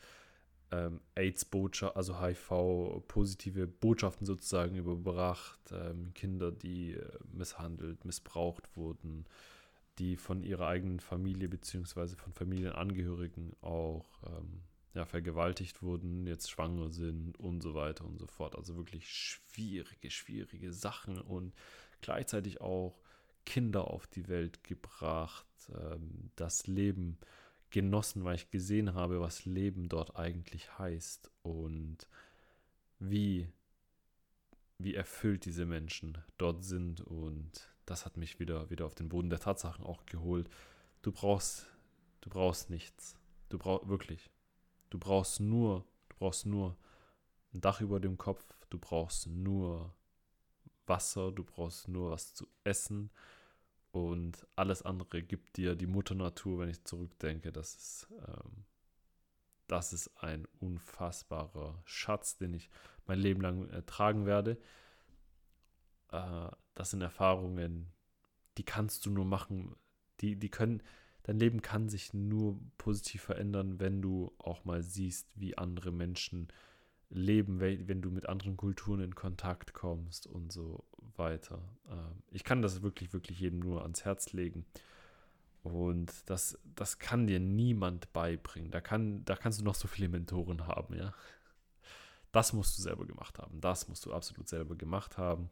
ähm, 0.72 1.00
AIDS-Botschaft, 1.14 1.96
also 1.96 2.20
HIV-positive 2.20 3.68
Botschaften 3.68 4.26
sozusagen 4.26 4.74
überbracht, 4.74 5.60
ähm, 5.70 6.12
Kinder, 6.14 6.50
die 6.50 6.94
äh, 6.94 7.18
misshandelt, 7.32 8.04
missbraucht 8.04 8.76
wurden, 8.76 9.24
die 10.00 10.16
von 10.16 10.42
ihrer 10.42 10.66
eigenen 10.66 10.98
Familie 10.98 11.48
bzw. 11.48 12.16
von 12.16 12.32
Familienangehörigen 12.32 13.54
auch 13.60 14.18
ähm, 14.26 14.62
ja, 14.94 15.04
vergewaltigt 15.04 15.80
wurden, 15.82 16.26
jetzt 16.26 16.50
schwanger 16.50 16.90
sind 16.90 17.38
und 17.38 17.62
so 17.62 17.74
weiter 17.74 18.04
und 18.04 18.18
so 18.18 18.26
fort. 18.26 18.56
Also 18.56 18.76
wirklich 18.76 19.08
schwierige, 19.08 20.10
schwierige 20.10 20.72
Sachen 20.72 21.20
und 21.20 21.52
gleichzeitig 22.04 22.60
auch 22.60 23.00
Kinder 23.46 23.88
auf 23.88 24.06
die 24.06 24.28
Welt 24.28 24.62
gebracht, 24.62 25.46
ähm, 25.74 26.30
das 26.36 26.66
Leben 26.66 27.18
genossen, 27.70 28.24
weil 28.24 28.36
ich 28.36 28.50
gesehen 28.50 28.94
habe, 28.94 29.20
was 29.20 29.46
Leben 29.46 29.88
dort 29.88 30.16
eigentlich 30.16 30.78
heißt 30.78 31.30
und 31.42 32.06
wie, 32.98 33.48
wie 34.78 34.94
erfüllt 34.94 35.46
diese 35.46 35.64
Menschen 35.64 36.18
dort 36.36 36.62
sind. 36.62 37.00
Und 37.00 37.74
das 37.86 38.04
hat 38.04 38.18
mich 38.18 38.38
wieder, 38.38 38.68
wieder 38.68 38.84
auf 38.84 38.94
den 38.94 39.08
Boden 39.08 39.30
der 39.30 39.40
Tatsachen 39.40 39.84
auch 39.84 40.04
geholt. 40.04 40.48
Du 41.00 41.10
brauchst, 41.10 41.66
du 42.20 42.28
brauchst 42.28 42.68
nichts. 42.68 43.16
Du 43.48 43.56
brauchst 43.56 43.88
wirklich. 43.88 44.30
Du 44.90 44.98
brauchst 44.98 45.40
nur, 45.40 45.86
du 46.10 46.16
brauchst 46.18 46.44
nur 46.44 46.76
ein 47.54 47.62
Dach 47.62 47.80
über 47.80 47.98
dem 47.98 48.18
Kopf, 48.18 48.44
du 48.68 48.78
brauchst 48.78 49.26
nur 49.26 49.94
Wasser, 50.86 51.32
du 51.32 51.44
brauchst 51.44 51.88
nur 51.88 52.10
was 52.10 52.34
zu 52.34 52.46
essen, 52.64 53.10
und 53.94 54.44
alles 54.56 54.82
andere 54.82 55.22
gibt 55.22 55.56
dir 55.56 55.76
die 55.76 55.86
Mutter 55.86 56.16
Natur, 56.16 56.58
wenn 56.58 56.68
ich 56.68 56.82
zurückdenke. 56.82 57.52
Das 57.52 57.76
ist, 57.76 58.08
ähm, 58.26 58.64
das 59.68 59.92
ist 59.92 60.10
ein 60.20 60.48
unfassbarer 60.58 61.80
Schatz, 61.84 62.36
den 62.36 62.54
ich 62.54 62.70
mein 63.06 63.20
Leben 63.20 63.40
lang 63.40 63.70
äh, 63.70 63.84
tragen 63.84 64.26
werde. 64.26 64.58
Äh, 66.10 66.48
das 66.74 66.90
sind 66.90 67.02
Erfahrungen, 67.02 67.92
die 68.58 68.64
kannst 68.64 69.06
du 69.06 69.10
nur 69.10 69.26
machen. 69.26 69.76
Die, 70.20 70.34
die 70.34 70.50
können, 70.50 70.82
dein 71.22 71.38
Leben 71.38 71.62
kann 71.62 71.88
sich 71.88 72.12
nur 72.12 72.58
positiv 72.78 73.22
verändern, 73.22 73.78
wenn 73.78 74.02
du 74.02 74.34
auch 74.38 74.64
mal 74.64 74.82
siehst, 74.82 75.30
wie 75.36 75.56
andere 75.56 75.92
Menschen 75.92 76.48
leben, 77.10 77.60
wenn 77.60 78.02
du 78.02 78.10
mit 78.10 78.28
anderen 78.28 78.56
Kulturen 78.56 79.00
in 79.00 79.14
Kontakt 79.14 79.72
kommst 79.72 80.26
und 80.26 80.52
so 80.52 80.84
weiter. 81.16 81.60
Ähm, 81.88 82.22
ich 82.30 82.44
kann 82.44 82.62
das 82.62 82.82
wirklich, 82.82 83.12
wirklich 83.12 83.40
jedem 83.40 83.60
nur 83.60 83.82
ans 83.82 84.04
Herz 84.04 84.32
legen. 84.32 84.64
Und 85.62 86.12
das, 86.28 86.58
das 86.74 86.98
kann 86.98 87.26
dir 87.26 87.40
niemand 87.40 88.12
beibringen. 88.12 88.70
Da, 88.70 88.80
kann, 88.80 89.24
da 89.24 89.34
kannst 89.34 89.60
du 89.60 89.64
noch 89.64 89.74
so 89.74 89.88
viele 89.88 90.08
Mentoren 90.08 90.66
haben, 90.66 90.94
ja. 90.94 91.14
Das 92.32 92.52
musst 92.52 92.76
du 92.76 92.82
selber 92.82 93.06
gemacht 93.06 93.38
haben. 93.38 93.60
Das 93.60 93.88
musst 93.88 94.04
du 94.04 94.12
absolut 94.12 94.48
selber 94.48 94.74
gemacht 94.74 95.16
haben. 95.16 95.50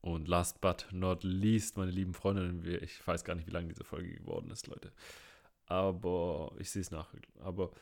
Und 0.00 0.28
last 0.28 0.60
but 0.60 0.86
not 0.92 1.24
least, 1.24 1.76
meine 1.76 1.90
lieben 1.90 2.14
Freundinnen, 2.14 2.64
ich 2.82 3.04
weiß 3.04 3.24
gar 3.24 3.34
nicht, 3.34 3.48
wie 3.48 3.52
lange 3.52 3.68
diese 3.68 3.82
Folge 3.82 4.14
geworden 4.14 4.50
ist, 4.50 4.68
Leute. 4.68 4.92
Aber 5.66 6.52
ich 6.58 6.70
sehe 6.70 6.82
es 6.82 6.90
nach. 6.90 7.12
Aber 7.40 7.72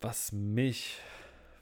was 0.00 0.32
mich 0.32 1.00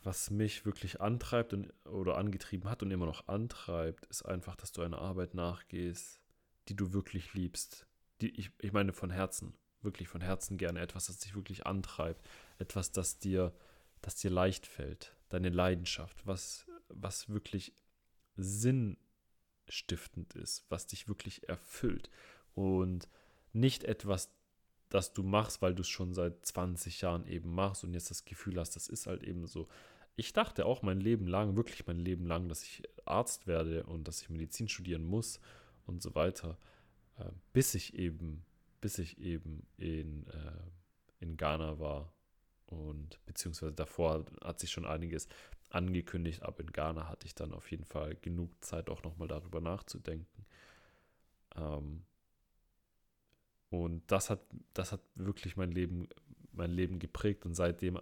was 0.04 0.30
mich 0.30 0.64
wirklich 0.64 1.00
antreibt 1.00 1.52
und, 1.52 1.72
oder 1.86 2.16
angetrieben 2.16 2.68
hat 2.70 2.82
und 2.82 2.90
immer 2.90 3.06
noch 3.06 3.26
antreibt, 3.28 4.04
ist 4.06 4.22
einfach, 4.22 4.56
dass 4.56 4.72
du 4.72 4.82
einer 4.82 4.98
Arbeit 4.98 5.34
nachgehst, 5.34 6.20
die 6.68 6.76
du 6.76 6.92
wirklich 6.92 7.32
liebst. 7.34 7.86
Die, 8.20 8.28
ich, 8.38 8.50
ich 8.60 8.72
meine 8.72 8.92
von 8.92 9.10
Herzen, 9.10 9.54
wirklich 9.82 10.08
von 10.08 10.20
Herzen 10.20 10.58
gerne. 10.58 10.80
Etwas, 10.80 11.06
das 11.06 11.18
dich 11.18 11.34
wirklich 11.34 11.66
antreibt, 11.66 12.22
etwas, 12.58 12.92
das 12.92 13.18
dir, 13.18 13.54
das 14.02 14.16
dir 14.16 14.30
leicht 14.30 14.66
fällt, 14.66 15.16
deine 15.30 15.48
Leidenschaft, 15.48 16.26
was, 16.26 16.66
was 16.88 17.30
wirklich 17.30 17.72
sinnstiftend 18.36 20.34
ist, 20.34 20.66
was 20.68 20.86
dich 20.86 21.08
wirklich 21.08 21.48
erfüllt. 21.48 22.10
Und 22.54 23.08
nicht 23.52 23.84
etwas, 23.84 24.30
das 24.94 25.12
du 25.12 25.24
machst, 25.24 25.60
weil 25.60 25.74
du 25.74 25.82
es 25.82 25.88
schon 25.88 26.14
seit 26.14 26.46
20 26.46 27.00
Jahren 27.00 27.26
eben 27.26 27.52
machst 27.52 27.82
und 27.82 27.94
jetzt 27.94 28.10
das 28.10 28.24
Gefühl 28.24 28.60
hast, 28.60 28.76
das 28.76 28.86
ist 28.86 29.08
halt 29.08 29.24
eben 29.24 29.46
so, 29.48 29.66
ich 30.14 30.32
dachte 30.32 30.66
auch 30.66 30.82
mein 30.82 31.00
Leben 31.00 31.26
lang, 31.26 31.56
wirklich 31.56 31.84
mein 31.88 31.98
Leben 31.98 32.26
lang, 32.26 32.48
dass 32.48 32.62
ich 32.62 32.84
Arzt 33.04 33.48
werde 33.48 33.82
und 33.84 34.06
dass 34.06 34.22
ich 34.22 34.30
Medizin 34.30 34.68
studieren 34.68 35.04
muss 35.04 35.40
und 35.86 36.00
so 36.00 36.14
weiter, 36.14 36.56
äh, 37.18 37.24
bis 37.52 37.74
ich 37.74 37.94
eben, 37.94 38.44
bis 38.80 38.98
ich 38.98 39.18
eben 39.18 39.66
in, 39.78 40.28
äh, 40.28 40.62
in 41.18 41.36
Ghana 41.36 41.80
war 41.80 42.12
und 42.66 43.18
beziehungsweise 43.26 43.72
davor 43.72 44.24
hat 44.44 44.60
sich 44.60 44.70
schon 44.70 44.86
einiges 44.86 45.26
angekündigt, 45.70 46.44
aber 46.44 46.60
in 46.60 46.70
Ghana 46.70 47.08
hatte 47.08 47.26
ich 47.26 47.34
dann 47.34 47.52
auf 47.52 47.68
jeden 47.72 47.84
Fall 47.84 48.14
genug 48.14 48.64
Zeit 48.64 48.88
auch 48.88 49.02
nochmal 49.02 49.26
darüber 49.26 49.60
nachzudenken. 49.60 50.46
Ähm, 51.56 52.04
und 53.82 54.02
das 54.06 54.30
hat, 54.30 54.40
das 54.72 54.92
hat 54.92 55.00
wirklich 55.16 55.56
mein 55.56 55.72
Leben, 55.72 56.08
mein 56.52 56.70
Leben 56.70 56.98
geprägt 57.00 57.44
und 57.44 57.54
seitdem 57.54 57.98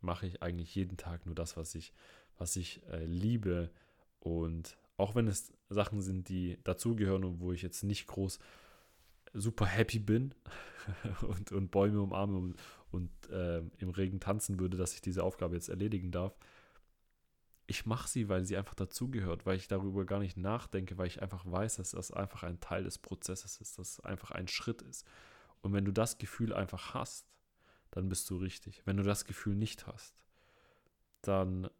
mache 0.00 0.26
ich 0.26 0.42
eigentlich 0.42 0.74
jeden 0.74 0.96
Tag 0.96 1.26
nur 1.26 1.34
das, 1.34 1.56
was 1.56 1.74
ich, 1.74 1.92
was 2.38 2.56
ich 2.56 2.82
äh, 2.90 3.04
liebe. 3.04 3.70
Und 4.18 4.76
auch 4.96 5.14
wenn 5.14 5.28
es 5.28 5.52
Sachen 5.68 6.00
sind, 6.00 6.28
die 6.28 6.58
dazugehören 6.64 7.24
und 7.24 7.40
wo 7.40 7.52
ich 7.52 7.62
jetzt 7.62 7.84
nicht 7.84 8.06
groß 8.06 8.40
super 9.32 9.66
happy 9.66 10.00
bin 10.00 10.34
und, 11.22 11.52
und 11.52 11.70
Bäume 11.70 12.00
umarme 12.00 12.36
und, 12.36 12.56
und 12.90 13.10
äh, 13.30 13.62
im 13.78 13.90
Regen 13.90 14.18
tanzen 14.18 14.58
würde, 14.58 14.76
dass 14.76 14.94
ich 14.94 15.00
diese 15.00 15.22
Aufgabe 15.22 15.54
jetzt 15.54 15.68
erledigen 15.68 16.10
darf. 16.10 16.34
Ich 17.70 17.86
mache 17.86 18.08
sie, 18.08 18.28
weil 18.28 18.44
sie 18.44 18.56
einfach 18.56 18.74
dazugehört, 18.74 19.46
weil 19.46 19.56
ich 19.56 19.68
darüber 19.68 20.04
gar 20.04 20.18
nicht 20.18 20.36
nachdenke, 20.36 20.98
weil 20.98 21.06
ich 21.06 21.22
einfach 21.22 21.46
weiß, 21.46 21.76
dass 21.76 21.92
das 21.92 22.10
einfach 22.10 22.42
ein 22.42 22.58
Teil 22.58 22.82
des 22.82 22.98
Prozesses 22.98 23.60
ist, 23.60 23.78
dass 23.78 23.90
es 23.90 24.00
einfach 24.00 24.32
ein 24.32 24.48
Schritt 24.48 24.82
ist. 24.82 25.06
Und 25.62 25.72
wenn 25.72 25.84
du 25.84 25.92
das 25.92 26.18
Gefühl 26.18 26.52
einfach 26.52 26.94
hast, 26.94 27.28
dann 27.92 28.08
bist 28.08 28.28
du 28.28 28.38
richtig. 28.38 28.82
Wenn 28.86 28.96
du 28.96 29.04
das 29.04 29.24
Gefühl 29.24 29.54
nicht 29.54 29.86
hast, 29.86 30.24
dann 31.22 31.70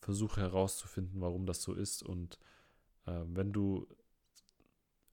versuche 0.00 0.40
herauszufinden, 0.40 1.20
warum 1.20 1.44
das 1.44 1.60
so 1.60 1.74
ist. 1.74 2.02
Und 2.02 2.38
äh, 3.04 3.20
wenn 3.26 3.52
du 3.52 3.86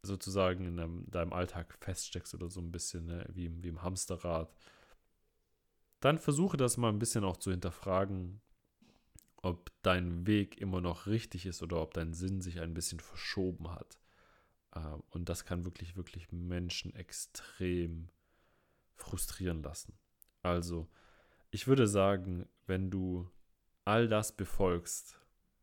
sozusagen 0.01 0.63
in 0.63 0.77
deinem, 0.77 1.11
deinem, 1.11 1.33
Alltag 1.33 1.75
feststeckst 1.81 2.33
oder 2.35 2.49
so 2.49 2.61
ein 2.61 2.71
bisschen, 2.71 3.05
ne, 3.07 3.27
wie, 3.33 3.51
wie 3.61 3.67
im 3.67 3.81
Hamsterrad, 3.81 4.55
dann 5.99 6.19
versuche 6.19 6.55
das 6.55 6.77
mal 6.77 6.87
ein 6.87 6.99
bisschen 6.99 7.25
auch 7.25 7.35
zu 7.35 7.51
hinterfragen, 7.51 8.39
ob 9.41 9.71
dein 9.81 10.27
Weg 10.27 10.59
immer 10.59 10.81
noch 10.81 11.07
richtig 11.07 11.45
ist 11.45 11.63
oder 11.63 11.81
ob 11.81 11.93
dein 11.93 12.13
Sinn 12.13 12.41
sich 12.41 12.59
ein 12.59 12.73
bisschen 12.73 12.99
verschoben 12.99 13.71
hat. 13.71 13.99
Ähm, 14.75 15.03
und 15.09 15.29
das 15.29 15.45
kann 15.45 15.65
wirklich, 15.65 15.95
wirklich 15.95 16.31
Menschen 16.31 16.93
extrem 16.95 18.09
frustrieren 18.95 19.63
lassen. 19.63 19.93
Also, 20.43 20.89
ich 21.49 21.67
würde 21.67 21.87
sagen, 21.87 22.47
wenn 22.67 22.89
du 22.91 23.29
all 23.83 24.07
das 24.07 24.35
befolgst, 24.35 25.19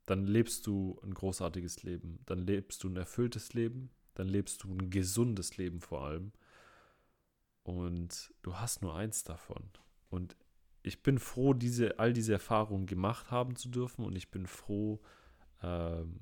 dann 0.07 0.27
lebst 0.27 0.67
du 0.67 0.99
ein 1.03 1.15
großartiges 1.15 1.83
Leben, 1.83 2.21
dann 2.27 2.39
lebst 2.39 2.83
du 2.83 2.89
ein 2.89 2.97
erfülltes 2.97 3.53
Leben, 3.53 3.91
dann 4.15 4.29
lebst 4.29 4.65
du 4.65 4.73
ein 4.73 4.91
gesundes 4.91 5.57
Leben 5.57 5.81
vor 5.81 6.05
allem. 6.05 6.33
Und 7.63 8.33
du 8.43 8.57
hast 8.57 8.83
nur 8.83 8.97
eins 8.97 9.25
davon. 9.25 9.71
Und 10.09 10.37
ich 10.89 11.03
bin 11.03 11.19
froh, 11.19 11.55
diese, 11.55 11.99
all 11.99 12.13
diese 12.13 12.33
Erfahrungen 12.33 12.87
gemacht 12.87 13.31
haben 13.31 13.55
zu 13.57 13.69
dürfen 13.69 14.05
und 14.05 14.17
ich 14.17 14.31
bin 14.31 14.47
froh, 14.47 15.01
ähm, 15.63 16.21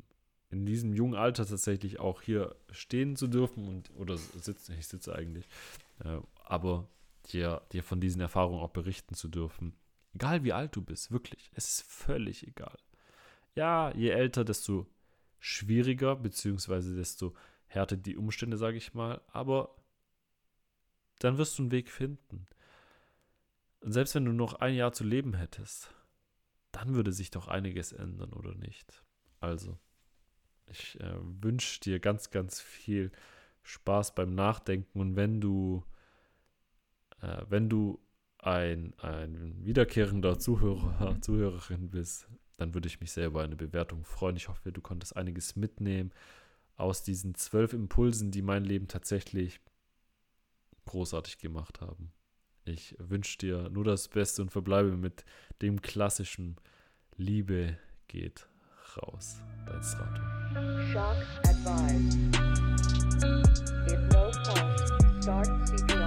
in 0.50 0.66
diesem 0.66 0.92
jungen 0.92 1.14
Alter 1.14 1.46
tatsächlich 1.46 1.98
auch 2.00 2.22
hier 2.22 2.54
stehen 2.70 3.16
zu 3.16 3.26
dürfen 3.26 3.66
und 3.66 3.90
oder 3.96 4.16
sitzen, 4.16 4.76
ich 4.78 4.86
sitze 4.86 5.14
eigentlich, 5.14 5.46
äh, 6.04 6.18
aber 6.44 6.88
dir, 7.32 7.62
dir 7.72 7.82
von 7.82 8.00
diesen 8.00 8.20
Erfahrungen 8.20 8.60
auch 8.60 8.70
berichten 8.70 9.14
zu 9.14 9.28
dürfen. 9.28 9.74
Egal 10.14 10.44
wie 10.44 10.52
alt 10.52 10.74
du 10.76 10.82
bist, 10.82 11.10
wirklich, 11.10 11.50
es 11.54 11.68
ist 11.68 11.82
völlig 11.82 12.46
egal. 12.46 12.78
Ja, 13.54 13.92
je 13.94 14.10
älter, 14.10 14.44
desto 14.44 14.86
schwieriger, 15.38 16.16
beziehungsweise 16.16 16.94
desto 16.94 17.34
härter 17.66 17.96
die 17.96 18.16
Umstände, 18.16 18.56
sage 18.56 18.76
ich 18.76 18.94
mal, 18.94 19.20
aber 19.28 19.76
dann 21.18 21.38
wirst 21.38 21.58
du 21.58 21.62
einen 21.62 21.72
Weg 21.72 21.90
finden. 21.90 22.46
Und 23.80 23.92
selbst 23.92 24.14
wenn 24.14 24.24
du 24.24 24.32
noch 24.32 24.54
ein 24.54 24.74
Jahr 24.74 24.92
zu 24.92 25.04
leben 25.04 25.34
hättest, 25.34 25.94
dann 26.72 26.94
würde 26.94 27.12
sich 27.12 27.30
doch 27.30 27.48
einiges 27.48 27.92
ändern, 27.92 28.32
oder 28.32 28.54
nicht? 28.54 29.04
Also, 29.40 29.78
ich 30.66 31.00
äh, 31.00 31.14
wünsche 31.20 31.80
dir 31.80 32.00
ganz, 32.00 32.30
ganz 32.30 32.60
viel 32.60 33.12
Spaß 33.62 34.14
beim 34.14 34.34
Nachdenken 34.34 35.00
und 35.00 35.16
wenn 35.16 35.40
du, 35.40 35.84
äh, 37.20 37.42
wenn 37.48 37.68
du 37.68 38.00
ein, 38.38 38.94
ein 38.98 39.64
wiederkehrender 39.64 40.38
Zuhörer, 40.38 41.20
Zuhörerin 41.20 41.90
bist, 41.90 42.28
dann 42.56 42.74
würde 42.74 42.88
ich 42.88 43.00
mich 43.00 43.12
sehr 43.12 43.26
über 43.26 43.42
eine 43.42 43.56
Bewertung 43.56 44.04
freuen. 44.04 44.36
Ich 44.36 44.48
hoffe, 44.48 44.72
du 44.72 44.80
konntest 44.80 45.16
einiges 45.16 45.56
mitnehmen 45.56 46.12
aus 46.76 47.02
diesen 47.02 47.34
zwölf 47.34 47.72
Impulsen, 47.72 48.30
die 48.30 48.42
mein 48.42 48.64
Leben 48.64 48.88
tatsächlich 48.88 49.60
großartig 50.84 51.38
gemacht 51.38 51.80
haben. 51.80 52.12
Ich 52.68 52.96
wünsche 52.98 53.38
dir 53.38 53.70
nur 53.70 53.84
das 53.84 54.08
Beste 54.08 54.42
und 54.42 54.50
verbleibe 54.50 54.96
mit 54.96 55.24
dem 55.62 55.80
klassischen 55.82 56.56
Liebe 57.16 57.78
geht 58.08 58.48
raus. 58.96 59.40
Dein 59.66 59.82
Strato. 59.82 60.22
Shock 60.92 61.16
advised. 61.44 62.16
If 63.86 64.00
no 64.12 64.32
pulse, 64.44 65.22
start 65.22 66.05